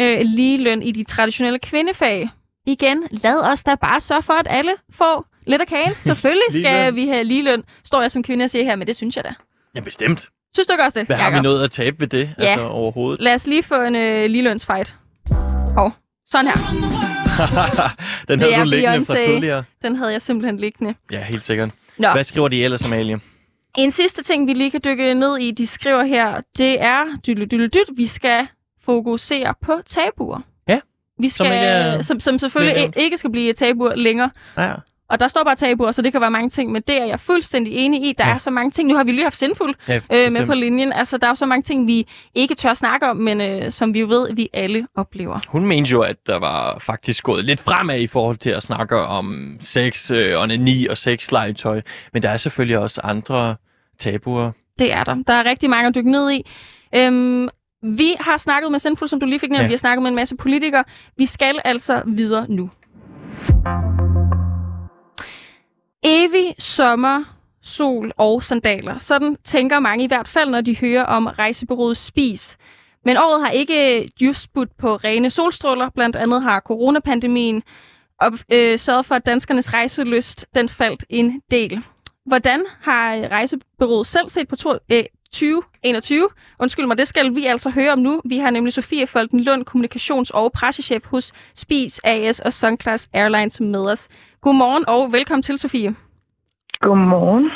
øh, 0.00 0.18
ligeløn 0.22 0.82
i 0.82 0.92
de 0.92 1.04
traditionelle 1.04 1.58
kvindefag. 1.58 2.28
Igen, 2.66 3.02
lad 3.10 3.36
os 3.42 3.64
da 3.64 3.74
bare 3.74 4.00
sørge 4.00 4.22
for, 4.22 4.32
at 4.32 4.46
alle 4.50 4.72
får 4.92 5.24
lidt 5.46 5.60
af 5.60 5.66
kagen. 5.66 5.92
Selvfølgelig 6.00 6.52
skal 6.52 6.94
vi 6.94 7.08
have 7.08 7.24
ligeløn, 7.24 7.62
står 7.84 8.00
jeg 8.00 8.10
som 8.10 8.22
kvinde 8.22 8.44
og 8.44 8.50
siger 8.50 8.64
her, 8.64 8.76
men 8.76 8.86
det 8.86 8.96
synes 8.96 9.16
jeg 9.16 9.24
da. 9.24 9.34
Ja, 9.74 9.80
bestemt. 9.80 10.28
Synes 10.54 10.66
du 10.66 10.72
ikke 10.72 10.84
også 10.84 10.98
det, 10.98 11.06
Hvad 11.08 11.16
har 11.16 11.30
vi 11.30 11.40
noget 11.40 11.64
at 11.64 11.70
tabe 11.70 12.00
ved 12.00 12.06
det? 12.06 12.30
Ja. 12.38 12.42
Altså 12.44 12.66
overhovedet. 12.66 13.22
Lad 13.22 13.34
os 13.34 13.46
lige 13.46 13.62
få 13.62 13.82
en 13.82 13.96
øh, 13.96 14.30
ligelønsfight. 14.30 14.94
Hov, 15.76 15.92
sådan 16.26 16.46
her. 16.46 17.25
Den 18.28 18.40
havde 18.40 18.56
du 18.60 18.64
liggende 18.64 19.04
fra 19.04 19.14
tidligere. 19.20 19.64
Den 19.82 19.96
havde 19.96 20.12
jeg 20.12 20.22
simpelthen 20.22 20.56
liggende. 20.56 20.94
Ja, 21.12 21.22
helt 21.24 21.42
sikkert. 21.42 21.70
Nå. 21.98 22.08
Hvad 22.12 22.24
skriver 22.24 22.48
de 22.48 22.64
ellers, 22.64 22.84
Amalie? 22.84 23.20
En 23.78 23.90
sidste 23.90 24.22
ting, 24.22 24.48
vi 24.48 24.52
lige 24.52 24.70
kan 24.70 24.80
dykke 24.84 25.14
ned 25.14 25.38
i, 25.38 25.50
de 25.50 25.66
skriver 25.66 26.04
her, 26.04 26.40
det 26.58 26.82
er, 26.82 27.04
dylle, 27.26 27.46
dylle, 27.46 27.68
dyt, 27.68 27.88
vi 27.96 28.06
skal 28.06 28.46
fokusere 28.84 29.54
på 29.62 29.72
tabuer. 29.86 30.40
Ja, 30.68 30.78
Vi 31.18 31.28
som 31.28 31.44
skal, 31.46 31.52
ikke 31.54 31.66
er- 31.66 32.02
som, 32.02 32.20
som 32.20 32.38
selvfølgelig 32.38 32.82
ikke, 32.82 33.00
ikke 33.00 33.18
skal 33.18 33.30
blive 33.30 33.52
tabuer 33.52 33.94
længere. 33.94 34.30
Ja. 34.58 34.72
Og 35.10 35.20
der 35.20 35.28
står 35.28 35.44
bare 35.44 35.56
tabuer, 35.56 35.90
så 35.92 36.02
det 36.02 36.12
kan 36.12 36.20
være 36.20 36.30
mange 36.30 36.50
ting, 36.50 36.72
men 36.72 36.82
det 36.88 37.00
er 37.00 37.04
jeg 37.04 37.20
fuldstændig 37.20 37.72
enig 37.72 38.02
i. 38.02 38.12
Der 38.18 38.26
Ja. 38.26 38.32
er 38.34 38.38
så 38.38 38.50
mange 38.50 38.70
ting. 38.70 38.88
Nu 38.88 38.96
har 38.96 39.04
vi 39.04 39.12
lige 39.12 39.22
haft 39.22 39.36
Sindfuld 39.36 39.74
ja 39.88 39.96
øh, 39.96 40.32
med 40.32 40.46
på 40.46 40.54
linjen. 40.54 40.92
Altså, 40.92 41.18
der 41.18 41.26
er 41.26 41.30
jo 41.30 41.34
så 41.34 41.46
mange 41.46 41.62
ting, 41.62 41.86
vi 41.86 42.06
ikke 42.34 42.54
tør 42.54 42.74
snakke 42.74 43.06
om, 43.10 43.16
men 43.16 43.40
øh, 43.40 43.70
som 43.70 43.94
vi 43.94 44.02
ved, 44.02 44.34
vi 44.34 44.48
alle 44.52 44.86
oplever. 44.96 45.38
Hun 45.48 45.66
mente 45.66 45.90
jo, 45.90 46.00
at 46.00 46.16
der 46.26 46.38
var 46.38 46.78
faktisk 46.78 47.24
gået 47.24 47.44
lidt 47.44 47.60
fremad 47.60 48.00
i 48.00 48.06
forhold 48.06 48.36
til 48.36 48.50
at 48.50 48.62
snakke 48.62 48.96
om 48.96 49.56
sex, 49.60 50.10
øh, 50.10 50.42
onani 50.42 50.86
og 50.86 50.98
sexlegetøj. 50.98 51.80
Men 52.12 52.22
der 52.22 52.28
er 52.30 52.36
selvfølgelig 52.36 52.78
også 52.78 53.00
andre 53.04 53.56
tabuer. 53.98 54.52
Det 54.78 54.92
er 54.92 55.04
der. 55.04 55.14
Der 55.26 55.32
er 55.34 55.44
rigtig 55.44 55.70
mange 55.70 55.88
at 55.88 55.94
dykke 55.94 56.10
ned 56.10 56.30
i. 56.32 56.46
Øhm, 56.94 57.48
vi 57.82 58.14
har 58.20 58.36
snakket 58.38 58.70
med 58.72 58.78
Sindful, 58.78 59.08
som 59.08 59.20
du 59.20 59.26
lige 59.26 59.40
fik 59.40 59.50
nævnt. 59.50 59.62
Ja. 59.62 59.66
Vi 59.66 59.72
har 59.72 59.78
snakket 59.78 60.02
med 60.02 60.10
en 60.10 60.16
masse 60.16 60.36
politikere. 60.36 60.84
Vi 61.16 61.26
skal 61.26 61.60
altså 61.64 62.02
videre 62.06 62.46
nu. 62.48 62.70
Evig 66.08 66.54
sommer, 66.58 67.24
sol 67.62 68.12
og 68.16 68.42
sandaler. 68.42 68.98
Sådan 68.98 69.36
tænker 69.44 69.78
mange 69.78 70.04
i 70.04 70.06
hvert 70.06 70.28
fald, 70.28 70.50
når 70.50 70.60
de 70.60 70.76
hører 70.76 71.04
om 71.04 71.26
rejsebureauet 71.26 71.96
Spis. 71.96 72.56
Men 73.04 73.16
året 73.16 73.40
har 73.40 73.50
ikke 73.50 74.10
just 74.20 74.52
budt 74.52 74.76
på 74.78 74.96
rene 74.96 75.30
solstråler. 75.30 75.90
Blandt 75.90 76.16
andet 76.16 76.42
har 76.42 76.60
coronapandemien 76.60 77.62
og, 78.20 78.32
øh, 78.52 78.78
sørget 78.78 79.06
for, 79.06 79.14
at 79.14 79.26
danskernes 79.26 79.72
rejselyst 79.72 80.46
den 80.54 80.68
faldt 80.68 81.04
en 81.08 81.40
del. 81.50 81.82
Hvordan 82.26 82.64
har 82.80 83.28
rejsebureauet 83.28 84.06
selv 84.06 84.28
set 84.28 84.48
på 84.48 84.56
to, 84.56 84.72
øh, 84.92 85.04
2021? 85.32 86.28
Undskyld 86.58 86.86
mig, 86.86 86.98
det 86.98 87.08
skal 87.08 87.34
vi 87.34 87.46
altså 87.46 87.70
høre 87.70 87.92
om 87.92 87.98
nu. 87.98 88.20
Vi 88.24 88.38
har 88.38 88.50
nemlig 88.50 88.72
Sofie 88.72 89.06
Folken 89.06 89.40
Lund, 89.40 89.64
kommunikations- 89.66 90.30
og 90.34 90.52
pressechef 90.52 91.04
hos 91.04 91.32
Spis 91.54 92.00
AS 92.04 92.40
og 92.40 92.52
Sunclass 92.52 93.08
Airlines 93.12 93.60
med 93.60 93.80
os. 93.92 94.08
Godmorgen 94.46 94.84
og 94.88 95.12
velkommen 95.12 95.42
til, 95.42 95.58
Sofie. 95.58 95.90
Godmorgen. 96.86 97.46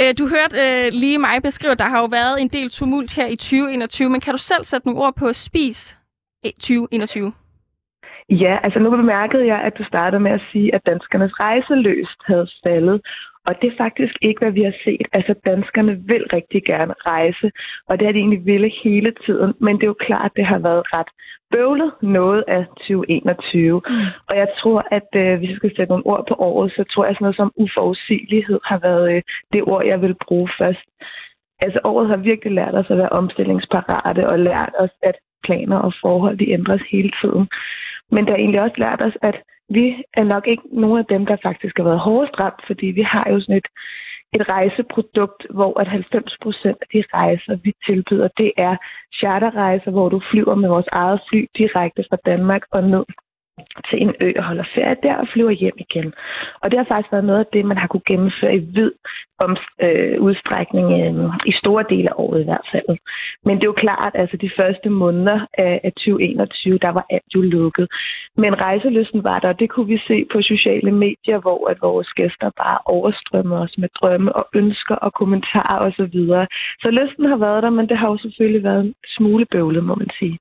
Øh, 0.00 0.12
Du 0.18 0.24
hørte 0.34 0.56
øh, 0.66 0.86
lige 1.02 1.18
mig 1.18 1.36
beskrive, 1.42 1.72
at 1.72 1.78
der 1.78 1.88
har 1.94 2.00
jo 2.04 2.08
været 2.18 2.34
en 2.42 2.48
del 2.56 2.68
tumult 2.70 3.10
her 3.18 3.26
i 3.34 3.36
2021, 3.36 4.10
men 4.10 4.20
kan 4.20 4.32
du 4.34 4.42
selv 4.50 4.64
sætte 4.64 4.86
nogle 4.86 5.00
ord 5.04 5.14
på 5.22 5.26
Spis 5.32 5.80
øh, 6.46 6.52
2021? 6.52 7.32
Ja, 8.44 8.54
altså 8.64 8.78
nu 8.78 8.90
bemærkede 8.90 9.46
jeg, 9.52 9.60
at 9.68 9.74
du 9.78 9.84
startede 9.84 10.22
med 10.26 10.32
at 10.38 10.42
sige, 10.52 10.74
at 10.74 10.80
danskernes 10.86 11.40
rejseløst 11.40 12.20
havde 12.30 12.46
faldet. 12.64 13.00
Og 13.46 13.54
det 13.62 13.72
er 13.72 13.76
faktisk 13.84 14.14
ikke, 14.22 14.38
hvad 14.38 14.52
vi 14.52 14.62
har 14.62 14.74
set. 14.84 15.06
Altså, 15.12 15.34
danskerne 15.44 15.94
vil 16.06 16.24
rigtig 16.32 16.64
gerne 16.64 16.94
rejse, 17.06 17.50
og 17.88 17.98
det 17.98 18.06
har 18.06 18.12
de 18.12 18.18
egentlig 18.18 18.46
ville 18.46 18.72
hele 18.84 19.12
tiden. 19.26 19.54
Men 19.60 19.76
det 19.76 19.82
er 19.82 19.94
jo 19.94 20.04
klart, 20.08 20.30
at 20.30 20.36
det 20.36 20.46
har 20.46 20.58
været 20.58 20.82
ret 20.92 21.10
bøvlet 21.52 21.92
noget 22.02 22.44
af 22.48 22.66
2021. 22.66 23.82
Mm. 23.86 23.94
Og 24.28 24.36
jeg 24.36 24.48
tror, 24.60 24.80
at 24.90 25.08
øh, 25.22 25.38
hvis 25.38 25.50
jeg 25.50 25.56
skal 25.56 25.76
sætte 25.76 25.92
nogle 25.92 26.06
ord 26.06 26.24
på 26.28 26.34
året, 26.38 26.72
så 26.76 26.84
tror 26.84 27.04
jeg 27.04 27.14
sådan 27.14 27.24
noget 27.24 27.36
som 27.36 27.52
uforudsigelighed 27.56 28.60
har 28.64 28.78
været 28.78 29.06
øh, 29.14 29.22
det 29.52 29.62
ord, 29.62 29.84
jeg 29.84 30.02
vil 30.02 30.16
bruge 30.26 30.48
først. 30.58 30.86
Altså, 31.60 31.80
året 31.84 32.08
har 32.08 32.16
virkelig 32.16 32.52
lært 32.52 32.74
os 32.74 32.90
at 32.90 32.98
være 32.98 33.16
omstillingsparate 33.20 34.28
og 34.28 34.38
lært 34.38 34.72
os, 34.78 34.90
at 35.02 35.16
planer 35.44 35.78
og 35.78 35.92
forhold, 36.00 36.38
de 36.38 36.50
ændres 36.50 36.82
hele 36.90 37.12
tiden. 37.22 37.48
Men 38.10 38.24
det 38.24 38.30
har 38.30 38.36
egentlig 38.36 38.60
også 38.60 38.78
lært 38.78 39.02
os, 39.02 39.16
at 39.22 39.36
vi 39.76 39.86
er 40.14 40.24
nok 40.24 40.46
ikke 40.46 40.62
nogen 40.72 40.98
af 40.98 41.06
dem, 41.06 41.26
der 41.26 41.36
faktisk 41.42 41.76
har 41.76 41.84
været 41.84 42.06
hårdest 42.08 42.40
ramt, 42.40 42.62
fordi 42.66 42.86
vi 42.86 43.02
har 43.02 43.26
jo 43.30 43.40
sådan 43.40 43.56
et, 43.56 43.68
et 44.36 44.48
rejseprodukt, 44.48 45.46
hvor 45.50 45.80
at 45.80 45.88
90 45.88 46.36
procent 46.42 46.78
af 46.82 46.88
de 46.92 47.04
rejser, 47.14 47.56
vi 47.64 47.72
tilbyder, 47.86 48.28
det 48.28 48.52
er 48.56 48.76
charterrejser, 49.18 49.90
hvor 49.90 50.08
du 50.08 50.20
flyver 50.30 50.54
med 50.54 50.68
vores 50.68 50.90
eget 50.92 51.20
fly 51.28 51.46
direkte 51.58 52.04
fra 52.10 52.18
Danmark 52.26 52.62
og 52.70 52.82
ned 52.82 53.04
til 53.90 54.02
en 54.02 54.14
ø 54.20 54.32
og 54.36 54.44
holder 54.44 54.64
ferie 54.74 54.96
der 55.02 55.16
og 55.16 55.28
flyver 55.32 55.50
hjem 55.50 55.76
igen. 55.78 56.14
Og 56.62 56.70
det 56.70 56.78
har 56.78 56.86
faktisk 56.88 57.12
været 57.12 57.24
noget 57.24 57.40
af 57.40 57.50
det, 57.52 57.64
man 57.64 57.76
har 57.76 57.86
kunne 57.86 58.08
gennemføre 58.10 58.54
i 58.56 58.58
vid 58.58 58.92
om, 59.44 59.56
øh, 59.82 60.20
udstrækning 60.20 60.86
øh, 61.00 61.30
i 61.46 61.52
store 61.52 61.84
dele 61.90 62.08
af 62.10 62.14
året 62.16 62.40
i 62.40 62.44
hvert 62.44 62.68
fald. 62.72 62.98
Men 63.44 63.54
det 63.56 63.62
er 63.62 63.72
jo 63.72 63.82
klart, 63.86 64.14
at 64.14 64.20
altså, 64.20 64.36
de 64.36 64.50
første 64.58 64.88
måneder 64.90 65.38
af, 65.58 65.80
af 65.84 65.92
2021, 65.92 66.78
der 66.78 66.88
var 66.88 67.06
alt 67.10 67.30
jo 67.34 67.40
lukket. 67.40 67.86
Men 68.36 68.60
rejselysten 68.60 69.24
var 69.24 69.38
der, 69.38 69.48
og 69.48 69.60
det 69.60 69.70
kunne 69.70 69.86
vi 69.94 69.98
se 70.08 70.24
på 70.32 70.42
sociale 70.42 70.92
medier, 70.92 71.38
hvor 71.40 71.70
at 71.70 71.78
vores 71.82 72.08
gæster 72.08 72.50
bare 72.62 72.78
overstrømmer 72.84 73.58
os 73.64 73.78
med 73.78 73.88
drømme 74.00 74.36
og 74.36 74.44
ønsker 74.54 74.94
og 74.94 75.12
kommentarer 75.12 75.78
osv. 75.86 75.96
Så, 75.96 76.04
videre. 76.12 76.46
så 76.82 76.90
lysten 76.90 77.24
har 77.24 77.36
været 77.36 77.62
der, 77.62 77.70
men 77.70 77.88
det 77.88 77.98
har 77.98 78.08
jo 78.08 78.18
selvfølgelig 78.18 78.64
været 78.64 78.80
en 78.80 78.94
smule 79.16 79.46
bøvlet, 79.52 79.84
må 79.84 79.94
man 79.94 80.10
sige. 80.18 80.38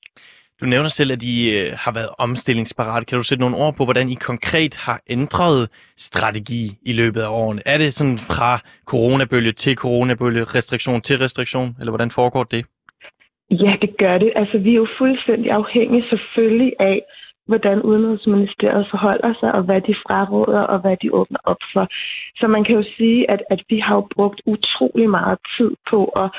Du 0.61 0.65
nævner 0.65 0.89
selv, 0.89 1.11
at 1.11 1.23
I 1.23 1.35
øh, 1.57 1.67
har 1.83 1.93
været 1.93 2.09
omstillingsparate. 2.19 3.05
Kan 3.05 3.17
du 3.17 3.23
sætte 3.23 3.41
nogle 3.41 3.57
ord 3.57 3.75
på, 3.75 3.83
hvordan 3.83 4.09
I 4.09 4.13
konkret 4.13 4.73
har 4.85 4.99
ændret 5.09 5.69
strategi 5.97 6.63
i 6.85 6.93
løbet 6.93 7.21
af 7.21 7.29
årene? 7.29 7.61
Er 7.65 7.77
det 7.77 7.93
sådan 7.93 8.17
fra 8.17 8.51
coronabølge 8.85 9.51
til 9.51 9.75
coronabølge, 9.75 10.43
restriktion 10.43 11.01
til 11.01 11.17
restriktion, 11.17 11.75
eller 11.79 11.91
hvordan 11.91 12.11
foregår 12.11 12.43
det? 12.43 12.65
Ja, 13.51 13.73
det 13.81 13.91
gør 13.97 14.17
det. 14.17 14.31
Altså, 14.35 14.57
vi 14.57 14.69
er 14.71 14.81
jo 14.83 14.87
fuldstændig 14.97 15.51
afhængige 15.51 16.03
selvfølgelig 16.09 16.73
af, 16.79 17.01
hvordan 17.47 17.81
Udenrigsministeriet 17.81 18.87
forholder 18.91 19.33
sig, 19.39 19.51
og 19.51 19.63
hvad 19.63 19.81
de 19.81 19.95
fraråder, 20.05 20.61
og 20.73 20.79
hvad 20.79 20.95
de 21.01 21.13
åbner 21.13 21.39
op 21.43 21.61
for. 21.73 21.87
Så 22.39 22.47
man 22.47 22.63
kan 22.63 22.75
jo 22.75 22.83
sige, 22.97 23.31
at, 23.31 23.41
at 23.49 23.61
vi 23.69 23.79
har 23.79 23.95
jo 23.95 24.07
brugt 24.15 24.41
utrolig 24.45 25.09
meget 25.09 25.39
tid 25.57 25.71
på 25.89 25.99
at, 26.05 26.29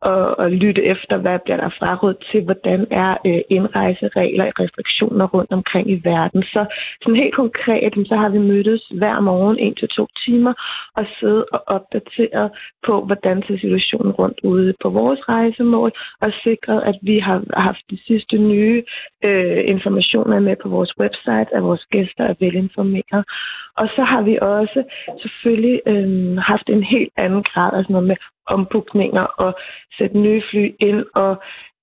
og, 0.00 0.38
og 0.38 0.50
lytte 0.50 0.84
efter, 0.84 1.16
hvad 1.16 1.38
bliver 1.44 1.56
der 1.56 1.70
frarådet 1.78 2.16
til, 2.30 2.40
hvordan 2.44 2.86
er 2.90 3.16
øh, 3.26 3.40
indrejseregler 3.50 4.44
og 4.46 4.60
restriktioner 4.60 5.26
rundt 5.26 5.52
omkring 5.52 5.90
i 5.90 6.00
verden. 6.04 6.42
Så 6.42 6.64
sådan 7.02 7.20
helt 7.22 7.34
konkret, 7.34 7.92
så 8.08 8.16
har 8.16 8.28
vi 8.28 8.38
mødtes 8.38 8.82
hver 9.00 9.20
morgen 9.20 9.58
en 9.58 9.74
til 9.74 9.88
to 9.88 10.06
timer 10.24 10.54
og 10.96 11.06
siddet 11.20 11.44
og 11.52 11.62
opdateret 11.66 12.50
på, 12.86 13.04
hvordan 13.04 13.42
ser 13.42 13.58
situationen 13.58 14.12
rundt 14.12 14.40
ude 14.42 14.74
på 14.82 14.88
vores 14.88 15.20
rejsemål, 15.28 15.92
og 16.20 16.32
sikret, 16.44 16.82
at 16.82 16.96
vi 17.02 17.18
har 17.18 17.42
haft 17.56 17.82
de 17.90 17.98
sidste 18.06 18.38
nye 18.38 18.82
øh, 19.24 19.62
informationer 19.66 20.40
med 20.40 20.56
på 20.62 20.68
vores 20.68 20.92
website, 21.00 21.54
at 21.56 21.62
vores 21.62 21.84
gæster 21.90 22.24
er 22.24 22.34
velinformeret. 22.40 23.24
Og 23.76 23.88
så 23.96 24.02
har 24.02 24.22
vi 24.22 24.38
også 24.42 24.80
selvfølgelig 25.22 25.80
øh, 25.86 26.36
haft 26.36 26.68
en 26.68 26.82
helt 26.82 27.12
anden 27.16 27.42
grad 27.42 27.70
af 27.74 27.82
sådan 27.84 27.92
noget 27.94 28.08
med 28.08 28.16
ombookninger 28.50 29.26
og 29.44 29.54
sætte 29.98 30.18
nye 30.18 30.42
fly 30.50 30.64
ind 30.80 31.04
og, 31.14 31.30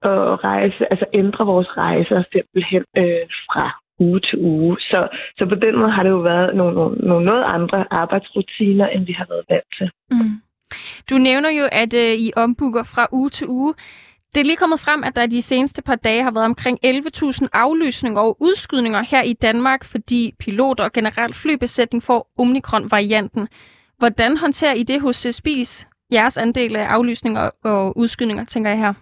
og 0.01 0.43
rejse, 0.43 0.91
altså 0.91 1.05
ændre 1.13 1.45
vores 1.45 1.78
rejser 1.78 2.24
simpelthen 2.32 2.84
øh, 2.97 3.26
fra 3.51 3.65
uge 3.99 4.20
til 4.20 4.39
uge. 4.39 4.78
Så, 4.80 5.07
så 5.38 5.45
på 5.45 5.55
den 5.55 5.78
måde 5.80 5.91
har 5.91 6.03
det 6.03 6.09
jo 6.09 6.20
været 6.20 6.55
nogle, 6.55 6.76
nogle, 6.76 6.97
nogle 6.97 7.26
noget 7.26 7.43
andre 7.43 7.86
arbejdsrutiner, 7.91 8.88
end 8.88 9.05
vi 9.05 9.13
har 9.13 9.26
været 9.30 9.45
vant 9.49 9.70
til. 9.78 9.89
Mm. 10.11 10.41
Du 11.09 11.18
nævner 11.18 11.49
jo, 11.49 11.65
at 11.72 11.93
øh, 11.93 12.13
I 12.13 12.32
ombooker 12.36 12.84
fra 12.84 13.07
uge 13.11 13.30
til 13.30 13.47
uge. 13.47 13.74
Det 14.36 14.41
er 14.41 14.45
lige 14.45 14.57
kommet 14.57 14.80
frem, 14.80 15.03
at 15.03 15.15
der 15.15 15.28
de 15.28 15.41
seneste 15.41 15.82
par 15.82 15.95
dage 15.95 16.24
har 16.24 16.32
været 16.32 16.45
omkring 16.45 16.80
11.000 16.86 17.47
aflysninger 17.53 18.22
og 18.22 18.38
udskydninger 18.41 19.03
her 19.11 19.22
i 19.24 19.34
Danmark, 19.34 19.86
fordi 19.86 20.34
piloter 20.39 20.84
og 20.84 20.91
generelt 20.91 21.36
flybesætning 21.36 22.03
får 22.03 22.32
Omikron-varianten. 22.38 23.47
Hvordan 23.97 24.38
håndterer 24.38 24.74
I 24.74 24.84
det 24.84 25.01
hos 25.01 25.28
Spis? 25.32 25.88
Jeres 26.12 26.38
andel 26.38 26.76
af 26.76 26.86
aflysninger 26.86 27.49
og 27.64 27.97
udskydninger, 27.97 28.45
tænker 28.45 28.70
jeg 28.70 28.80
her. 28.80 28.93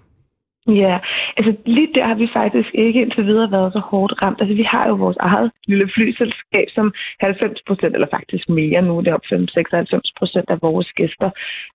Ja, 0.67 0.99
altså 1.37 1.55
lige 1.65 1.93
der 1.95 2.05
har 2.07 2.15
vi 2.15 2.27
faktisk 2.33 2.69
ikke 2.73 3.01
indtil 3.01 3.25
videre 3.25 3.51
været 3.51 3.73
så 3.73 3.79
hårdt 3.79 4.13
ramt. 4.21 4.41
Altså 4.41 4.55
vi 4.55 4.63
har 4.63 4.87
jo 4.87 4.95
vores 4.95 5.17
eget 5.19 5.51
lille 5.67 5.89
flyselskab, 5.95 6.67
som 6.69 6.93
90 7.19 7.61
procent, 7.67 7.93
eller 7.93 8.07
faktisk 8.17 8.49
mere 8.49 8.81
nu, 8.81 8.99
det 8.99 9.07
er 9.07 9.13
op 9.13 9.25
96 9.25 10.11
procent 10.19 10.49
af 10.49 10.57
vores 10.61 10.91
gæster, 10.91 11.29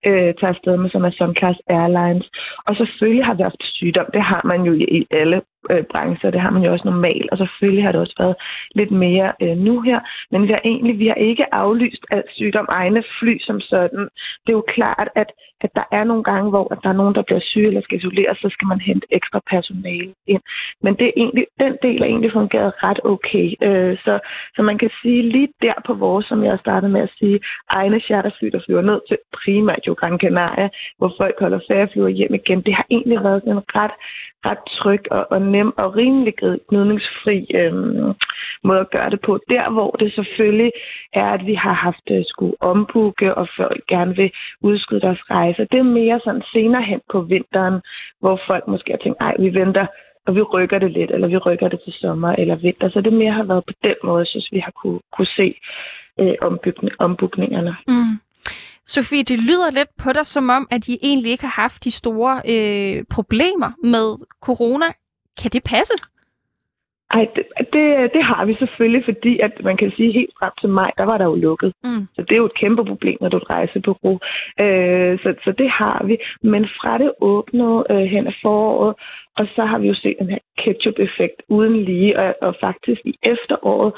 øh, 0.06 0.34
tager 0.38 0.54
afsted 0.54 0.76
med, 0.76 0.90
som 0.90 1.04
er 1.04 1.10
Sunclass 1.10 1.58
Airlines. 1.66 2.26
Og 2.66 2.76
selvfølgelig 2.76 3.24
har 3.24 3.34
vi 3.34 3.42
haft 3.42 3.62
sygdom, 3.62 4.06
det 4.14 4.22
har 4.22 4.42
man 4.44 4.60
jo 4.62 4.72
i 4.72 5.06
alle 5.10 5.40
øh, 5.70 5.84
brancher, 5.92 6.30
det 6.30 6.40
har 6.40 6.50
man 6.50 6.62
jo 6.62 6.72
også 6.72 6.88
normalt, 6.88 7.30
og 7.30 7.38
selvfølgelig 7.38 7.84
har 7.84 7.92
det 7.92 8.00
også 8.00 8.16
været 8.18 8.36
lidt 8.74 8.90
mere 8.90 9.32
øh, 9.42 9.56
nu 9.56 9.80
her, 9.80 10.00
men 10.30 10.42
vi 10.42 10.52
har 10.52 10.60
egentlig 10.64 10.98
vi 10.98 11.06
har 11.06 11.14
ikke 11.14 11.54
aflyst 11.54 12.04
alt 12.10 12.30
sygdom 12.30 12.66
egne 12.68 13.02
fly 13.18 13.38
som 13.40 13.60
sådan. 13.60 14.04
Det 14.42 14.50
er 14.52 14.60
jo 14.60 14.64
klart, 14.68 15.08
at, 15.14 15.30
at 15.60 15.70
der 15.74 15.84
er 15.92 16.04
nogle 16.04 16.24
gange, 16.24 16.50
hvor 16.50 16.72
at 16.72 16.78
der 16.82 16.88
er 16.88 17.00
nogen, 17.00 17.14
der 17.14 17.22
bliver 17.22 17.40
syge 17.40 17.66
eller 17.66 17.80
skal 17.80 17.98
isoleres, 17.98 18.38
så 18.38 18.48
skal 18.52 18.66
man 18.66 18.80
hente 18.80 19.06
ekstra 19.10 19.40
personale 19.50 20.14
ind. 20.26 20.42
Men 20.82 20.94
det 20.98 21.06
er 21.06 21.12
egentlig, 21.16 21.46
den 21.60 21.76
del 21.82 22.02
er 22.02 22.06
egentlig 22.06 22.32
fungeret 22.32 22.72
ret 22.82 23.00
okay. 23.04 23.46
Øh, 23.62 23.98
så, 24.04 24.18
så 24.56 24.62
man 24.62 24.78
kan 24.78 24.90
sige 25.02 25.22
lige 25.22 25.48
der 25.62 25.74
på 25.86 25.94
vores, 25.94 26.26
som 26.26 26.44
jeg 26.44 26.58
startede 26.58 26.92
med 26.92 27.00
at 27.00 27.12
sige, 27.18 27.40
egne 27.70 28.00
charterfly, 28.00 28.48
der 28.52 28.60
flyver 28.66 28.82
ned 28.82 29.00
til 29.08 29.18
primært 29.38 29.86
jo 29.86 29.92
Gran 29.94 30.18
Canaria, 30.18 30.68
hvor 30.98 31.12
folk 31.20 31.36
holder 31.40 31.60
ferie 31.68 31.82
og 31.82 31.90
flyver 31.92 32.08
hjem 32.08 32.34
igen. 32.34 32.60
Det 32.66 32.74
har 32.74 32.86
egentlig 32.90 33.24
været 33.24 33.42
en 33.44 33.62
ret 33.76 33.96
ret 34.46 34.64
tryg 34.78 35.02
og, 35.10 35.26
og 35.30 35.42
nem 35.42 35.78
og 35.78 35.96
rimelig 35.96 36.34
gnidningsfri 36.68 37.46
øhm, 37.54 38.12
måde 38.64 38.80
at 38.80 38.90
gøre 38.90 39.10
det 39.10 39.20
på. 39.26 39.40
Der, 39.48 39.70
hvor 39.70 39.90
det 39.90 40.12
selvfølgelig 40.12 40.72
er, 41.12 41.30
at 41.36 41.46
vi 41.46 41.54
har 41.54 41.72
haft 41.72 42.06
øh, 42.10 42.18
uh, 42.18 42.24
skulle 42.26 42.56
ombukke, 42.60 43.34
og 43.34 43.48
folk 43.56 43.82
gerne 43.88 44.16
vil 44.16 44.30
udskyde 44.62 45.00
deres 45.00 45.22
rejser, 45.30 45.64
det 45.64 45.78
er 45.78 45.94
mere 46.00 46.20
sådan 46.24 46.42
senere 46.52 46.82
hen 46.82 47.00
på 47.12 47.20
vinteren, 47.20 47.80
hvor 48.20 48.40
folk 48.46 48.68
måske 48.68 48.90
har 48.90 48.98
tænkt, 48.98 49.18
ej, 49.20 49.34
vi 49.38 49.54
venter 49.54 49.86
og 50.26 50.34
vi 50.34 50.42
rykker 50.42 50.78
det 50.78 50.90
lidt, 50.90 51.10
eller 51.10 51.28
vi 51.28 51.36
rykker 51.36 51.68
det 51.68 51.80
til 51.84 51.92
sommer 51.92 52.32
eller 52.32 52.56
vinter. 52.56 52.90
Så 52.90 53.00
det 53.00 53.12
mere 53.12 53.32
har 53.32 53.44
været 53.44 53.64
på 53.66 53.72
den 53.84 53.94
måde, 54.04 54.26
synes 54.26 54.48
vi 54.52 54.58
har 54.58 54.70
kunne, 54.70 55.00
kunne 55.16 55.26
se 55.26 55.54
øh, 56.20 56.34
ombookningerne. 56.98 57.76
Mm. 57.88 58.14
Sofie, 58.86 59.22
det 59.22 59.38
lyder 59.38 59.70
lidt 59.70 59.88
på 60.02 60.12
dig 60.12 60.26
som 60.26 60.50
om, 60.50 60.68
at 60.70 60.88
I 60.88 60.98
egentlig 61.02 61.32
ikke 61.32 61.44
har 61.44 61.62
haft 61.62 61.84
de 61.84 61.90
store 61.90 62.34
øh, 62.52 63.04
problemer 63.10 63.70
med 63.84 64.06
corona. 64.40 64.86
Kan 65.42 65.50
det 65.50 65.62
passe? 65.64 65.94
Ej, 67.10 67.26
det, 67.36 67.44
det, 67.72 68.12
det 68.14 68.24
har 68.24 68.44
vi 68.44 68.54
selvfølgelig, 68.54 69.04
fordi 69.04 69.38
at 69.38 69.52
man 69.64 69.76
kan 69.76 69.92
sige, 69.96 70.12
helt 70.12 70.34
frem 70.38 70.52
til 70.60 70.68
maj, 70.68 70.90
der 70.98 71.04
var 71.04 71.18
der 71.18 71.24
jo 71.24 71.34
lukket. 71.34 71.72
Mm. 71.84 72.06
Så 72.14 72.22
det 72.22 72.32
er 72.32 72.36
jo 72.36 72.46
et 72.46 72.60
kæmpe 72.60 72.84
problem, 72.84 73.16
når 73.20 73.28
du 73.28 73.36
er 73.36 73.40
et 73.40 73.50
rejsebureau. 73.50 74.18
Øh, 74.60 75.18
så, 75.22 75.34
så 75.44 75.52
det 75.58 75.70
har 75.70 76.04
vi. 76.06 76.16
Men 76.42 76.64
fra 76.64 76.98
det 76.98 77.12
åbnede 77.20 77.84
øh, 77.90 78.04
hen 78.14 78.26
af 78.26 78.34
foråret, 78.42 78.94
og 79.38 79.46
så 79.54 79.64
har 79.64 79.78
vi 79.78 79.86
jo 79.88 79.94
set 79.94 80.16
den 80.18 80.30
her 80.30 80.38
ketchup-effekt 80.58 81.42
uden 81.48 81.84
lige, 81.84 82.18
og, 82.18 82.34
og 82.42 82.54
faktisk 82.60 83.00
i 83.04 83.14
efteråret, 83.22 83.92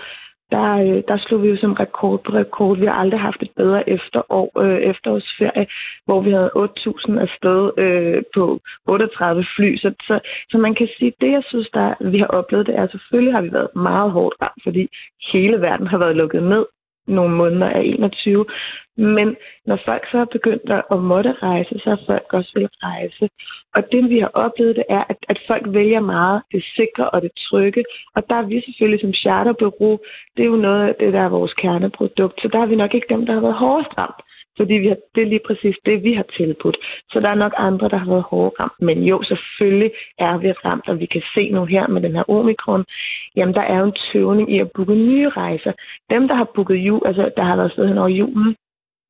der, 0.54 0.68
øh, 0.86 1.02
der 1.08 1.16
slog 1.18 1.42
vi 1.42 1.48
jo 1.48 1.56
som 1.56 1.72
rekord 1.72 2.18
på 2.24 2.30
rekord. 2.32 2.78
Vi 2.78 2.86
har 2.86 2.92
aldrig 3.02 3.20
haft 3.20 3.42
et 3.42 3.52
bedre 3.56 3.88
efterår, 3.88 4.48
øh, 4.64 4.78
efterårsferie, 4.90 5.66
hvor 6.04 6.20
vi 6.20 6.30
havde 6.30 6.50
8.000 6.56 7.18
afsted 7.26 7.60
øh, 7.84 8.22
på 8.34 8.60
38 8.86 9.44
fly. 9.56 9.76
Så, 9.76 9.94
så, 10.06 10.20
så 10.50 10.58
man 10.58 10.74
kan 10.74 10.88
sige, 10.98 11.12
det 11.20 11.30
jeg 11.32 11.42
synes, 11.46 11.68
der, 11.74 11.94
vi 12.12 12.18
har 12.18 12.26
oplevet, 12.26 12.66
det 12.66 12.74
er, 12.78 12.86
selvfølgelig 12.86 13.34
har 13.34 13.42
vi 13.42 13.52
været 13.52 13.76
meget 13.76 14.10
hårdt 14.10 14.34
ramt, 14.42 14.62
fordi 14.62 14.88
hele 15.32 15.60
verden 15.60 15.86
har 15.86 15.98
været 15.98 16.16
lukket 16.16 16.42
ned 16.42 16.64
nogle 17.06 17.34
måneder 17.34 17.68
af 17.68 17.82
21. 17.84 18.46
Men 18.96 19.36
når 19.66 19.78
folk 19.84 20.04
så 20.10 20.18
er 20.18 20.24
begyndt 20.24 20.70
at 20.90 20.98
måtte 20.98 21.32
rejse, 21.32 21.78
så 21.78 21.90
har 21.90 22.00
folk 22.06 22.26
også 22.32 22.52
vil 22.54 22.68
rejse. 22.82 23.28
Og 23.74 23.82
det, 23.92 24.10
vi 24.10 24.18
har 24.18 24.30
oplevet, 24.34 24.76
det 24.76 24.84
er, 24.88 25.04
at, 25.08 25.16
at 25.28 25.38
folk 25.46 25.64
vælger 25.66 26.00
meget 26.00 26.42
det 26.52 26.64
sikre 26.76 27.10
og 27.10 27.22
det 27.22 27.30
trygge. 27.36 27.84
Og 28.14 28.22
der 28.28 28.36
er 28.36 28.42
vi 28.42 28.62
selvfølgelig 28.64 29.00
som 29.00 29.12
charterbureau, 29.12 29.98
det 30.36 30.42
er 30.42 30.46
jo 30.54 30.56
noget 30.56 30.88
af 30.88 30.94
det, 31.00 31.12
der 31.12 31.20
er 31.20 31.28
vores 31.28 31.54
kerneprodukt. 31.54 32.42
Så 32.42 32.48
der 32.52 32.58
er 32.60 32.66
vi 32.66 32.76
nok 32.76 32.94
ikke 32.94 33.14
dem, 33.14 33.26
der 33.26 33.34
har 33.34 33.40
været 33.40 33.62
hårdest 33.64 33.98
ramt. 33.98 34.20
Fordi 34.56 34.74
vi 34.74 34.88
har, 34.88 34.96
det 35.14 35.22
er 35.22 35.26
lige 35.26 35.46
præcis 35.46 35.76
det, 35.86 36.02
vi 36.02 36.12
har 36.12 36.26
tilbudt. 36.36 36.76
Så 37.10 37.20
der 37.20 37.28
er 37.28 37.34
nok 37.34 37.52
andre, 37.56 37.88
der 37.88 37.96
har 37.96 38.10
været 38.10 38.30
hårdt 38.30 38.54
ramt. 38.60 38.80
Men 38.80 39.02
jo, 39.02 39.22
selvfølgelig 39.22 39.90
er 40.18 40.38
vi 40.38 40.52
ramt, 40.52 40.88
og 40.88 41.00
vi 41.00 41.06
kan 41.06 41.22
se 41.34 41.50
nu 41.50 41.64
her 41.64 41.86
med 41.86 42.00
den 42.02 42.14
her 42.14 42.30
omikron, 42.30 42.84
jamen 43.36 43.54
der 43.54 43.60
er 43.60 43.78
jo 43.78 43.84
en 43.84 43.96
tøvning 44.12 44.52
i 44.54 44.58
at 44.58 44.70
booke 44.74 44.94
nye 44.94 45.28
rejser. 45.28 45.72
Dem, 46.10 46.28
der 46.28 46.34
har 46.34 46.48
booket 46.54 46.76
jul, 46.76 47.02
altså 47.06 47.30
der 47.36 47.42
har 47.42 47.56
været 47.56 47.72
sted 47.72 47.88
hen 47.88 47.98
over 47.98 48.08
julen, 48.08 48.56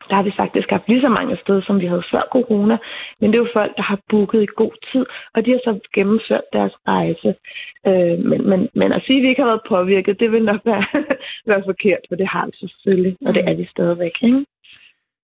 der 0.08 0.14
har 0.14 0.22
vi 0.22 0.32
faktisk 0.36 0.70
haft 0.70 0.88
lige 0.88 1.00
så 1.00 1.08
mange 1.08 1.36
steder, 1.36 1.62
som 1.66 1.80
vi 1.80 1.86
havde 1.86 2.02
før 2.10 2.22
corona. 2.32 2.76
Men 3.20 3.30
det 3.30 3.38
er 3.38 3.42
jo 3.44 3.48
folk, 3.52 3.76
der 3.76 3.82
har 3.82 3.98
booket 4.10 4.42
i 4.42 4.54
god 4.56 4.72
tid, 4.92 5.04
og 5.34 5.46
de 5.46 5.50
har 5.50 5.60
så 5.64 5.78
gennemført 5.94 6.46
deres 6.52 6.74
rejse. 6.88 7.34
Øh, 7.86 8.18
men, 8.30 8.48
men, 8.50 8.68
men 8.74 8.92
at 8.92 9.02
sige, 9.06 9.18
at 9.18 9.22
vi 9.22 9.28
ikke 9.28 9.42
har 9.42 9.48
været 9.48 9.68
påvirket, 9.68 10.20
det 10.20 10.32
vil 10.32 10.44
nok 10.44 10.60
være, 10.64 10.84
være 11.50 11.62
forkert, 11.66 12.02
for 12.08 12.16
det 12.16 12.28
har 12.28 12.46
vi 12.46 12.52
selvfølgelig, 12.62 13.16
og 13.26 13.34
det 13.34 13.42
er 13.48 13.54
vi 13.54 13.64
stadigvæk. 13.64 14.16
Ikke? 14.22 14.44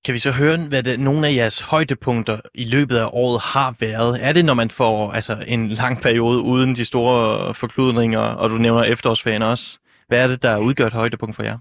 Kan 0.05 0.15
vi 0.15 0.19
så 0.19 0.33
høre, 0.41 0.57
hvad 0.71 0.83
det, 0.83 1.01
nogle 1.01 1.27
af 1.29 1.33
jeres 1.41 1.59
højdepunkter 1.73 2.37
i 2.55 2.65
løbet 2.75 2.97
af 3.05 3.09
året 3.23 3.41
har 3.53 3.71
været? 3.81 4.13
Er 4.27 4.33
det, 4.33 4.45
når 4.45 4.55
man 4.55 4.71
får 4.71 4.95
altså, 5.19 5.35
en 5.55 5.69
lang 5.69 5.95
periode 6.03 6.39
uden 6.53 6.71
de 6.75 6.85
store 6.85 7.55
forkludninger, 7.55 8.25
og 8.41 8.51
du 8.51 8.55
nævner 8.55 8.83
efterårsferien 8.83 9.43
også? 9.43 9.79
Hvad 10.09 10.23
er 10.23 10.27
det, 10.27 10.43
der 10.43 10.59
udgør 10.59 10.87
et 10.87 11.01
højdepunkt 11.01 11.37
for 11.37 11.43
jer? 11.43 11.59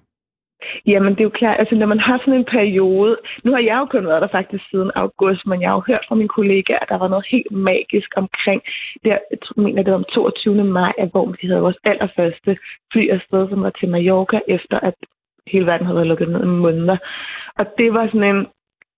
Jamen, 0.86 1.12
det 1.14 1.20
er 1.20 1.30
jo 1.32 1.40
klart, 1.42 1.60
altså 1.60 1.76
når 1.76 1.86
man 1.94 2.00
har 2.00 2.18
sådan 2.18 2.40
en 2.40 2.52
periode... 2.58 3.18
Nu 3.44 3.52
har 3.52 3.60
jeg 3.60 3.78
jo 3.80 3.86
kun 3.86 4.08
været 4.08 4.22
der 4.22 4.36
faktisk 4.38 4.64
siden 4.72 4.92
august, 4.96 5.48
men 5.48 5.62
jeg 5.62 5.70
har 5.70 5.76
jo 5.76 5.84
hørt 5.88 6.06
fra 6.08 6.16
mine 6.16 6.36
kollegaer, 6.38 6.80
at 6.80 6.90
der 6.90 6.98
var 6.98 7.08
noget 7.08 7.26
helt 7.32 7.52
magisk 7.52 8.10
omkring... 8.16 8.62
Der, 9.04 9.10
jeg 9.32 9.64
mener, 9.66 9.84
det 9.84 9.92
var 9.92 9.98
om 10.04 10.12
22. 10.14 10.64
maj, 10.64 10.94
hvor 11.12 11.26
vi 11.26 11.48
havde 11.48 11.66
vores 11.68 11.80
allerførste 11.84 12.58
fly 12.92 13.04
afsted, 13.16 13.50
som 13.50 13.64
var 13.64 13.74
til 13.80 13.90
Mallorca, 13.90 14.40
efter 14.48 14.78
at 14.80 14.96
hele 15.52 15.66
verden 15.66 15.86
havde 15.86 15.96
været 15.96 16.08
lukket 16.08 16.30
ned 16.30 16.44
i 16.44 16.46
måneder. 16.46 16.98
Og 17.60 17.66
det 17.78 17.94
var 17.94 18.06
sådan 18.06 18.36
en 18.36 18.48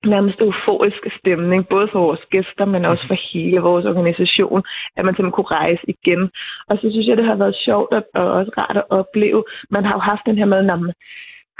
nærmest 0.05 0.41
euforisk 0.41 1.01
stemning, 1.19 1.67
både 1.67 1.87
for 1.91 1.99
vores 1.99 2.25
gæster, 2.29 2.65
men 2.65 2.85
også 2.85 3.07
for 3.07 3.17
hele 3.33 3.59
vores 3.59 3.85
organisation, 3.85 4.63
at 4.97 5.05
man 5.05 5.13
simpelthen 5.13 5.31
kunne 5.31 5.57
rejse 5.61 5.83
igen. 5.87 6.31
Og 6.69 6.77
så 6.77 6.89
synes 6.91 7.07
jeg, 7.07 7.17
det 7.17 7.25
har 7.25 7.35
været 7.35 7.55
sjovt 7.65 7.93
og 8.15 8.31
også 8.39 8.51
rart 8.57 8.77
at 8.77 8.89
opleve. 8.89 9.43
Man 9.69 9.85
har 9.85 9.93
jo 9.93 9.99
haft 9.99 10.21
den 10.25 10.37
her 10.37 10.45
med, 10.45 10.57
at 10.57 10.65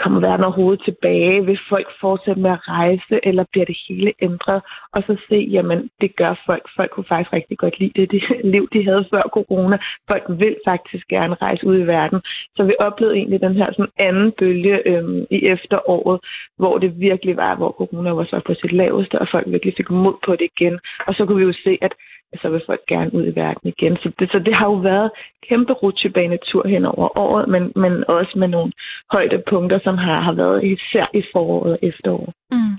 kommer 0.04 0.20
verden 0.20 0.46
overhovedet 0.46 0.86
tilbage? 0.86 1.46
Vil 1.46 1.60
folk 1.70 1.88
fortsætte 2.02 2.42
med 2.42 2.52
at 2.52 2.68
rejse, 2.68 3.16
eller 3.24 3.44
bliver 3.52 3.66
det 3.66 3.78
hele 3.88 4.14
ændret? 4.22 4.62
Og 4.94 5.04
så 5.08 5.14
se, 5.30 5.36
jamen, 5.56 5.90
det 6.02 6.16
gør 6.16 6.34
folk. 6.46 6.66
Folk 6.76 6.92
kunne 6.92 7.12
faktisk 7.14 7.34
rigtig 7.34 7.58
godt 7.58 7.80
lide 7.80 7.94
det, 7.96 8.12
det 8.12 8.24
liv, 8.54 8.68
de 8.74 8.86
havde 8.86 9.06
før 9.14 9.24
corona. 9.38 9.78
Folk 10.08 10.24
vil 10.30 10.56
faktisk 10.68 11.08
gerne 11.08 11.36
rejse 11.42 11.68
ud 11.68 11.78
i 11.80 11.88
verden. 11.88 12.20
Så 12.56 12.64
vi 12.64 12.74
oplevede 12.80 13.16
egentlig 13.18 13.42
den 13.42 13.56
her 13.56 13.70
sådan 13.72 13.92
anden 13.98 14.32
bølge 14.40 14.88
øhm, 14.88 15.26
i 15.32 15.40
efteråret, 15.46 16.20
hvor 16.58 16.78
det 16.78 17.00
virkelig 17.00 17.38
var, 17.38 17.56
hvor 17.56 17.72
corona 17.72 18.12
var 18.12 18.24
så 18.24 18.42
på 18.46 18.54
sit 18.54 18.72
laveste, 18.72 19.20
og 19.20 19.28
folk 19.32 19.46
virkelig 19.48 19.74
fik 19.78 19.90
mod 19.90 20.16
på 20.26 20.32
det 20.36 20.48
igen. 20.56 20.80
Og 21.08 21.14
så 21.16 21.26
kunne 21.26 21.38
vi 21.38 21.44
jo 21.44 21.54
se, 21.64 21.78
at 21.82 21.94
så 22.42 22.50
vil 22.50 22.62
folk 22.66 22.82
gerne 22.88 23.14
ud 23.14 23.26
i 23.28 23.36
verden 23.36 23.74
igen. 23.74 23.98
Så 23.98 24.12
det, 24.20 24.32
så 24.32 24.40
det 24.40 24.56
har 24.56 24.66
jo 24.66 24.74
været 24.74 25.12
kæmpe 25.50 25.74
rutsjebanetur 25.74 26.68
hen 26.68 26.86
over 26.86 27.18
året, 27.18 27.48
men, 27.48 27.72
men 27.76 28.04
også 28.08 28.34
med 28.36 28.48
nogle 28.48 28.72
højdepunkter, 29.12 29.80
som 29.84 29.98
har, 29.98 30.22
har 30.22 30.34
været 30.34 30.64
især 30.64 31.06
i 31.14 31.24
foråret 31.34 31.72
og 31.72 31.80
efteråret. 31.82 32.34
Mm. 32.52 32.74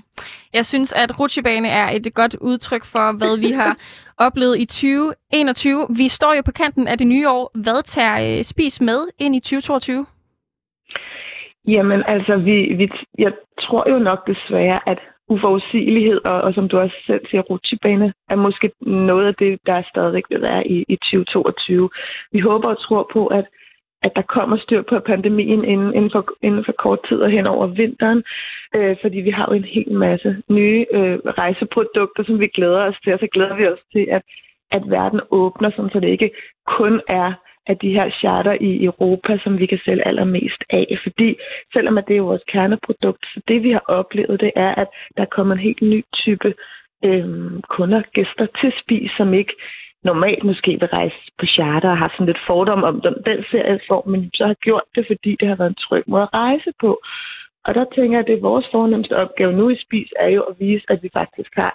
Jeg 0.53 0.65
synes, 0.65 0.93
at 0.93 1.19
rutsjebane 1.19 1.67
er 1.67 1.87
et 1.95 2.13
godt 2.13 2.35
udtryk 2.41 2.85
for, 2.85 3.17
hvad 3.17 3.39
vi 3.39 3.51
har 3.51 3.77
oplevet 4.27 4.59
i 4.59 4.65
2021. 4.65 5.87
Vi 5.97 6.07
står 6.09 6.33
jo 6.33 6.41
på 6.45 6.51
kanten 6.51 6.87
af 6.87 6.97
det 6.97 7.07
nye 7.07 7.29
år. 7.29 7.51
Hvad 7.63 7.83
tager 7.83 8.37
øh, 8.37 8.43
Spis 8.43 8.81
med 8.81 8.99
ind 9.19 9.35
i 9.35 9.39
2022? 9.39 10.05
Jamen 11.67 12.03
altså, 12.07 12.35
vi, 12.37 12.73
vi, 12.79 12.91
jeg 13.17 13.31
tror 13.59 13.89
jo 13.89 13.99
nok 13.99 14.27
desværre, 14.27 14.79
at 14.89 14.99
uforudsigelighed, 15.33 16.19
og, 16.25 16.41
og 16.41 16.53
som 16.53 16.69
du 16.69 16.79
også 16.79 16.97
selv 17.07 17.23
siger, 17.29 17.41
rutsjebane, 17.41 18.13
er 18.29 18.35
måske 18.35 18.71
noget 18.81 19.27
af 19.27 19.35
det, 19.35 19.59
der 19.65 19.81
stadigvæk 19.89 20.23
vil 20.29 20.41
være 20.41 20.67
i, 20.67 20.85
i 20.87 20.95
2022. 20.95 21.89
Vi 22.31 22.39
håber 22.39 22.69
og 22.69 22.79
tror 22.81 23.09
på, 23.13 23.27
at 23.27 23.45
at 24.03 24.11
der 24.15 24.21
kommer 24.21 24.57
styr 24.57 24.81
på 24.81 24.99
pandemien 24.99 25.63
inden, 25.65 25.93
inden, 25.93 26.11
for, 26.11 26.25
inden 26.41 26.65
for 26.65 26.71
kort 26.71 26.99
tid 27.09 27.17
og 27.17 27.29
hen 27.29 27.47
over 27.47 27.67
vinteren, 27.67 28.23
øh, 28.75 28.95
fordi 29.01 29.17
vi 29.17 29.29
har 29.29 29.45
jo 29.49 29.53
en 29.53 29.63
hel 29.63 29.91
masse 29.93 30.37
nye 30.49 30.85
øh, 30.93 31.19
rejseprodukter, 31.41 32.23
som 32.23 32.39
vi 32.39 32.47
glæder 32.47 32.81
os 32.89 32.99
til, 33.03 33.13
og 33.13 33.19
så 33.19 33.27
glæder 33.33 33.55
vi 33.55 33.67
os 33.67 33.83
til, 33.93 34.07
at, 34.11 34.21
at 34.71 34.83
verden 34.89 35.21
åbner, 35.31 35.69
så 35.69 35.99
det 35.99 36.07
ikke 36.07 36.31
kun 36.67 37.01
er 37.07 37.33
af 37.71 37.77
de 37.77 37.95
her 37.97 38.07
charter 38.19 38.55
i 38.69 38.71
Europa, 38.89 39.31
som 39.43 39.59
vi 39.59 39.65
kan 39.65 39.79
sælge 39.85 40.07
allermest 40.07 40.61
af. 40.69 40.87
Fordi 41.03 41.29
selvom 41.73 41.97
at 41.97 42.07
det 42.07 42.17
er 42.17 42.29
vores 42.31 42.45
kerneprodukt, 42.53 43.23
så 43.33 43.41
det 43.47 43.63
vi 43.63 43.71
har 43.71 43.85
oplevet, 43.99 44.39
det 44.39 44.51
er, 44.55 44.75
at 44.83 44.87
der 45.17 45.25
kommer 45.25 45.53
en 45.55 45.67
helt 45.67 45.81
ny 45.81 46.03
type 46.13 46.53
øh, 47.05 47.27
kunder, 47.75 48.01
gæster 48.13 48.47
til 48.59 48.71
spis, 48.81 49.11
som 49.17 49.33
ikke 49.33 49.55
normalt 50.03 50.43
måske 50.43 50.71
vil 50.79 50.89
rejse 50.97 51.19
på 51.39 51.45
charter 51.45 51.89
og 51.89 51.97
har 51.97 52.09
sådan 52.13 52.25
lidt 52.25 52.45
fordom 52.47 52.83
om 52.83 53.01
den, 53.01 53.15
den 53.25 53.39
serieform, 53.51 54.07
men 54.11 54.29
så 54.33 54.45
har 54.45 54.53
gjort 54.53 54.87
det, 54.95 55.03
fordi 55.07 55.31
det 55.39 55.47
har 55.47 55.55
været 55.55 55.69
en 55.69 55.83
tryg 55.85 56.03
måde 56.07 56.23
at 56.23 56.33
rejse 56.33 56.71
på. 56.79 56.99
Og 57.65 57.75
der 57.75 57.85
tænker 57.95 58.17
jeg, 58.17 58.19
at 58.19 58.27
det 58.27 58.35
er 58.35 58.49
vores 58.51 58.67
fornemmeste 58.71 59.17
opgave 59.17 59.53
nu 59.53 59.69
i 59.69 59.81
Spis, 59.85 60.09
er 60.19 60.29
jo 60.29 60.41
at 60.41 60.55
vise, 60.59 60.85
at 60.89 61.03
vi 61.03 61.09
faktisk 61.13 61.51
har 61.55 61.73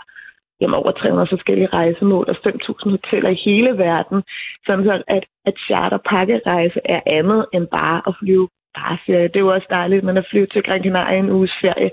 jamen, 0.61 0.75
over 0.75 0.91
300 0.91 1.29
forskellige 1.31 1.73
rejsemål 1.73 2.25
og 2.29 2.37
5.000 2.47 2.91
hoteller 2.91 3.31
i 3.31 3.43
hele 3.45 3.79
verden, 3.79 4.23
sådan 4.67 5.03
at, 5.09 5.25
at 5.45 5.55
charterpakkerejse 5.67 6.81
er 6.85 7.01
andet 7.07 7.47
end 7.55 7.67
bare 7.67 8.03
at 8.07 8.15
flyve 8.21 8.49
bare 8.79 8.99
ferie. 9.07 9.29
Det 9.29 9.37
er 9.37 9.47
jo 9.47 9.55
også 9.55 9.67
dejligt, 9.71 10.05
men 10.05 10.17
at 10.17 10.27
flyve 10.31 10.47
til 10.47 10.63
Gran 10.63 10.83
Canaria 10.83 11.19
en 11.19 11.31
uges 11.31 11.55
ferie. 11.61 11.91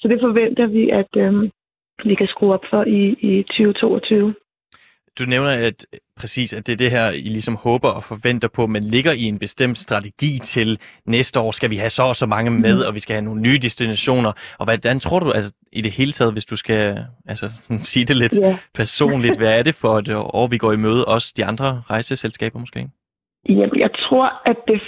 Så 0.00 0.08
det 0.08 0.18
forventer 0.20 0.66
vi, 0.66 0.90
at 0.90 1.12
øhm, 1.16 1.50
vi 2.04 2.14
kan 2.14 2.26
skrue 2.26 2.54
op 2.54 2.64
for 2.70 2.82
i, 2.84 3.02
i 3.30 3.42
2022. 3.42 4.34
Du 5.18 5.24
nævner 5.24 5.50
at 5.50 5.86
præcis, 6.20 6.52
at 6.52 6.66
det 6.66 6.72
er 6.72 6.76
det 6.76 6.90
her, 6.90 7.10
I 7.10 7.28
ligesom 7.36 7.56
håber 7.56 7.88
og 7.88 8.02
forventer 8.02 8.48
på, 8.48 8.66
men 8.66 8.82
ligger 8.82 9.12
i 9.12 9.24
en 9.32 9.38
bestemt 9.38 9.78
strategi 9.78 10.32
til 10.42 10.78
næste 11.06 11.40
år, 11.40 11.50
skal 11.50 11.70
vi 11.70 11.76
have 11.76 11.90
så 11.90 12.02
og 12.02 12.16
så 12.16 12.26
mange 12.26 12.50
med, 12.50 12.78
og 12.88 12.94
vi 12.94 13.00
skal 13.00 13.14
have 13.14 13.24
nogle 13.24 13.40
nye 13.40 13.58
destinationer. 13.58 14.32
Og 14.58 14.64
hvordan 14.64 15.00
tror 15.00 15.18
du, 15.18 15.30
altså 15.30 15.52
i 15.72 15.80
det 15.80 15.92
hele 15.92 16.12
taget, 16.12 16.32
hvis 16.32 16.44
du 16.44 16.56
skal 16.56 16.98
altså, 17.26 17.46
sådan, 17.62 17.82
sige 17.82 18.04
det 18.04 18.16
lidt 18.16 18.38
yeah. 18.42 18.54
personligt, 18.74 19.38
hvad 19.38 19.58
er 19.58 19.62
det 19.62 19.74
for 19.74 19.98
et 19.98 20.16
år, 20.16 20.46
vi 20.46 20.58
går 20.58 20.72
i 20.72 20.76
møde, 20.76 21.04
også 21.04 21.32
de 21.36 21.44
andre 21.44 21.82
rejseselskaber 21.90 22.58
måske? 22.58 22.88
Jamen, 23.48 23.78
jeg 23.84 23.90
tror, 24.04 24.26
at 24.50 24.56
det, 24.68 24.80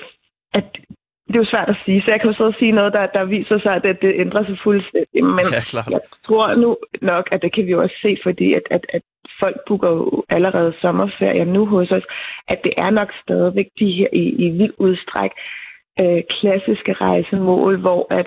at 0.54 0.64
det 1.28 1.34
er 1.34 1.44
jo 1.44 1.50
svært 1.54 1.68
at 1.68 1.78
sige, 1.84 2.02
så 2.02 2.10
jeg 2.10 2.20
kan 2.20 2.30
jo 2.30 2.36
så 2.36 2.52
sige 2.58 2.72
noget, 2.72 2.92
der, 2.92 3.06
der 3.06 3.24
viser 3.24 3.58
sig, 3.58 3.74
at 3.74 3.98
det 4.02 4.12
ændrer 4.24 4.44
sig 4.44 4.58
fuldstændig. 4.62 5.24
Men 5.24 5.44
ja, 5.52 5.62
jeg 5.94 6.00
tror 6.26 6.54
nu 6.54 6.76
nok, 7.02 7.28
at 7.32 7.42
det 7.42 7.54
kan 7.54 7.66
vi 7.66 7.70
jo 7.70 7.82
også 7.82 7.96
se, 8.02 8.18
fordi 8.22 8.54
at, 8.54 8.62
at, 8.70 8.86
at 8.88 9.02
folk 9.40 9.56
booker 9.66 9.90
jo 9.90 10.24
allerede 10.28 10.74
sommerferie 10.80 11.44
nu 11.44 11.66
hos 11.66 11.90
os, 11.90 12.02
at 12.48 12.60
det 12.64 12.72
er 12.76 12.90
nok 12.90 13.12
stadigvæk 13.22 13.66
de 13.78 13.92
her 13.92 14.08
i, 14.12 14.24
i 14.46 14.50
vild 14.50 14.74
udstræk 14.78 15.30
øh, 16.00 16.22
klassiske 16.30 16.92
rejsemål, 16.92 17.80
hvor 17.80 18.06
at, 18.10 18.26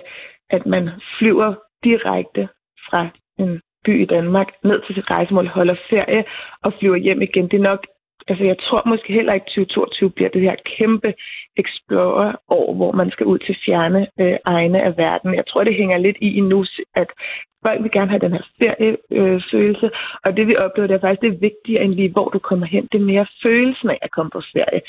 at 0.49 0.65
man 0.65 0.89
flyver 1.17 1.53
direkte 1.83 2.47
fra 2.89 3.07
en 3.39 3.61
by 3.85 4.01
i 4.01 4.05
Danmark 4.05 4.47
ned 4.63 4.81
til 4.85 4.95
sit 4.95 5.11
rejsemål, 5.11 5.47
holder 5.47 5.75
ferie 5.89 6.23
og 6.63 6.73
flyver 6.79 6.95
hjem 6.95 7.21
igen. 7.21 7.47
Det 7.47 7.57
er 7.57 7.69
nok 7.71 7.85
altså 8.27 8.43
jeg 8.43 8.57
tror 8.59 8.89
måske 8.89 9.13
heller 9.13 9.33
ikke 9.33 9.45
2022 9.45 10.09
bliver 10.09 10.29
det 10.29 10.41
her 10.41 10.55
kæmpe 10.77 11.13
Explorer-år, 11.57 12.73
hvor 12.73 12.91
man 12.91 13.11
skal 13.11 13.25
ud 13.25 13.39
til 13.39 13.57
fjerne 13.65 14.07
øh, 14.19 14.37
egne 14.45 14.83
af 14.83 14.97
verden. 14.97 15.35
Jeg 15.35 15.45
tror, 15.47 15.63
det 15.63 15.75
hænger 15.75 15.97
lidt 15.97 16.17
i 16.21 16.41
nu, 16.41 16.65
at 16.95 17.09
folk 17.65 17.83
vil 17.83 17.91
gerne 17.91 18.11
have 18.11 18.25
den 18.25 18.31
her 18.31 18.45
feriefølelse, 18.59 19.85
øh, 19.85 19.91
og 20.23 20.37
det 20.37 20.47
vi 20.47 20.55
oplever, 20.55 20.87
det 20.87 20.95
er 20.95 21.05
faktisk 21.07 21.21
det 21.21 21.41
vigtigere 21.41 21.83
end 21.83 21.93
lige, 21.93 22.11
hvor 22.11 22.29
du 22.29 22.39
kommer 22.39 22.65
hen. 22.65 22.87
Det 22.91 23.01
er 23.01 23.11
mere 23.13 23.25
følelsen 23.43 23.89
af 23.89 23.99
at 24.01 24.11
komme 24.11 24.29
på 24.29 24.41
ferie. 24.53 24.81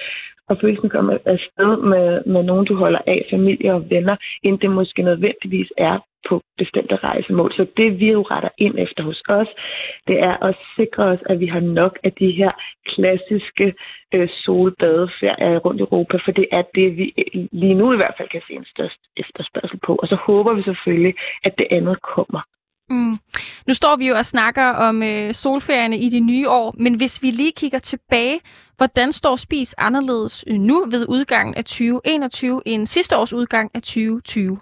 og 0.48 0.58
følelsen 0.60 0.88
kommer 0.90 1.18
afsted 1.24 1.76
med, 1.76 2.22
med 2.26 2.42
nogen, 2.42 2.66
du 2.66 2.74
holder 2.74 2.98
af, 3.06 3.26
familie 3.30 3.74
og 3.74 3.90
venner, 3.90 4.16
end 4.42 4.58
det 4.58 4.70
måske 4.70 5.02
nødvendigvis 5.02 5.72
er 5.76 5.98
på 6.28 6.42
bestemte 6.58 6.96
rejsemål. 6.96 7.52
Så 7.52 7.66
det 7.76 8.00
vi 8.00 8.12
jo 8.12 8.22
retter 8.22 8.48
ind 8.58 8.78
efter 8.78 9.02
hos 9.02 9.22
os, 9.28 9.48
det 10.08 10.20
er 10.20 10.44
at 10.48 10.56
sikre 10.76 11.02
os, 11.04 11.18
at 11.26 11.40
vi 11.40 11.46
har 11.46 11.60
nok 11.60 11.98
af 12.04 12.12
de 12.12 12.30
her 12.30 12.52
klassiske 12.86 13.74
øh, 14.14 14.28
solbadeferier 14.28 15.58
rundt 15.58 15.80
i 15.80 15.82
Europa, 15.82 16.16
for 16.24 16.32
det 16.32 16.46
er 16.52 16.62
det, 16.74 16.96
vi 16.96 17.06
lige 17.52 17.74
nu 17.74 17.92
i 17.92 17.96
hvert 17.96 18.14
fald 18.16 18.28
kan 18.28 18.42
se 18.46 18.52
en 18.54 18.64
størst 18.64 19.00
efterspørgsel 19.16 19.78
på. 19.86 19.92
Og 20.02 20.08
så 20.08 20.16
håber 20.16 20.52
vi 20.54 20.62
selvfølgelig, 20.62 21.14
at 21.44 21.54
det 21.58 21.66
andet 21.70 22.02
kommer. 22.02 22.40
Mm. 22.90 23.16
Nu 23.68 23.74
står 23.74 23.96
vi 23.96 24.08
jo 24.08 24.14
og 24.14 24.24
snakker 24.24 24.68
om 24.68 25.02
øh, 25.02 25.32
solferierne 25.32 25.98
i 25.98 26.08
de 26.08 26.20
nye 26.20 26.48
år, 26.48 26.74
men 26.78 26.94
hvis 26.94 27.22
vi 27.22 27.30
lige 27.30 27.52
kigger 27.52 27.78
tilbage, 27.78 28.40
hvordan 28.76 29.12
står 29.12 29.36
Spis 29.36 29.74
anderledes 29.78 30.44
øh, 30.48 30.56
nu 30.56 30.84
ved 30.90 31.06
udgangen 31.08 31.54
af 31.54 31.64
2021 31.64 32.62
end 32.66 32.86
sidste 32.86 33.16
års 33.16 33.32
udgang 33.32 33.70
af 33.74 33.82
2020? 33.82 34.58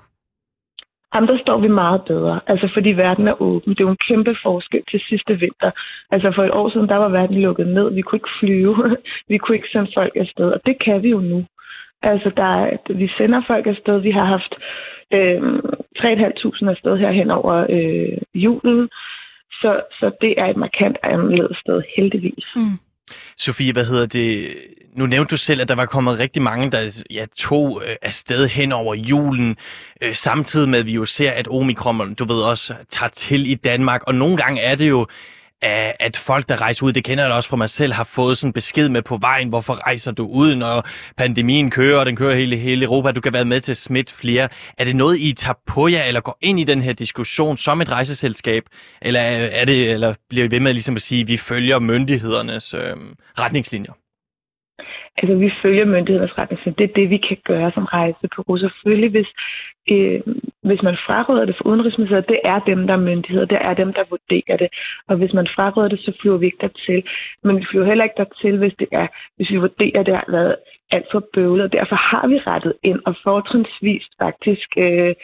Jamen, 1.15 1.29
der 1.29 1.39
står 1.39 1.59
vi 1.61 1.69
meget 1.69 2.03
bedre, 2.05 2.41
altså 2.47 2.71
fordi 2.75 2.91
verden 2.91 3.29
er 3.29 3.43
åben. 3.43 3.73
Det 3.73 3.81
er 3.81 3.85
jo 3.85 3.91
en 3.91 4.07
kæmpe 4.09 4.37
forskel 4.43 4.83
til 4.91 5.01
sidste 5.09 5.33
vinter. 5.39 5.71
Altså 6.11 6.33
for 6.35 6.45
et 6.45 6.51
år 6.51 6.71
siden, 6.71 6.89
der 6.89 6.97
var 6.97 7.09
verden 7.09 7.41
lukket 7.41 7.67
ned. 7.67 7.95
Vi 7.95 8.03
kunne 8.03 8.17
ikke 8.17 8.39
flyve. 8.41 8.97
vi 9.31 9.39
kunne 9.39 9.57
ikke 9.57 9.69
sende 9.73 9.91
folk 9.95 10.17
afsted, 10.17 10.49
og 10.53 10.61
det 10.67 10.77
kan 10.85 11.03
vi 11.03 11.09
jo 11.09 11.21
nu. 11.21 11.45
Altså, 12.03 12.31
der 12.37 12.51
er, 12.63 12.77
vi 12.95 13.09
sender 13.19 13.43
folk 13.47 13.67
afsted. 13.67 13.99
Vi 13.99 14.11
har 14.11 14.25
haft 14.25 14.55
øh, 15.13 15.43
3.500 15.99 16.71
afsted 16.71 16.99
her 16.99 17.13
hen 17.13 17.31
over 17.31 17.67
øh, 17.77 18.19
julen. 18.35 18.89
Så, 19.61 19.81
så 19.93 20.11
det 20.21 20.35
er 20.39 20.47
et 20.47 20.57
markant 20.57 20.97
anderledes 21.03 21.57
sted, 21.65 21.83
heldigvis. 21.97 22.47
Mm. 22.57 22.79
Sofie, 23.37 23.73
hvad 23.73 23.85
hedder 23.85 24.07
det? 24.07 24.49
Nu 24.97 25.07
nævnte 25.07 25.31
du 25.31 25.37
selv, 25.37 25.61
at 25.61 25.69
der 25.69 25.75
var 25.75 25.87
kommet 25.87 26.19
rigtig 26.19 26.43
mange, 26.43 26.71
der 26.71 27.03
ja, 27.11 27.25
tog 27.37 27.83
øh, 27.85 27.97
afsted 28.03 28.49
hen 28.49 28.73
over 28.73 28.95
julen, 28.95 29.57
øh, 30.05 30.13
samtidig 30.13 30.69
med, 30.69 30.79
at 30.79 30.87
vi 30.87 30.95
jo 30.95 31.05
ser, 31.05 31.31
at 31.31 31.49
omikron, 31.49 32.15
du 32.15 32.25
ved 32.25 32.43
også, 32.43 32.75
tager 32.89 33.11
til 33.11 33.51
i 33.51 33.55
Danmark. 33.55 34.03
Og 34.07 34.15
nogle 34.15 34.37
gange 34.37 34.61
er 34.61 34.75
det 34.75 34.89
jo 34.89 35.07
at 35.63 36.17
folk, 36.17 36.49
der 36.49 36.61
rejser 36.61 36.87
ud, 36.87 36.93
det 36.93 37.05
kender 37.05 37.25
jeg 37.25 37.33
også 37.33 37.49
fra 37.49 37.57
mig 37.57 37.71
selv, 37.71 37.93
har 37.93 38.05
fået 38.05 38.39
sådan 38.39 38.53
besked 38.53 38.89
med 38.89 39.03
på 39.03 39.19
vejen, 39.21 39.49
hvorfor 39.49 39.75
rejser 39.87 40.13
du 40.13 40.27
ud, 40.27 40.55
når 40.55 40.89
pandemien 41.17 41.71
kører, 41.71 41.99
og 41.99 42.07
den 42.07 42.17
kører 42.17 42.35
hele, 42.35 42.57
hele 42.57 42.85
Europa, 42.85 43.11
du 43.11 43.21
kan 43.21 43.33
være 43.33 43.45
med 43.45 43.61
til 43.61 43.73
at 43.73 43.77
smitte 43.77 44.15
flere. 44.15 44.49
Er 44.79 44.85
det 44.85 44.97
noget, 44.97 45.19
I 45.19 45.33
tager 45.33 45.59
på 45.67 45.89
jer, 45.89 46.05
eller 46.05 46.21
går 46.21 46.39
ind 46.41 46.61
i 46.61 46.65
den 46.65 46.83
her 46.83 46.93
diskussion 46.93 47.57
som 47.57 47.81
et 47.81 47.89
rejseselskab, 47.89 48.63
eller, 49.03 49.21
er 49.21 49.65
det, 49.65 49.91
eller 49.91 50.15
bliver 50.29 50.45
I 50.45 50.51
ved 50.51 50.61
med 50.61 50.73
ligesom 50.73 50.97
at 50.97 51.03
sige, 51.03 51.21
at 51.21 51.29
vi 51.29 51.37
følger 51.37 51.79
myndighedernes 51.79 52.75
øh, 52.75 52.97
retningslinjer? 53.39 53.93
Altså, 55.21 55.35
vi 55.45 55.51
følger 55.63 55.85
myndighedernes 55.85 56.39
retningslinjer. 56.39 56.77
Det 56.77 56.91
er 56.91 56.95
det, 57.01 57.11
vi 57.11 57.17
kan 57.29 57.37
gøre 57.45 57.71
som 57.75 57.85
rejsebureau. 57.85 58.57
Selvfølgelig, 58.59 59.11
hvis, 59.11 59.31
øh, 59.91 60.21
hvis 60.69 60.83
man 60.83 60.97
fraråder 61.07 61.45
det 61.45 61.57
for 61.57 61.65
Udenrigsministeriet, 61.71 62.29
det 62.29 62.41
er 62.45 62.59
dem, 62.59 62.87
der 62.87 62.95
er 62.95 63.07
myndigheder. 63.11 63.47
Det 63.47 63.59
er 63.61 63.75
dem, 63.75 63.93
der 63.93 64.05
vurderer 64.11 64.57
det. 64.57 64.69
Og 65.09 65.17
hvis 65.17 65.33
man 65.33 65.47
fraråder 65.57 65.89
det, 65.89 66.01
så 66.01 66.13
flyver 66.21 66.37
vi 66.37 66.47
ikke 66.47 66.65
dertil. 66.67 67.03
Men 67.45 67.57
vi 67.57 67.65
flyver 67.71 67.87
heller 67.87 68.05
ikke 68.05 68.21
dertil, 68.23 68.59
hvis, 68.59 68.75
det 68.79 68.89
er, 68.93 69.07
hvis 69.37 69.51
vi 69.51 69.57
vurderer, 69.57 70.01
at 70.01 70.07
det 70.07 70.15
har 70.15 70.25
været 70.29 70.57
alt 70.91 71.07
for 71.13 71.23
bøvlet. 71.35 71.65
Og 71.65 71.73
derfor 71.73 71.97
har 71.97 72.27
vi 72.29 72.39
rettet 72.47 72.75
ind 72.83 73.01
og 73.07 73.15
fortrinsvis 73.25 74.05
faktisk 74.23 74.69
øh, 74.77 75.15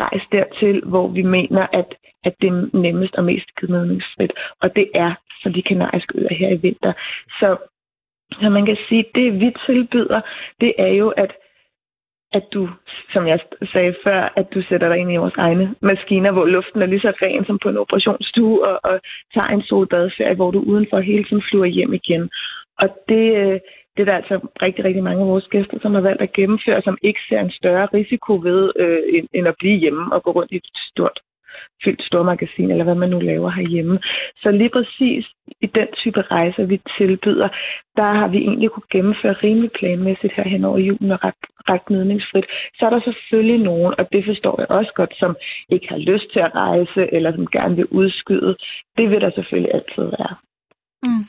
rejst 0.00 0.28
dertil, 0.32 0.82
hvor 0.84 1.08
vi 1.08 1.22
mener, 1.22 1.66
at, 1.72 1.94
at 2.24 2.34
det 2.40 2.48
er 2.48 2.78
nemmest 2.78 3.14
og 3.14 3.24
mest 3.24 3.48
gnidningsfrit. 3.60 4.32
Og 4.62 4.76
det 4.76 4.90
er 4.94 5.14
så 5.42 5.48
de 5.48 5.62
kanariske 5.62 6.18
øer 6.18 6.34
her 6.34 6.48
i 6.48 6.56
vinter. 6.56 6.92
Så 7.40 7.56
så 8.32 8.48
man 8.50 8.66
kan 8.66 8.76
sige, 8.88 9.00
at 9.00 9.14
det 9.14 9.40
vi 9.40 9.52
tilbyder, 9.66 10.20
det 10.60 10.74
er 10.78 10.92
jo, 11.02 11.08
at, 11.08 11.32
at 12.32 12.44
du, 12.54 12.68
som 13.12 13.26
jeg 13.26 13.40
sagde 13.72 13.94
før, 14.04 14.32
at 14.36 14.46
du 14.54 14.62
sætter 14.62 14.88
dig 14.88 14.98
ind 14.98 15.12
i 15.12 15.16
vores 15.16 15.36
egne 15.36 15.74
maskiner, 15.82 16.32
hvor 16.32 16.46
luften 16.46 16.82
er 16.82 16.86
lige 16.86 17.00
så 17.00 17.12
ren 17.22 17.44
som 17.44 17.58
på 17.58 17.68
en 17.68 17.76
operationsstue, 17.76 18.68
og, 18.68 18.80
og 18.84 19.00
tager 19.34 19.48
en 19.48 19.62
solbadeferie, 19.62 20.34
hvor 20.34 20.50
du 20.50 20.60
udenfor 20.60 21.00
hele 21.00 21.24
tiden 21.24 21.42
flyver 21.50 21.64
hjem 21.64 21.92
igen. 21.92 22.30
Og 22.78 22.88
det, 23.08 23.36
øh, 23.36 23.60
det 23.96 24.02
er 24.02 24.04
der 24.04 24.16
altså 24.16 24.48
rigtig, 24.62 24.84
rigtig 24.84 25.02
mange 25.02 25.22
af 25.22 25.28
vores 25.28 25.48
gæster, 25.50 25.78
som 25.82 25.94
har 25.94 26.00
valgt 26.00 26.22
at 26.22 26.32
gennemføre, 26.32 26.82
som 26.82 26.98
ikke 27.02 27.20
ser 27.28 27.40
en 27.40 27.50
større 27.50 27.86
risiko 27.94 28.32
ved, 28.42 28.72
øh, 28.78 28.98
end, 29.12 29.28
end 29.32 29.48
at 29.48 29.54
blive 29.58 29.78
hjemme 29.78 30.12
og 30.14 30.22
gå 30.22 30.30
rundt 30.30 30.52
i 30.52 30.56
et 30.56 30.68
stort 30.90 31.18
fyldt 31.84 32.02
stormagasin, 32.02 32.70
eller 32.70 32.84
hvad 32.84 32.94
man 32.94 33.10
nu 33.10 33.18
laver 33.20 33.50
herhjemme. 33.50 33.98
Så 34.42 34.50
lige 34.50 34.70
præcis 34.70 35.26
i 35.60 35.66
den 35.66 35.88
type 35.92 36.22
rejser, 36.22 36.64
vi 36.64 36.80
tilbyder, 36.98 37.48
der 37.96 38.12
har 38.20 38.28
vi 38.28 38.38
egentlig 38.38 38.70
kunne 38.70 38.90
gennemføre 38.90 39.32
rimelig 39.32 39.70
planmæssigt 39.72 40.32
her 40.36 40.48
hen 40.48 40.64
over 40.64 40.78
julen 40.78 41.10
og 41.12 41.24
ret, 41.24 41.40
ret 41.70 41.84
gnidningsfrit. 41.84 42.46
Så 42.78 42.86
er 42.86 42.90
der 42.90 43.00
selvfølgelig 43.00 43.58
nogen, 43.58 43.94
og 43.98 44.12
det 44.12 44.24
forstår 44.24 44.60
jeg 44.60 44.70
også 44.70 44.92
godt, 44.94 45.14
som 45.18 45.36
ikke 45.68 45.88
har 45.88 45.98
lyst 45.98 46.32
til 46.32 46.40
at 46.40 46.54
rejse, 46.54 47.14
eller 47.14 47.32
som 47.32 47.46
gerne 47.46 47.76
vil 47.76 47.86
udskyde. 47.86 48.56
Det 48.96 49.10
vil 49.10 49.20
der 49.20 49.30
selvfølgelig 49.30 49.74
altid 49.74 50.04
være. 50.18 50.34
Mm. 51.02 51.24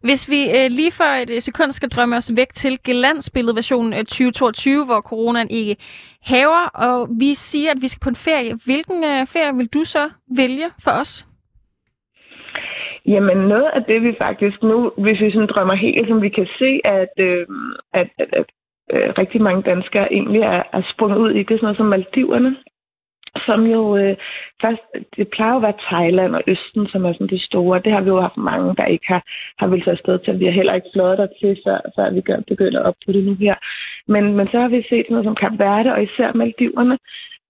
Hvis 0.00 0.28
vi 0.28 0.40
øh, 0.58 0.70
lige 0.70 0.92
for 0.92 1.04
et 1.04 1.30
øh, 1.30 1.42
sekund 1.42 1.72
skal 1.72 1.88
drømme 1.88 2.16
os 2.16 2.32
væk 2.36 2.52
til 2.52 2.78
gelandsbilledversionen 2.84 3.92
af 3.92 3.98
øh, 3.98 4.04
2022, 4.04 4.84
hvor 4.84 5.00
coronaen 5.00 5.50
ikke 5.50 5.76
haver, 6.22 6.66
og 6.74 7.08
vi 7.20 7.34
siger, 7.34 7.70
at 7.70 7.76
vi 7.80 7.88
skal 7.88 8.00
på 8.00 8.08
en 8.08 8.16
ferie. 8.16 8.58
Hvilken 8.64 9.04
øh, 9.04 9.26
ferie 9.26 9.56
vil 9.56 9.66
du 9.66 9.84
så 9.84 10.10
vælge 10.36 10.66
for 10.84 10.90
os? 10.90 11.27
Jamen 13.12 13.38
noget 13.52 13.70
af 13.74 13.82
det, 13.84 14.02
vi 14.02 14.14
faktisk 14.18 14.62
nu, 14.62 14.92
hvis 14.98 15.20
vi 15.20 15.30
sådan 15.30 15.48
drømmer 15.48 15.74
helt, 15.74 16.08
som 16.08 16.22
vi 16.22 16.28
kan 16.28 16.48
se, 16.58 16.80
at, 16.84 17.14
øh, 17.18 17.46
at, 17.92 18.08
at, 18.18 18.28
at 18.32 18.46
øh, 18.94 19.12
rigtig 19.18 19.42
mange 19.42 19.62
danskere 19.62 20.12
egentlig 20.12 20.40
er, 20.40 20.62
er 20.72 20.82
sprunget 20.92 21.18
ud 21.18 21.30
i, 21.30 21.38
det 21.38 21.50
er 21.50 21.58
sådan 21.58 21.64
noget 21.64 21.76
som 21.76 21.86
Maldiverne 21.86 22.56
som 23.46 23.60
jo 23.66 23.96
øh, 23.96 24.16
først, 24.62 24.82
det 25.16 25.28
plejer 25.28 25.56
at 25.56 25.62
være 25.62 25.82
Thailand 25.90 26.34
og 26.34 26.42
Østen, 26.46 26.86
som 26.86 27.04
er 27.04 27.12
sådan 27.12 27.26
det 27.26 27.42
store. 27.42 27.82
Det 27.84 27.92
har 27.92 28.00
vi 28.00 28.08
jo 28.08 28.20
haft 28.20 28.36
mange, 28.36 28.76
der 28.76 28.86
ikke 28.86 29.06
har, 29.08 29.22
har 29.58 29.66
vel 29.66 29.82
tage 29.82 29.96
afsted 29.96 30.18
til. 30.18 30.40
Vi 30.40 30.44
har 30.44 30.52
heller 30.52 30.74
ikke 30.74 30.90
flået 30.94 31.18
der 31.18 31.26
til, 31.40 31.60
før, 31.66 31.78
før 31.96 32.10
vi 32.10 32.20
gør, 32.20 32.40
begynder 32.48 32.80
op 32.80 32.94
på 33.06 33.12
det 33.12 33.24
nu 33.24 33.34
her. 33.34 33.54
Men, 34.08 34.36
men 34.36 34.46
så 34.48 34.60
har 34.60 34.68
vi 34.68 34.86
set 34.88 35.06
noget 35.10 35.24
som 35.24 35.34
Kap 35.34 35.58
Verde 35.58 35.92
og 35.94 36.02
især 36.02 36.32
Maldiverne. 36.32 36.98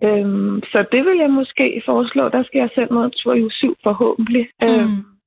Øhm, 0.02 0.62
så 0.72 0.84
det 0.92 1.04
vil 1.04 1.18
jeg 1.18 1.30
måske 1.30 1.82
foreslå. 1.86 2.28
Der 2.28 2.42
skal 2.42 2.58
jeg 2.58 2.70
selv 2.74 2.90
noget 2.92 3.12
tur 3.12 3.34
i 3.34 3.50
7 3.50 3.76
forhåbentlig. 3.82 4.48
Mm. 4.62 4.68
Øhm, 4.68 5.17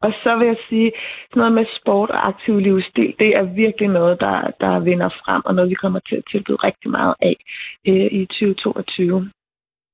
og 0.00 0.12
så 0.22 0.36
vil 0.36 0.46
jeg 0.46 0.60
sige, 0.68 0.92
sådan 1.30 1.40
noget 1.40 1.52
med 1.52 1.66
sport 1.80 2.10
og 2.10 2.28
aktiv 2.28 2.58
livsstil, 2.58 3.14
det 3.18 3.36
er 3.36 3.42
virkelig 3.42 3.88
noget, 3.88 4.20
der, 4.20 4.50
der 4.60 4.78
vinder 4.78 5.08
frem, 5.08 5.42
og 5.44 5.54
noget, 5.54 5.70
vi 5.70 5.74
kommer 5.74 6.00
til 6.08 6.16
at 6.16 6.24
tilbyde 6.30 6.56
rigtig 6.68 6.90
meget 6.90 7.14
af 7.22 7.36
øh, 7.88 8.08
i 8.20 8.26
2022. 8.26 9.30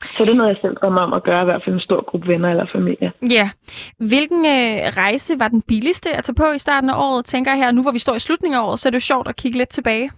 Så 0.01 0.25
det 0.25 0.31
er 0.31 0.37
noget, 0.37 0.55
jeg 0.55 0.59
selv 0.63 0.77
drømmer 0.77 1.01
om 1.01 1.13
at 1.13 1.23
gøre, 1.23 1.43
i 1.43 1.45
hvert 1.45 1.63
fald 1.65 1.75
en 1.75 1.81
stor 1.81 2.05
gruppe 2.11 2.29
venner 2.29 2.51
eller 2.51 2.67
familie. 2.73 3.13
Ja. 3.31 3.51
Hvilken 3.99 4.43
øh, 4.57 4.77
rejse 5.03 5.39
var 5.39 5.49
den 5.49 5.63
billigste 5.69 6.11
at 6.17 6.25
tage 6.25 6.35
på 6.35 6.53
i 6.55 6.59
starten 6.59 6.91
af 6.91 6.99
året, 6.99 7.25
tænker 7.25 7.51
jeg 7.51 7.61
her? 7.61 7.73
Nu 7.73 7.83
hvor 7.83 7.93
vi 7.93 7.99
står 7.99 8.15
i 8.15 8.27
slutningen 8.27 8.59
af 8.59 8.67
året, 8.67 8.79
så 8.79 8.89
er 8.89 8.91
det 8.91 9.01
jo 9.03 9.11
sjovt 9.13 9.29
at 9.29 9.37
kigge 9.37 9.59
lidt 9.59 9.69
tilbage. 9.69 10.11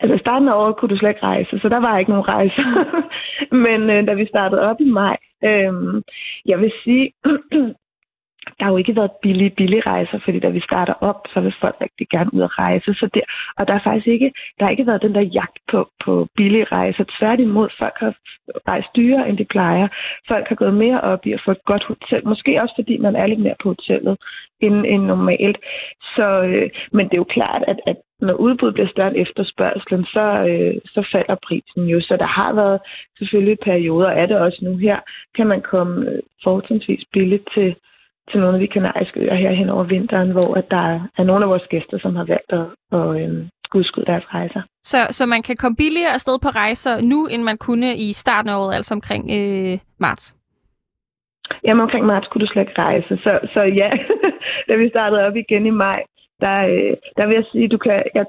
Altså 0.00 0.14
i 0.14 0.24
starten 0.24 0.48
af 0.48 0.54
året 0.54 0.76
kunne 0.76 0.88
du 0.88 0.98
slet 0.98 1.08
ikke 1.08 1.22
rejse, 1.22 1.58
så 1.62 1.68
der 1.68 1.80
var 1.80 1.98
ikke 1.98 2.10
nogen 2.10 2.28
rejse. 2.28 2.62
Men 3.66 3.80
øh, 3.90 4.06
da 4.06 4.12
vi 4.14 4.26
startede 4.26 4.60
op 4.60 4.80
i 4.80 4.90
maj, 4.90 5.16
øh, 5.44 5.72
jeg 6.46 6.58
vil 6.60 6.72
sige, 6.84 7.12
der 8.46 8.64
har 8.64 8.70
jo 8.70 8.76
ikke 8.76 8.96
været 8.96 9.10
billige, 9.22 9.50
billige 9.50 9.82
rejser, 9.86 10.18
fordi 10.24 10.38
da 10.38 10.48
vi 10.48 10.60
starter 10.60 10.94
op, 11.00 11.20
så 11.32 11.40
vil 11.40 11.54
folk 11.60 11.76
rigtig 11.80 12.08
gerne 12.08 12.34
ud 12.34 12.40
og 12.40 12.58
rejse. 12.58 12.94
Så 12.94 13.08
der, 13.14 13.20
og 13.58 13.68
der 13.68 13.74
er 13.74 13.80
faktisk 13.84 14.06
ikke, 14.06 14.32
der 14.58 14.64
har 14.64 14.70
ikke 14.70 14.86
været 14.86 15.02
den 15.02 15.14
der 15.14 15.20
jagt 15.20 15.58
på, 15.70 15.88
på 16.04 16.26
billige 16.36 16.64
rejser. 16.64 17.04
Tværtimod, 17.18 17.68
folk 17.78 17.96
har 17.96 18.14
rejst 18.68 18.88
dyrere, 18.96 19.28
end 19.28 19.38
de 19.38 19.44
plejer. 19.44 19.88
Folk 20.28 20.48
har 20.48 20.54
gået 20.54 20.74
mere 20.74 21.00
op 21.00 21.26
i 21.26 21.32
at 21.32 21.42
få 21.44 21.50
et 21.50 21.64
godt 21.64 21.84
hotel. 21.84 22.28
Måske 22.28 22.62
også, 22.62 22.74
fordi 22.76 22.98
man 22.98 23.16
er 23.16 23.26
lidt 23.26 23.40
mere 23.40 23.60
på 23.62 23.68
hotellet 23.68 24.16
end, 24.60 24.86
end 24.86 25.02
normalt. 25.04 25.58
Så, 26.16 26.42
øh, 26.42 26.70
men 26.92 27.06
det 27.06 27.14
er 27.14 27.24
jo 27.24 27.34
klart, 27.36 27.62
at, 27.66 27.80
at 27.86 27.96
når 28.20 28.34
udbuddet 28.34 28.74
bliver 28.74 28.88
større 28.88 29.08
end 29.08 29.22
efterspørgselen, 29.26 30.04
så, 30.04 30.26
øh, 30.50 30.74
så 30.84 31.08
falder 31.12 31.36
prisen 31.46 31.84
jo. 31.84 32.00
Så 32.00 32.16
der 32.16 32.26
har 32.26 32.52
været 32.52 32.80
selvfølgelig 33.18 33.58
perioder, 33.64 34.08
er 34.08 34.26
det 34.26 34.38
også 34.38 34.58
nu 34.62 34.76
her, 34.76 34.98
kan 35.36 35.46
man 35.46 35.62
komme 35.62 36.10
øh, 36.10 36.18
fortrinsvis 36.44 37.04
billigt 37.12 37.48
til, 37.54 37.76
til 38.30 38.40
nogle 38.40 38.54
af 38.56 38.60
de 38.60 38.68
kanariske 38.68 39.20
øer 39.20 39.34
her 39.34 39.52
hen 39.52 39.68
over 39.68 39.84
vinteren, 39.84 40.30
hvor 40.30 40.54
at 40.54 40.70
der 40.70 40.86
er 41.18 41.24
nogle 41.24 41.44
af 41.44 41.50
vores 41.50 41.66
gæster, 41.70 41.98
som 41.98 42.16
har 42.16 42.24
valgt 42.24 42.52
at, 42.52 42.66
at 42.98 43.22
øhm, 43.22 43.48
udskyde 43.74 44.06
deres 44.06 44.34
rejser. 44.34 44.62
Så, 44.82 44.98
så 45.10 45.26
man 45.26 45.42
kan 45.42 45.56
komme 45.56 45.76
billigere 45.76 46.12
afsted 46.12 46.38
på 46.42 46.48
rejser 46.48 47.00
nu, 47.00 47.26
end 47.26 47.42
man 47.42 47.58
kunne 47.58 47.96
i 47.96 48.12
starten 48.12 48.50
af 48.50 48.56
året, 48.56 48.74
altså 48.74 48.94
omkring 48.94 49.24
øh, 49.38 49.78
marts? 49.98 50.36
Jamen 51.64 51.82
omkring 51.82 52.06
marts 52.06 52.28
kunne 52.28 52.46
du 52.46 52.52
slet 52.52 52.62
ikke 52.62 52.78
rejse. 52.78 53.16
Så, 53.24 53.38
så 53.54 53.60
ja, 53.60 53.90
da 54.68 54.74
vi 54.76 54.88
startede 54.88 55.26
op 55.26 55.36
igen 55.36 55.66
i 55.66 55.70
maj, 55.70 56.02
der, 56.40 56.58
øh, 56.58 56.96
der 57.16 57.26
vil 57.26 57.34
jeg 57.34 57.44
sige, 57.52 57.68
du 57.68 57.78
kan, 57.78 58.02
jeg, 58.14 58.26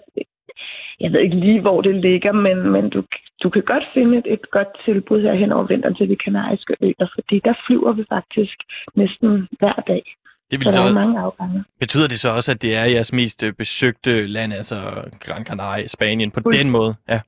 jeg 1.00 1.12
ved 1.12 1.20
ikke 1.20 1.36
lige, 1.36 1.62
hvor 1.62 1.82
det 1.82 1.96
ligger, 1.96 2.32
men, 2.32 2.72
men 2.72 2.90
du, 2.90 3.04
du 3.44 3.50
kan 3.50 3.64
godt 3.74 3.84
finde 3.94 4.18
et, 4.18 4.28
et 4.36 4.52
godt 4.52 4.68
tilbud 4.86 5.22
her 5.22 5.34
hen 5.34 5.52
over 5.52 5.64
vinteren 5.68 5.96
til 5.96 6.10
de 6.10 6.16
kanariske 6.16 6.74
øer, 6.82 7.08
fordi 7.16 7.42
der 7.48 7.54
flyver 7.68 7.94
vi 7.94 8.04
faktisk 8.16 8.56
næsten 8.96 9.48
hver 9.60 9.84
dag. 9.88 10.04
Det 10.52 10.60
vil 10.60 10.66
Så 10.72 10.80
der 10.80 10.86
er 10.86 10.88
så, 10.88 10.94
mange 10.94 11.20
afgange. 11.20 11.64
betyder 11.80 12.08
det 12.08 12.20
så 12.20 12.30
også, 12.30 12.52
at 12.52 12.62
det 12.62 12.76
er 12.76 12.86
jeres 12.86 13.14
mest 13.14 13.44
øh, 13.44 13.54
besøgte 13.54 14.28
land, 14.28 14.54
altså 14.54 14.76
Gran 15.20 15.46
Canaria, 15.46 15.88
Spanien, 15.88 16.32
på 16.32 16.40
Fuld- 16.44 16.58
den 16.58 16.70
måde? 16.70 16.96
Ja. 17.10 17.20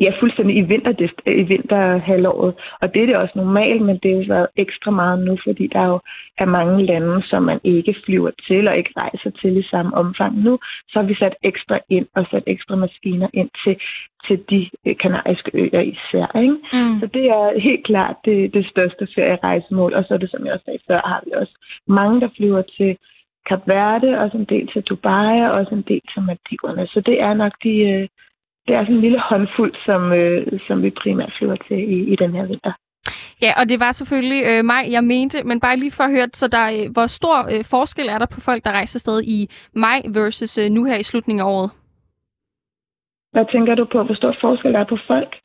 Ja, 0.00 0.12
fuldstændig 0.20 0.56
i, 0.56 0.62
vinterdist- 0.62 1.30
i 1.30 1.42
vinterhalvåret. 1.42 2.54
Og 2.80 2.94
det 2.94 3.02
er 3.02 3.06
det 3.06 3.16
også 3.16 3.32
normalt, 3.36 3.82
men 3.82 3.98
det 4.02 4.10
har 4.10 4.18
jo 4.18 4.24
været 4.28 4.46
ekstra 4.56 4.90
meget 4.90 5.18
nu, 5.24 5.38
fordi 5.46 5.66
der 5.66 5.86
jo 5.86 6.00
er 6.38 6.44
mange 6.44 6.86
lande, 6.86 7.22
som 7.22 7.42
man 7.42 7.60
ikke 7.64 7.94
flyver 8.04 8.30
til 8.46 8.68
og 8.68 8.76
ikke 8.76 8.92
rejser 8.96 9.30
til 9.30 9.56
i 9.56 9.62
samme 9.62 9.94
omfang. 9.94 10.38
Nu 10.42 10.58
så 10.88 11.00
har 11.00 11.06
vi 11.06 11.14
sat 11.14 11.34
ekstra 11.42 11.78
ind 11.88 12.06
og 12.14 12.26
sat 12.30 12.42
ekstra 12.46 12.76
maskiner 12.76 13.28
ind 13.34 13.50
til, 13.64 13.76
til 14.26 14.38
de 14.50 14.70
øh, 14.86 14.96
kanariske 14.96 15.50
øer 15.54 15.80
især. 15.80 16.40
Ikke? 16.40 16.56
Mm. 16.72 17.00
Så 17.00 17.06
det 17.14 17.24
er 17.26 17.60
helt 17.60 17.84
klart 17.86 18.16
det, 18.24 18.54
det 18.54 18.66
største 18.66 19.08
ferierejsemål. 19.14 19.94
Og 19.94 20.04
så 20.04 20.14
er 20.14 20.18
det, 20.18 20.30
som 20.30 20.44
jeg 20.46 20.52
også 20.52 20.64
sagde 20.64 20.86
før, 20.88 21.00
har 21.04 21.22
vi 21.24 21.30
også 21.32 21.54
mange, 21.88 22.20
der 22.20 22.28
flyver 22.36 22.62
til 22.62 22.96
Kap 23.48 23.62
Verde, 23.66 24.20
også 24.20 24.36
en 24.36 24.44
del 24.44 24.66
til 24.66 24.82
Dubai, 24.82 25.40
og 25.40 25.50
også 25.50 25.74
en 25.74 25.84
del 25.88 26.00
til 26.12 26.22
Maldiverne. 26.22 26.86
Så 26.86 27.00
det 27.00 27.20
er 27.22 27.34
nok 27.34 27.52
de, 27.62 27.74
øh, 27.90 28.08
det 28.68 28.76
er 28.76 28.82
sådan 28.84 28.94
en 28.94 29.00
lille 29.00 29.20
håndfuld, 29.30 29.74
som, 29.86 30.12
øh, 30.12 30.60
som 30.66 30.82
vi 30.82 30.90
primært 30.90 31.32
flyver 31.38 31.56
til 31.68 31.78
i, 31.96 31.98
i 32.12 32.16
den 32.16 32.32
her 32.36 32.46
vinter. 32.46 32.72
Ja, 33.42 33.52
og 33.60 33.68
det 33.68 33.80
var 33.80 33.92
selvfølgelig 33.92 34.42
øh, 34.50 34.64
mig, 34.64 34.82
jeg 34.90 35.04
mente, 35.04 35.42
men 35.42 35.60
bare 35.60 35.76
lige 35.76 35.90
for 35.90 36.04
at 36.04 36.10
høre, 36.10 36.28
så 36.32 36.48
der, 36.48 36.66
øh, 36.76 36.92
hvor 36.92 37.06
stor 37.06 37.36
øh, 37.52 37.64
forskel 37.70 38.08
er 38.08 38.18
der 38.18 38.26
på 38.26 38.40
folk, 38.40 38.64
der 38.64 38.72
rejser 38.72 38.98
sted 38.98 39.22
i 39.22 39.50
maj 39.74 40.02
versus 40.14 40.58
øh, 40.58 40.70
nu 40.70 40.84
her 40.84 40.96
i 40.96 41.02
slutningen 41.02 41.40
af 41.40 41.50
året? 41.50 41.70
Hvad 43.32 43.44
tænker 43.52 43.74
du 43.74 43.84
på, 43.92 44.02
hvor 44.02 44.14
stor 44.14 44.34
forskel 44.40 44.72
der 44.72 44.78
er 44.78 44.88
på 44.88 44.98
folk? 45.06 45.36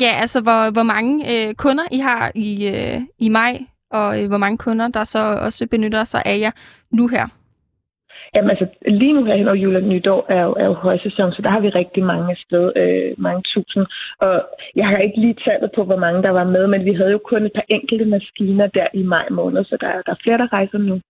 Ja, 0.00 0.12
altså 0.20 0.40
hvor, 0.40 0.72
hvor 0.72 0.82
mange 0.82 1.12
øh, 1.32 1.54
kunder 1.54 1.84
I 1.92 1.98
har 1.98 2.32
i, 2.34 2.68
øh, 2.68 3.00
i 3.18 3.28
maj, 3.28 3.58
og 3.90 4.22
øh, 4.22 4.28
hvor 4.28 4.38
mange 4.38 4.58
kunder, 4.58 4.88
der 4.88 5.04
så 5.04 5.18
også 5.18 5.66
benytter 5.70 6.04
sig 6.04 6.22
af 6.26 6.38
jer 6.38 6.50
nu 6.90 7.08
her. 7.08 7.26
Jamen 8.34 8.50
altså, 8.50 8.66
lige 9.00 9.12
nu 9.12 9.24
her 9.24 9.36
hen 9.36 9.48
over 9.48 9.56
jul 9.56 9.76
og 9.76 9.82
nytår 9.82 10.26
er 10.28 10.42
jo, 10.42 10.52
er 10.52 10.64
jo 10.64 10.72
højsæson, 10.74 11.32
så 11.32 11.42
der 11.42 11.50
har 11.50 11.60
vi 11.60 11.68
rigtig 11.68 12.02
mange 12.04 12.26
afsted, 12.34 12.64
øh, 12.82 13.14
mange 13.26 13.42
tusind. 13.54 13.84
Og 14.20 14.34
jeg 14.76 14.86
har 14.86 14.96
ikke 14.98 15.20
lige 15.20 15.36
tallet 15.46 15.70
på, 15.76 15.84
hvor 15.84 15.96
mange 16.04 16.22
der 16.22 16.30
var 16.30 16.44
med, 16.44 16.66
men 16.66 16.84
vi 16.84 16.92
havde 16.94 17.10
jo 17.10 17.20
kun 17.30 17.46
et 17.46 17.52
par 17.54 17.64
enkelte 17.68 18.04
maskiner 18.04 18.66
der 18.66 18.86
i 18.94 19.02
maj 19.02 19.26
måned, 19.30 19.64
så 19.64 19.76
der, 19.80 19.86
er- 19.88 20.02
der 20.06 20.12
er 20.12 20.20
flere, 20.24 20.38
der 20.38 20.52
rejser 20.52 20.78
nu. 20.78 21.00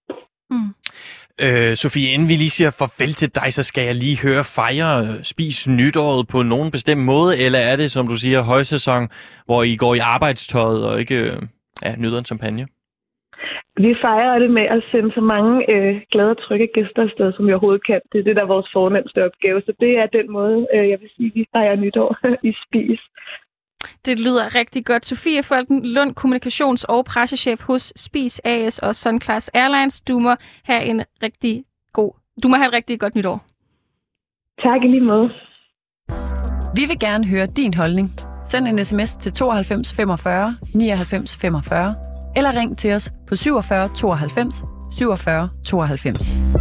Mm. 0.51 0.69
Øh, 1.45 1.77
Sofie, 1.77 2.09
inden 2.15 2.29
vi 2.29 2.33
lige 2.37 2.51
siger 2.51 2.71
farvel 2.71 3.13
til 3.15 3.35
dig, 3.35 3.53
så 3.53 3.63
skal 3.63 3.85
jeg 3.85 3.95
lige 3.95 4.19
høre 4.23 4.45
fejre, 4.45 5.01
øh, 5.07 5.23
spis 5.23 5.69
nytåret 5.69 6.29
på 6.29 6.43
nogen 6.43 6.71
bestemt 6.71 7.01
måde, 7.13 7.39
eller 7.45 7.59
er 7.59 7.77
det, 7.77 7.91
som 7.91 8.09
du 8.09 8.15
siger, 8.15 8.41
højsæson, 8.43 9.09
hvor 9.47 9.63
I 9.63 9.77
går 9.77 9.95
i 9.95 9.99
arbejdstøjet 9.99 10.87
og 10.89 10.99
ikke 11.01 11.21
øh, 11.21 11.37
ja, 11.85 11.97
nyder 11.97 12.19
en 12.19 12.25
champagne? 12.25 12.67
Vi 13.77 13.95
fejrer 14.01 14.39
det 14.39 14.51
med 14.51 14.63
at 14.63 14.83
sende 14.91 15.13
så 15.15 15.21
mange 15.21 15.71
øh, 15.73 16.01
glade 16.11 16.31
og 16.31 16.39
trygge 16.39 16.69
gæster 16.75 17.03
afsted, 17.03 17.33
som 17.33 17.47
vi 17.47 17.53
overhovedet 17.53 17.87
kan. 17.87 18.01
Det 18.13 18.19
er 18.19 18.25
det, 18.25 18.37
der 18.37 18.43
er 18.43 18.55
vores 18.55 18.69
fornemmeste 18.73 19.25
opgave. 19.25 19.61
Så 19.67 19.73
det 19.81 19.99
er 19.99 20.07
den 20.07 20.33
måde, 20.33 20.67
øh, 20.75 20.89
jeg 20.91 20.99
vil 21.01 21.11
sige, 21.17 21.33
vi 21.35 21.45
fejrer 21.53 21.77
nytår 21.77 22.17
i 22.51 22.53
spis. 22.65 23.01
Det 24.07 24.21
lyder 24.21 24.55
rigtig 24.55 24.87
godt. 24.87 25.07
Sofie 25.07 25.43
Folken 25.43 25.87
Lund, 25.95 26.11
kommunikations- 26.21 26.85
og 26.89 27.05
pressechef 27.05 27.61
hos 27.67 27.93
Spis 27.97 28.41
AS 28.45 28.79
og 28.79 28.95
Sunclass 28.95 29.51
Airlines. 29.55 30.01
Du 30.01 30.19
må 30.19 30.33
have 30.65 30.85
en 30.85 31.03
rigtig 31.23 31.65
god, 31.93 32.13
du 32.43 32.49
må 32.49 32.57
have 32.57 32.69
et 32.69 32.75
rigtig 32.75 33.01
godt 33.01 33.15
nytår. 33.15 33.39
Tak 34.63 34.85
i 34.85 34.89
lige 34.89 35.01
måde. 35.01 35.31
Vi 36.77 36.85
vil 36.91 36.99
gerne 37.01 37.25
høre 37.27 37.47
din 37.47 37.75
holdning. 37.75 38.09
Send 38.45 38.69
en 38.69 38.85
sms 38.85 39.17
til 39.17 39.33
92 39.33 39.97
45 39.97 40.57
99 40.75 41.37
45 41.37 42.12
eller 42.37 42.53
ring 42.57 42.79
til 42.79 42.93
os 42.93 43.11
på 43.29 43.37
47 43.37 43.89
92 43.97 44.63
47 44.99 45.49
92. 45.65 46.57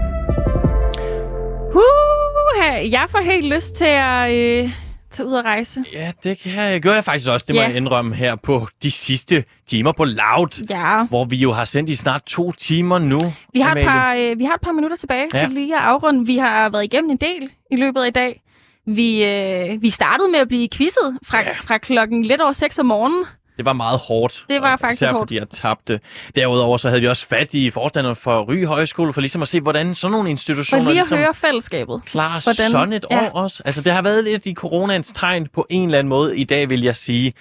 Uh, 1.76 2.92
jeg 2.92 3.06
får 3.10 3.20
helt 3.20 3.46
lyst 3.46 3.76
til 3.76 3.86
at 3.86 4.32
øh, 4.32 4.70
tage 5.12 5.28
ud 5.28 5.34
og 5.34 5.46
rejse. 5.46 5.84
Ja, 5.94 6.12
det 6.24 6.40
kan, 6.40 6.82
gør 6.82 6.94
jeg 6.94 7.04
faktisk 7.04 7.30
også, 7.30 7.46
det 7.48 7.56
må 7.56 7.62
Ja. 7.62 7.68
jeg 7.68 7.76
indrømme 7.78 8.16
her 8.16 8.36
på 8.36 8.68
de 8.84 8.92
sidste 8.92 9.44
timer 9.68 9.92
på 9.92 10.06
Loud, 10.06 10.66
Ja. 10.70 11.06
hvor 11.06 11.26
vi 11.26 11.36
jo 11.36 11.52
har 11.52 11.66
sendt 11.66 11.90
i 11.90 11.96
snart 11.96 12.24
to 12.26 12.52
timer 12.52 13.00
nu. 13.00 13.20
Vi 13.54 13.60
har, 13.60 13.76
et 13.76 13.86
par, 13.86 14.14
øh, 14.14 14.40
vi 14.40 14.44
har 14.44 14.54
et 14.54 14.62
par 14.62 14.72
minutter 14.72 14.98
tilbage 14.98 15.28
Ja. 15.34 15.40
til 15.40 15.50
lige 15.50 15.76
at 15.76 15.82
afrunde. 15.82 16.26
Vi 16.26 16.38
har 16.38 16.70
været 16.70 16.84
igennem 16.84 17.12
en 17.12 17.18
del 17.18 17.50
i 17.72 17.76
løbet 17.76 18.02
af 18.02 18.08
i 18.08 18.12
dag. 18.12 18.42
Vi, 18.88 19.26
øh, 19.26 19.82
vi 19.82 19.90
startede 19.90 20.32
med 20.32 20.40
at 20.40 20.48
blive 20.48 20.68
quizzet 20.74 21.18
fra, 21.26 21.38
ja. 21.40 21.54
fra 21.64 21.78
klokken 21.78 22.26
lidt 22.26 22.42
over 22.42 22.52
6 22.52 22.80
om 22.80 22.86
morgenen. 22.86 23.26
Det 23.62 23.66
var 23.66 23.74
meget 23.74 24.00
hårdt. 24.00 24.46
Det 24.50 24.62
var 24.62 24.74
og 24.74 24.80
faktisk 24.80 25.02
Især 25.02 25.12
hårdt. 25.12 25.22
fordi 25.22 25.36
jeg 25.38 25.50
tabte. 25.50 26.00
Derudover 26.36 26.78
så 26.78 26.90
havde 26.90 27.02
vi 27.02 27.08
også 27.08 27.28
fat 27.28 27.54
i 27.54 27.70
forstanderen 27.70 28.16
for 28.16 28.42
Ry 28.50 28.66
Højskole, 28.66 29.14
for 29.14 29.22
ligesom 29.22 29.42
at 29.42 29.48
se, 29.48 29.62
hvordan 29.62 29.94
sådan 29.94 30.12
nogle 30.12 30.26
For 30.26 30.30
institutioner 30.30 30.84
lige 30.84 30.90
at 30.92 30.96
ligesom 30.96 31.18
høre 31.18 31.34
fællesskabet. 31.34 32.02
klarer 32.06 32.42
hvordan- 32.44 32.72
sådan 32.72 32.94
et 32.94 33.06
ja. 33.12 33.26
år 33.26 33.30
også. 33.30 33.64
Altså, 33.66 33.82
det 33.82 33.94
har 33.94 34.02
været 34.02 34.24
lidt 34.24 34.46
i 34.46 34.54
coronaens 34.54 35.12
tegn 35.12 35.48
på 35.54 35.66
en 35.70 35.86
eller 35.86 36.00
anden 36.00 36.10
måde 36.10 36.38
i 36.38 36.44
dag, 36.44 36.70
vil 36.70 36.82
jeg 36.84 36.96
sige. 36.96 37.34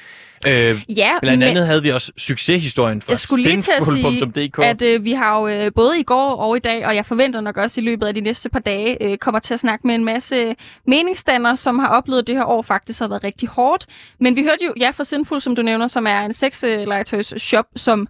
Øh, 0.47 0.83
Ja, 0.89 1.11
blandt 1.23 1.45
andet 1.45 1.67
havde 1.67 1.83
vi 1.83 1.89
også 1.89 2.13
succeshistorien 2.17 3.03
fra 3.03 3.15
til 3.15 3.23
at 4.63 4.83
øh, 4.83 5.05
vi 5.05 5.13
har 5.13 5.41
jo 5.41 5.49
øh, 5.49 5.73
både 5.75 6.01
i 6.01 6.03
går 6.03 6.31
og 6.37 6.57
i 6.57 6.61
dag, 6.61 6.87
og 6.87 6.95
jeg 6.97 7.07
forventer 7.07 7.41
nok 7.41 7.57
også 7.57 7.81
i 7.81 7.85
løbet 7.85 8.07
af 8.07 8.15
de 8.15 8.21
næste 8.21 8.49
par 8.49 8.59
dage, 8.59 9.03
øh, 9.05 9.19
kommer 9.19 9.39
til 9.39 9.55
at 9.55 9.61
snakke 9.61 9.87
med 9.87 9.95
en 9.95 10.05
masse 10.05 10.55
meningsstandere, 10.87 11.57
som 11.57 11.79
har 11.79 11.89
oplevet, 11.89 12.21
at 12.23 12.27
det 12.27 12.35
her 12.37 12.45
år 12.45 12.63
faktisk 12.63 13.01
har 13.01 13.09
været 13.09 13.25
rigtig 13.25 13.49
hårdt. 13.49 13.87
Men 14.21 14.37
vi 14.37 14.43
hørte 14.43 14.65
jo, 14.67 14.73
ja, 14.81 14.91
for 14.91 15.03
Sinful, 15.03 15.41
som 15.41 15.57
du 15.57 15.63
nævner, 15.63 15.87
som 15.87 16.07
er 16.11 16.21
en 16.25 16.33
sexlegetøjs 16.33 17.35
shop, 17.39 17.67
som 17.77 18.07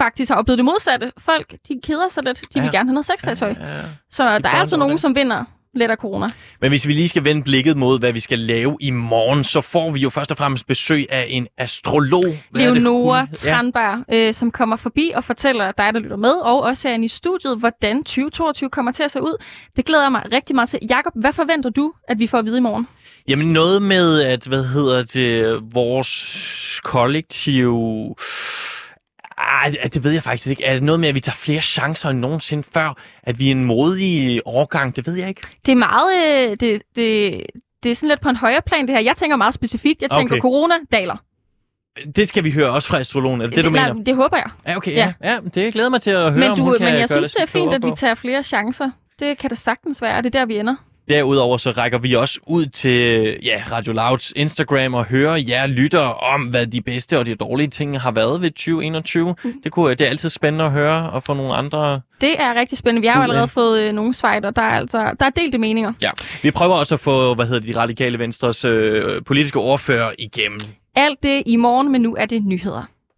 faktisk 0.00 0.30
har 0.30 0.36
oplevet 0.38 0.58
det 0.58 0.64
modsatte. 0.64 1.12
Folk, 1.18 1.54
de 1.68 1.80
keder 1.82 2.08
sig 2.08 2.24
lidt. 2.24 2.40
De 2.40 2.44
ja. 2.54 2.60
Ja. 2.60 2.64
vil 2.66 2.72
gerne 2.72 2.88
have 2.88 2.94
noget 2.94 3.06
sexlegetøj. 3.06 3.54
Ja, 3.60 3.76
ja. 3.76 3.82
Så 4.10 4.38
der 4.38 4.48
er 4.48 4.52
altså 4.54 4.76
nogen, 4.76 4.92
det. 4.92 5.00
som 5.00 5.14
vinder 5.16 5.44
lidt 5.74 5.90
af 5.90 5.96
corona. 5.96 6.28
Men 6.60 6.70
hvis 6.70 6.86
vi 6.86 6.92
lige 6.92 7.08
skal 7.08 7.24
vende 7.24 7.42
blikket 7.42 7.76
mod, 7.76 7.98
hvad 7.98 8.12
vi 8.12 8.20
skal 8.20 8.38
lave 8.38 8.76
i 8.80 8.90
morgen, 8.90 9.44
så 9.44 9.60
får 9.60 9.90
vi 9.90 9.98
jo 10.00 10.10
først 10.10 10.30
og 10.30 10.36
fremmest 10.36 10.66
besøg 10.66 11.06
af 11.10 11.26
en 11.28 11.48
astrolog. 11.58 12.24
Hvad 12.50 12.62
er 12.62 12.72
det, 12.72 12.82
Leonora 12.82 13.20
hun- 13.20 13.28
Ja. 13.44 13.50
Tranberg, 13.50 14.04
øh, 14.12 14.34
som 14.34 14.50
kommer 14.50 14.76
forbi 14.76 15.12
og 15.14 15.24
fortæller 15.24 15.72
dig, 15.72 15.90
der 15.94 16.00
lytter 16.00 16.16
med, 16.16 16.30
og 16.32 16.60
også 16.62 16.88
herinde 16.88 17.04
i 17.04 17.08
studiet, 17.08 17.58
hvordan 17.58 18.04
2022 18.04 18.70
kommer 18.70 18.92
til 18.92 19.02
at 19.02 19.10
se 19.10 19.22
ud. 19.22 19.42
Det 19.76 19.84
glæder 19.84 20.02
jeg 20.02 20.12
mig 20.12 20.22
rigtig 20.32 20.54
meget 20.56 20.68
til. 20.68 20.78
Jakob, 20.88 21.12
hvad 21.16 21.32
forventer 21.32 21.70
du, 21.70 21.92
at 22.08 22.18
vi 22.18 22.26
får 22.26 22.38
at 22.38 22.44
vide 22.44 22.58
i 22.58 22.60
morgen? 22.60 22.88
Jamen 23.28 23.52
noget 23.52 23.82
med, 23.82 24.22
at, 24.22 24.46
hvad 24.46 24.64
hedder 24.64 25.02
det, 25.02 25.60
vores 25.74 26.80
kollektiv... 26.84 27.76
Ej, 29.38 29.74
det 29.94 30.04
ved 30.04 30.12
jeg 30.12 30.22
faktisk 30.22 30.50
ikke. 30.50 30.64
Er 30.64 30.72
det 30.74 30.82
noget 30.82 31.00
med, 31.00 31.08
at 31.08 31.14
vi 31.14 31.20
tager 31.20 31.36
flere 31.36 31.60
chancer 31.60 32.08
end 32.10 32.18
nogensinde 32.18 32.62
før? 32.74 32.96
At 33.22 33.38
vi 33.38 33.46
er 33.48 33.50
en 33.52 33.64
modig 33.64 34.40
årgang? 34.44 34.96
Det 34.96 35.06
ved 35.06 35.14
jeg 35.18 35.28
ikke. 35.28 35.40
Det 35.66 35.72
er 35.72 35.76
meget... 35.76 36.10
Øh, 36.26 36.56
det, 36.60 36.82
det, 36.96 37.42
det 37.82 37.90
er 37.90 37.94
sådan 37.94 38.08
lidt 38.08 38.20
på 38.20 38.28
en 38.28 38.36
højere 38.36 38.62
plan, 38.66 38.86
det 38.86 38.94
her. 38.94 39.02
Jeg 39.02 39.16
tænker 39.16 39.36
meget 39.36 39.54
specifikt. 39.54 40.02
Jeg 40.02 40.10
tænker 40.10 40.34
Okay. 40.34 40.40
corona 40.40 40.74
daler. 40.92 41.16
Det 42.16 42.28
skal 42.28 42.44
vi 42.44 42.50
høre 42.50 42.70
også 42.70 42.88
fra 42.88 42.98
astrologen. 42.98 43.40
Er 43.40 43.46
det 43.46 43.56
det, 43.56 43.64
du 43.64 43.70
mener? 43.70 43.94
det 43.94 44.16
håber 44.16 44.36
jeg. 44.36 44.50
Ja, 44.66 44.76
okay. 44.76 44.92
Ja. 44.92 45.12
Ja. 45.22 45.32
ja, 45.32 45.38
det 45.54 45.72
glæder 45.72 45.88
mig 45.90 46.02
til 46.02 46.10
at 46.10 46.20
høre, 46.22 46.40
Men, 46.40 46.50
om 46.50 46.56
du, 46.56 46.62
hun 46.64 46.76
kan 46.78 46.84
men 46.84 46.94
jeg 47.00 47.08
gøre 47.08 47.18
synes, 47.18 47.32
det 47.32 47.42
er 47.42 47.46
fint, 47.46 47.74
at 47.74 47.84
vi 47.84 47.90
tager 47.96 48.14
flere 48.14 48.42
chancer. 48.42 48.90
Det 49.18 49.38
kan 49.38 49.50
det 49.50 49.58
sagtens 49.58 50.02
være, 50.02 50.16
og 50.16 50.24
det 50.24 50.34
er 50.34 50.38
der, 50.38 50.46
vi 50.46 50.58
ender. 50.58 50.76
Derudover 51.12 51.56
så 51.56 51.70
rækker 51.70 51.98
vi 51.98 52.12
også 52.12 52.40
ud 52.46 52.66
til 52.66 53.36
ja, 53.44 53.62
Radio 53.72 53.92
Louds 53.92 54.32
Instagram 54.36 54.94
og 54.94 55.04
hører 55.04 55.36
jer 55.48 55.66
lytter 55.66 56.00
om, 56.00 56.42
hvad 56.42 56.66
de 56.66 56.80
bedste 56.80 57.18
og 57.18 57.26
de 57.26 57.34
dårlige 57.34 57.68
ting 57.68 58.00
har 58.00 58.10
været 58.10 58.42
ved 58.42 58.50
2021. 58.50 59.34
Mm. 59.44 59.52
Det, 59.62 59.72
kunne, 59.72 59.90
det 59.94 60.00
er 60.00 60.08
altid 60.08 60.30
spændende 60.30 60.64
at 60.64 60.70
høre 60.70 61.10
og 61.10 61.22
få 61.22 61.34
nogle 61.34 61.54
andre... 61.54 62.00
Det 62.20 62.40
er 62.40 62.54
rigtig 62.54 62.78
spændende. 62.78 63.00
Vi 63.00 63.06
har 63.06 63.16
jo 63.16 63.22
allerede 63.22 63.48
fået 63.48 63.82
øh, 63.82 63.92
nogle 63.92 64.14
svejt, 64.14 64.44
og 64.44 64.56
der 64.56 64.62
er, 64.62 64.78
altså, 64.78 65.14
der 65.20 65.26
er 65.26 65.30
delte 65.30 65.58
meninger. 65.58 65.92
Ja. 66.02 66.10
Vi 66.42 66.50
prøver 66.50 66.76
også 66.76 66.94
at 66.94 67.00
få, 67.00 67.34
hvad 67.34 67.46
hedder 67.46 67.72
de 67.72 67.80
radikale 67.80 68.18
venstres 68.18 68.64
øh, 68.64 69.22
politiske 69.24 69.58
ordfører 69.58 70.10
igennem. 70.18 70.58
Alt 70.94 71.22
det 71.22 71.42
i 71.46 71.56
morgen, 71.56 71.92
men 71.92 72.00
nu 72.00 72.16
er 72.16 72.26
det 72.26 72.44
nyheder. 72.44 72.91